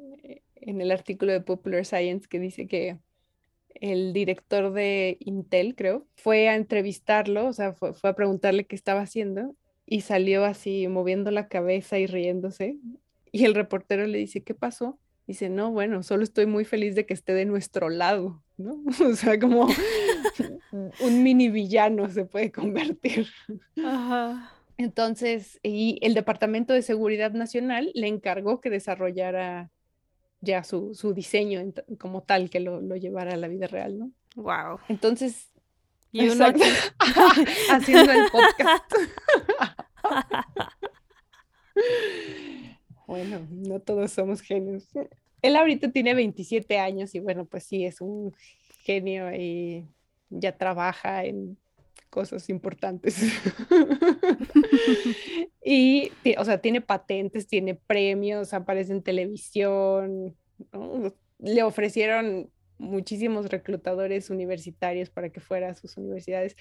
en 0.57 0.81
el 0.81 0.91
artículo 0.91 1.33
de 1.33 1.41
Popular 1.41 1.85
Science 1.85 2.27
que 2.29 2.41
dice 2.41 2.67
que 2.67 2.99
el 3.75 4.13
director 4.13 4.73
de 4.73 5.17
Intel, 5.21 5.75
creo, 5.75 6.07
fue 6.17 6.49
a 6.49 6.57
entrevistarlo, 6.57 7.47
o 7.47 7.53
sea, 7.53 7.73
fue, 7.73 7.95
fue, 7.95 8.11
a 8.11 8.15
preguntarle 8.15 8.67
qué 8.67 8.77
estaba 8.77 9.01
haciendo 9.01 9.55
y 9.87 10.03
salió 10.03 10.45
así 10.45 10.87
moviendo 10.89 11.31
la 11.31 11.49
cabeza 11.49 11.99
y 11.99 12.07
riéndose. 12.07 12.77
Y 13.33 13.45
el 13.45 13.55
reportero 13.55 14.07
le 14.07 14.19
dice, 14.19 14.43
¿qué 14.43 14.55
pasó? 14.55 14.99
Dice, 15.27 15.49
no, 15.49 15.71
bueno, 15.71 16.03
solo 16.03 16.25
estoy 16.25 16.47
muy 16.47 16.65
feliz 16.65 16.95
de 16.95 17.07
que 17.07 17.15
esté 17.15 17.33
de 17.33 17.45
nuestro 17.45 17.89
lado, 17.89 18.43
¿no? 18.57 18.83
O 19.13 19.15
sea, 19.15 19.39
como 19.39 19.69
un 21.01 21.23
mini 21.23 21.49
villano 21.49 22.09
se 22.09 22.25
puede 22.25 22.53
convertir. 22.53 23.29
Ajá. 23.85 24.53
Entonces, 24.77 25.61
y 25.63 25.99
el 26.03 26.15
Departamento 26.15 26.73
de 26.73 26.83
Seguridad 26.83 27.33
Nacional 27.33 27.91
le 27.95 28.09
encargó 28.09 28.61
que 28.61 28.71
desarrollara 28.71 29.71
ya 30.41 30.65
su, 30.65 30.95
su 30.95 31.13
diseño 31.13 31.61
como 31.99 32.23
tal, 32.23 32.49
que 32.49 32.61
lo, 32.61 32.81
lo, 32.81 32.97
llevara 32.97 33.35
a 33.35 33.37
la 33.37 33.49
vida 33.49 33.67
real, 33.67 33.99
¿no? 33.99 34.11
Wow. 34.37 34.79
Entonces, 34.89 35.51
y 36.13 36.29
uno 36.29 36.47
haciendo 37.71 38.13
el 38.13 38.31
podcast. 38.31 38.93
bueno, 43.07 43.47
no 43.51 43.81
todos 43.81 44.13
somos 44.13 44.41
genios. 44.41 44.89
Él 45.43 45.57
ahorita 45.57 45.93
tiene 45.93 46.15
27 46.15 46.79
años 46.79 47.15
y 47.15 47.21
bueno, 47.21 47.45
pues 47.45 47.65
sí, 47.65 47.85
es 47.85 48.01
un 48.01 48.35
genio 48.83 49.31
y 49.35 49.87
ya 50.31 50.57
trabaja 50.57 51.25
en 51.25 51.59
cosas 52.09 52.49
importantes. 52.49 53.19
y, 55.65 56.11
o 56.39 56.45
sea, 56.45 56.61
tiene 56.61 56.81
patentes, 56.81 57.47
tiene 57.47 57.75
premios, 57.75 58.53
aparece 58.53 58.93
en 58.93 59.03
televisión. 59.03 60.37
Le 61.39 61.63
ofrecieron 61.63 62.51
muchísimos 62.79 63.49
reclutadores 63.49 64.31
universitarios 64.31 65.11
para 65.11 65.31
que 65.31 65.41
fuera 65.41 65.71
a 65.71 65.75
sus 65.75 65.97
universidades. 65.97 66.57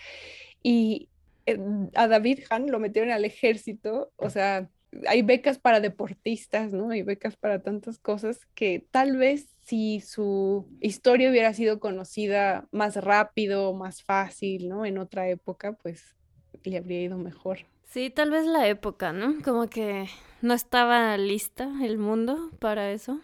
Y 0.61 1.09
eh, 1.45 1.57
a 1.95 2.07
David 2.07 2.41
Han 2.49 2.69
lo 2.69 2.79
metieron 2.79 3.11
al 3.11 3.25
ejército, 3.25 4.11
o 4.17 4.29
sea, 4.29 4.69
hay 5.07 5.21
becas 5.21 5.59
para 5.59 5.79
deportistas, 5.79 6.73
¿no? 6.73 6.89
Hay 6.89 7.03
becas 7.03 7.37
para 7.37 7.61
tantas 7.61 7.99
cosas 7.99 8.45
que 8.55 8.85
tal 8.91 9.17
vez 9.17 9.47
si 9.61 10.01
su 10.01 10.67
historia 10.79 11.29
hubiera 11.29 11.53
sido 11.53 11.79
conocida 11.79 12.67
más 12.71 12.95
rápido, 12.95 13.73
más 13.73 14.03
fácil, 14.03 14.67
¿no? 14.67 14.85
En 14.85 14.97
otra 14.97 15.29
época, 15.29 15.73
pues 15.73 16.15
le 16.63 16.77
habría 16.77 17.01
ido 17.01 17.17
mejor. 17.17 17.59
Sí, 17.85 18.09
tal 18.09 18.31
vez 18.31 18.45
la 18.45 18.67
época, 18.67 19.13
¿no? 19.13 19.41
Como 19.43 19.67
que 19.69 20.07
no 20.41 20.53
estaba 20.53 21.17
lista 21.17 21.69
el 21.83 21.97
mundo 21.97 22.51
para 22.59 22.91
eso. 22.91 23.19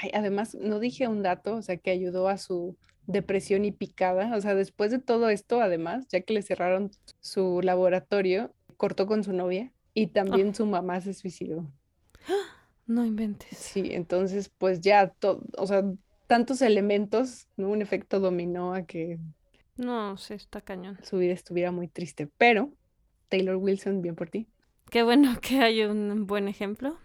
Ay, 0.00 0.10
además, 0.14 0.54
no 0.54 0.78
dije 0.78 1.08
un 1.08 1.22
dato, 1.22 1.56
o 1.56 1.62
sea, 1.62 1.76
que 1.76 1.90
ayudó 1.90 2.28
a 2.28 2.38
su 2.38 2.76
depresión 3.06 3.64
y 3.64 3.72
picada. 3.72 4.34
O 4.36 4.40
sea, 4.40 4.54
después 4.54 4.90
de 4.90 4.98
todo 5.00 5.28
esto, 5.28 5.60
además, 5.60 6.06
ya 6.08 6.20
que 6.20 6.34
le 6.34 6.42
cerraron 6.42 6.90
su 7.20 7.60
laboratorio, 7.62 8.52
cortó 8.76 9.06
con 9.06 9.24
su 9.24 9.32
novia 9.32 9.72
y 10.00 10.06
también 10.06 10.54
su 10.54 10.66
mamá 10.66 11.00
se 11.00 11.14
suicidó. 11.14 11.66
No 12.86 13.04
inventes. 13.04 13.56
Sí, 13.56 13.90
entonces 13.92 14.50
pues 14.56 14.80
ya, 14.80 15.08
todo, 15.08 15.42
o 15.56 15.66
sea, 15.66 15.84
tantos 16.26 16.62
elementos, 16.62 17.48
¿no? 17.56 17.68
Un 17.68 17.82
efecto 17.82 18.18
dominó 18.18 18.74
a 18.74 18.82
que... 18.82 19.18
No, 19.76 20.16
sí, 20.16 20.34
está 20.34 20.60
cañón. 20.60 20.98
Su 21.02 21.18
vida 21.18 21.32
estuviera 21.32 21.70
muy 21.70 21.88
triste, 21.88 22.28
pero 22.38 22.72
Taylor 23.28 23.56
Wilson, 23.56 24.02
bien 24.02 24.16
por 24.16 24.30
ti. 24.30 24.48
Qué 24.90 25.02
bueno 25.02 25.34
que 25.40 25.60
hay 25.60 25.84
un 25.84 26.26
buen 26.26 26.48
ejemplo. 26.48 26.98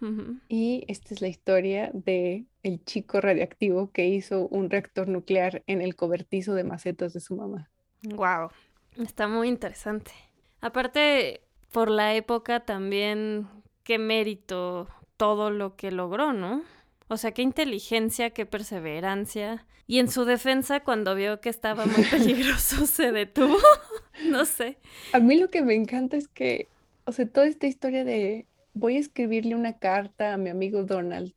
Y 0.49 0.83
esta 0.87 1.13
es 1.13 1.21
la 1.21 1.27
historia 1.27 1.91
de 1.93 2.45
el 2.63 2.83
chico 2.83 3.21
radioactivo 3.21 3.91
que 3.91 4.07
hizo 4.07 4.47
un 4.47 4.69
reactor 4.69 5.07
nuclear 5.07 5.63
en 5.67 5.81
el 5.81 5.95
cobertizo 5.95 6.55
de 6.55 6.63
macetas 6.63 7.13
de 7.13 7.19
su 7.19 7.35
mamá. 7.35 7.69
Wow, 8.03 8.49
está 8.97 9.27
muy 9.27 9.47
interesante. 9.47 10.11
Aparte, 10.61 11.41
por 11.75 11.91
la 11.91 12.15
época 12.15 12.61
también, 12.61 13.49
qué 13.83 13.99
mérito 13.99 14.87
todo 15.17 15.49
lo 15.51 15.75
que 15.75 15.91
logró, 15.91 16.31
¿no? 16.31 16.63
O 17.09 17.17
sea, 17.17 17.33
qué 17.33 17.41
inteligencia, 17.41 18.29
qué 18.29 18.45
perseverancia. 18.45 19.65
Y 19.85 19.99
en 19.99 20.09
su 20.09 20.23
defensa, 20.23 20.85
cuando 20.85 21.15
vio 21.15 21.41
que 21.41 21.49
estaba 21.49 21.85
muy 21.85 22.05
peligroso, 22.11 22.85
se 22.85 23.11
detuvo. 23.11 23.57
no 24.25 24.45
sé. 24.45 24.77
A 25.11 25.19
mí 25.19 25.37
lo 25.37 25.49
que 25.49 25.63
me 25.63 25.75
encanta 25.75 26.15
es 26.15 26.29
que, 26.29 26.69
o 27.03 27.11
sea, 27.11 27.27
toda 27.27 27.45
esta 27.45 27.67
historia 27.67 28.05
de 28.05 28.47
voy 28.73 28.95
a 28.95 29.01
escribirle 29.01 29.53
una 29.53 29.77
carta 29.77 30.33
a 30.33 30.37
mi 30.37 30.49
amigo 30.49 30.85
Donald 30.85 31.33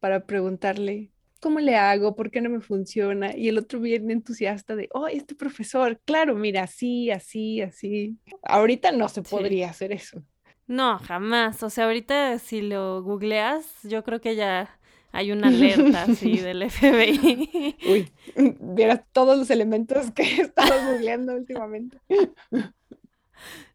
para 0.00 0.24
preguntarle 0.24 1.10
¿cómo 1.44 1.60
le 1.60 1.76
hago? 1.76 2.16
¿Por 2.16 2.30
qué 2.30 2.40
no 2.40 2.48
me 2.48 2.62
funciona? 2.62 3.36
Y 3.36 3.48
el 3.48 3.58
otro 3.58 3.78
viene 3.78 4.14
entusiasta 4.14 4.74
de, 4.74 4.88
oh, 4.94 5.08
este 5.08 5.34
profesor, 5.34 6.00
claro, 6.06 6.34
mira, 6.34 6.62
así, 6.62 7.10
así, 7.10 7.60
así. 7.60 8.16
Ahorita 8.44 8.92
no 8.92 9.10
se 9.10 9.20
podría 9.20 9.68
hacer 9.68 9.92
eso. 9.92 10.22
No, 10.66 10.98
jamás. 11.00 11.62
O 11.62 11.68
sea, 11.68 11.84
ahorita 11.84 12.38
si 12.38 12.62
lo 12.62 13.02
googleas, 13.02 13.66
yo 13.82 14.02
creo 14.04 14.22
que 14.22 14.36
ya 14.36 14.78
hay 15.12 15.32
una 15.32 15.48
alerta 15.48 16.04
así 16.04 16.38
del 16.38 16.70
FBI. 16.70 17.76
Uy, 17.90 18.10
vieras 18.58 19.02
todos 19.12 19.36
los 19.36 19.50
elementos 19.50 20.12
que 20.12 20.22
he 20.22 20.40
estado 20.40 20.92
googleando 20.92 21.34
últimamente. 21.34 22.00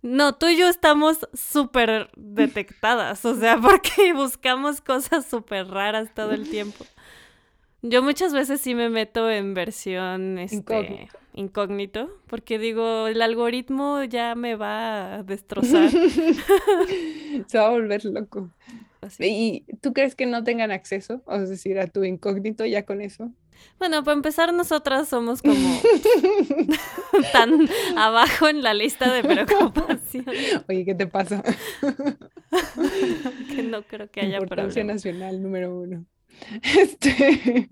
No, 0.01 0.33
tú 0.33 0.47
y 0.47 0.57
yo 0.57 0.67
estamos 0.67 1.19
súper 1.33 2.09
detectadas, 2.15 3.23
o 3.25 3.35
sea, 3.35 3.57
porque 3.61 4.13
buscamos 4.13 4.81
cosas 4.81 5.27
súper 5.27 5.67
raras 5.67 6.11
todo 6.15 6.31
el 6.31 6.49
tiempo. 6.49 6.83
Yo 7.81 8.03
muchas 8.03 8.33
veces 8.33 8.59
sí 8.59 8.75
me 8.75 8.89
meto 8.89 9.29
en 9.29 9.53
versión 9.53 10.37
este, 10.37 11.07
incógnito. 11.33 12.09
porque 12.27 12.59
digo, 12.59 13.07
el 13.07 13.21
algoritmo 13.21 14.03
ya 14.03 14.35
me 14.35 14.55
va 14.55 15.15
a 15.15 15.23
destrozar. 15.23 15.89
Se 17.47 17.57
va 17.57 17.67
a 17.67 17.69
volver 17.69 18.03
loco. 18.05 18.49
¿Y 19.19 19.63
tú 19.81 19.93
crees 19.93 20.15
que 20.15 20.25
no 20.25 20.43
tengan 20.43 20.71
acceso? 20.71 21.21
O 21.25 21.35
es 21.35 21.49
decir, 21.49 21.79
a 21.79 21.87
tu 21.87 22.03
incógnito 22.03 22.65
ya 22.65 22.85
con 22.85 23.01
eso. 23.01 23.31
Bueno, 23.77 24.03
para 24.03 24.15
empezar, 24.15 24.53
nosotras 24.53 25.07
somos 25.07 25.41
como 25.41 25.53
tan 27.33 27.67
abajo 27.97 28.47
en 28.49 28.61
la 28.61 28.73
lista 28.73 29.11
de 29.11 29.23
preocupación. 29.23 30.25
Oye, 30.69 30.85
¿qué 30.85 30.95
te 30.95 31.07
pasa? 31.07 31.43
que 33.49 33.63
no 33.63 33.83
creo 33.83 34.09
que 34.09 34.21
haya 34.21 34.37
Importancia 34.37 34.83
nacional 34.83 35.41
número 35.41 35.77
uno. 35.77 36.05
Este, 36.79 37.69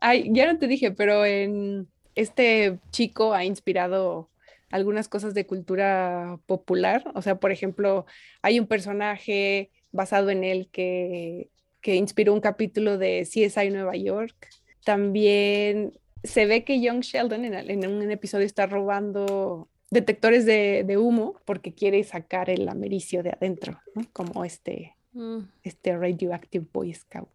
ay, 0.00 0.30
ya 0.32 0.52
no 0.52 0.58
te 0.58 0.66
dije, 0.66 0.90
pero 0.90 1.24
en 1.24 1.88
este 2.14 2.78
chico 2.90 3.34
ha 3.34 3.44
inspirado 3.44 4.30
algunas 4.70 5.08
cosas 5.08 5.34
de 5.34 5.46
cultura 5.46 6.38
popular. 6.46 7.04
O 7.14 7.22
sea, 7.22 7.36
por 7.36 7.52
ejemplo, 7.52 8.06
hay 8.42 8.58
un 8.60 8.66
personaje 8.66 9.70
basado 9.92 10.30
en 10.30 10.44
él 10.44 10.68
que, 10.70 11.50
que 11.80 11.94
inspiró 11.94 12.34
un 12.34 12.40
capítulo 12.40 12.98
de 12.98 13.22
CSI 13.22 13.70
Nueva 13.70 13.96
York. 13.96 14.48
También 14.84 15.92
se 16.22 16.46
ve 16.46 16.64
que 16.64 16.80
Young 16.80 17.00
Sheldon 17.00 17.44
en, 17.44 17.86
un 17.86 18.10
episodio 18.10 18.46
está 18.46 18.66
robando 18.66 19.68
detectores 19.90 20.44
de, 20.44 20.84
de, 20.86 20.98
humo 20.98 21.36
porque 21.44 21.72
quiere 21.72 22.02
sacar 22.04 22.50
el 22.50 22.68
americio 22.68 23.22
de 23.22 23.30
adentro, 23.30 23.80
como 24.12 24.44
este, 24.44 24.96
mm. 25.12 25.38
este 25.62 25.96
Radioactive 25.96 26.66
Boy 26.72 26.92
Scout. 26.92 27.28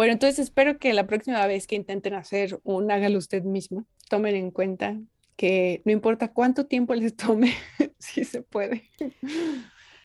Bueno, 0.00 0.14
entonces 0.14 0.38
espero 0.38 0.78
que 0.78 0.94
la 0.94 1.06
próxima 1.06 1.46
vez 1.46 1.66
que 1.66 1.76
intenten 1.76 2.14
hacer 2.14 2.58
un 2.62 2.90
hágalo 2.90 3.18
usted 3.18 3.42
mismo, 3.42 3.84
tomen 4.08 4.34
en 4.34 4.50
cuenta 4.50 4.96
que 5.36 5.82
no 5.84 5.92
importa 5.92 6.32
cuánto 6.32 6.64
tiempo 6.64 6.94
les 6.94 7.14
tome, 7.14 7.52
si 7.98 8.24
se 8.24 8.40
puede. 8.40 8.84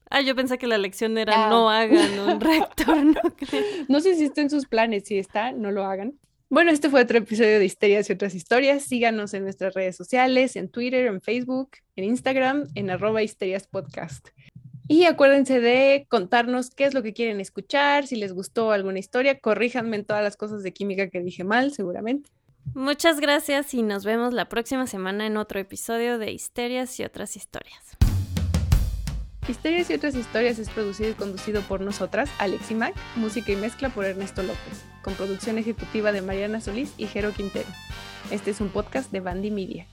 Ah, 0.10 0.20
yo 0.20 0.36
pensé 0.36 0.58
que 0.58 0.68
la 0.68 0.78
lección 0.78 1.18
era 1.18 1.48
no 1.48 1.70
hagan 1.70 2.20
un 2.28 2.42
reactor 2.42 3.06
No 3.88 4.02
sé 4.02 4.16
si 4.16 4.26
está 4.26 4.42
en 4.42 4.50
sus 4.50 4.66
planes, 4.66 5.06
si 5.06 5.18
está, 5.18 5.54
no 5.54 5.72
lo 5.72 5.86
hagan. 5.86 6.20
Bueno, 6.50 6.72
este 6.72 6.90
fue 6.90 7.02
otro 7.02 7.20
episodio 7.20 7.58
de 7.58 7.64
Histerias 7.64 8.10
y 8.10 8.14
otras 8.14 8.36
historias. 8.36 8.84
Síganos 8.84 9.34
en 9.34 9.44
nuestras 9.44 9.76
redes 9.76 9.96
sociales, 9.96 10.58
en 10.58 10.68
Twitter, 10.68 11.08
en 11.08 11.22
Facebook, 11.22 11.70
en 11.96 12.04
Instagram, 12.04 12.68
en 12.76 12.90
arroba 12.90 13.24
histerias 13.24 13.66
podcast. 13.66 14.28
Y 14.88 15.06
acuérdense 15.06 15.60
de 15.60 16.06
contarnos 16.10 16.70
qué 16.70 16.86
es 16.86 16.94
lo 16.94 17.02
que 17.02 17.14
quieren 17.14 17.42
escuchar, 17.42 18.06
si 18.06 18.16
les 18.16 18.34
gustó 18.34 18.72
alguna 18.72 19.00
historia, 19.00 19.40
corríjanme 19.40 19.96
en 19.96 20.06
todas 20.06 20.24
las 20.24 20.38
cosas 20.38 20.62
de 20.62 20.74
química 20.74 21.10
que 21.10 21.22
dije 21.22 21.44
mal, 21.44 21.72
seguramente. 21.72 22.30
Muchas 22.74 23.20
gracias 23.20 23.74
y 23.74 23.82
nos 23.82 24.06
vemos 24.06 24.34
la 24.34 24.50
próxima 24.50 24.86
semana 24.86 25.26
en 25.26 25.38
otro 25.38 25.60
episodio 25.60 26.18
de 26.18 26.32
Histerias 26.32 27.00
y 27.00 27.04
otras 27.04 27.36
historias. 27.36 27.98
Histerias 29.48 29.90
y 29.90 29.94
otras 29.94 30.16
historias 30.16 30.58
es 30.58 30.70
producido 30.70 31.12
y 31.12 31.14
conducido 31.14 31.62
por 31.62 31.82
nosotras, 31.82 32.30
Alex 32.40 32.72
y 32.72 32.76
Mac, 32.76 32.96
música 33.16 33.52
y 33.52 33.56
mezcla 33.56 33.90
por 33.90 34.06
Ernesto 34.06 34.42
López, 34.42 34.84
con 35.04 35.14
producción 35.14 35.58
ejecutiva 35.58 36.12
de 36.12 36.22
Mariana 36.22 36.62
Solís 36.62 36.94
y 36.98 37.06
Jero 37.06 37.32
Quintero. 37.32 37.70
Este 38.32 38.52
es 38.52 38.60
un 38.60 38.70
podcast 38.70 39.12
de 39.12 39.20
Bandy 39.20 39.52
Media. 39.52 39.88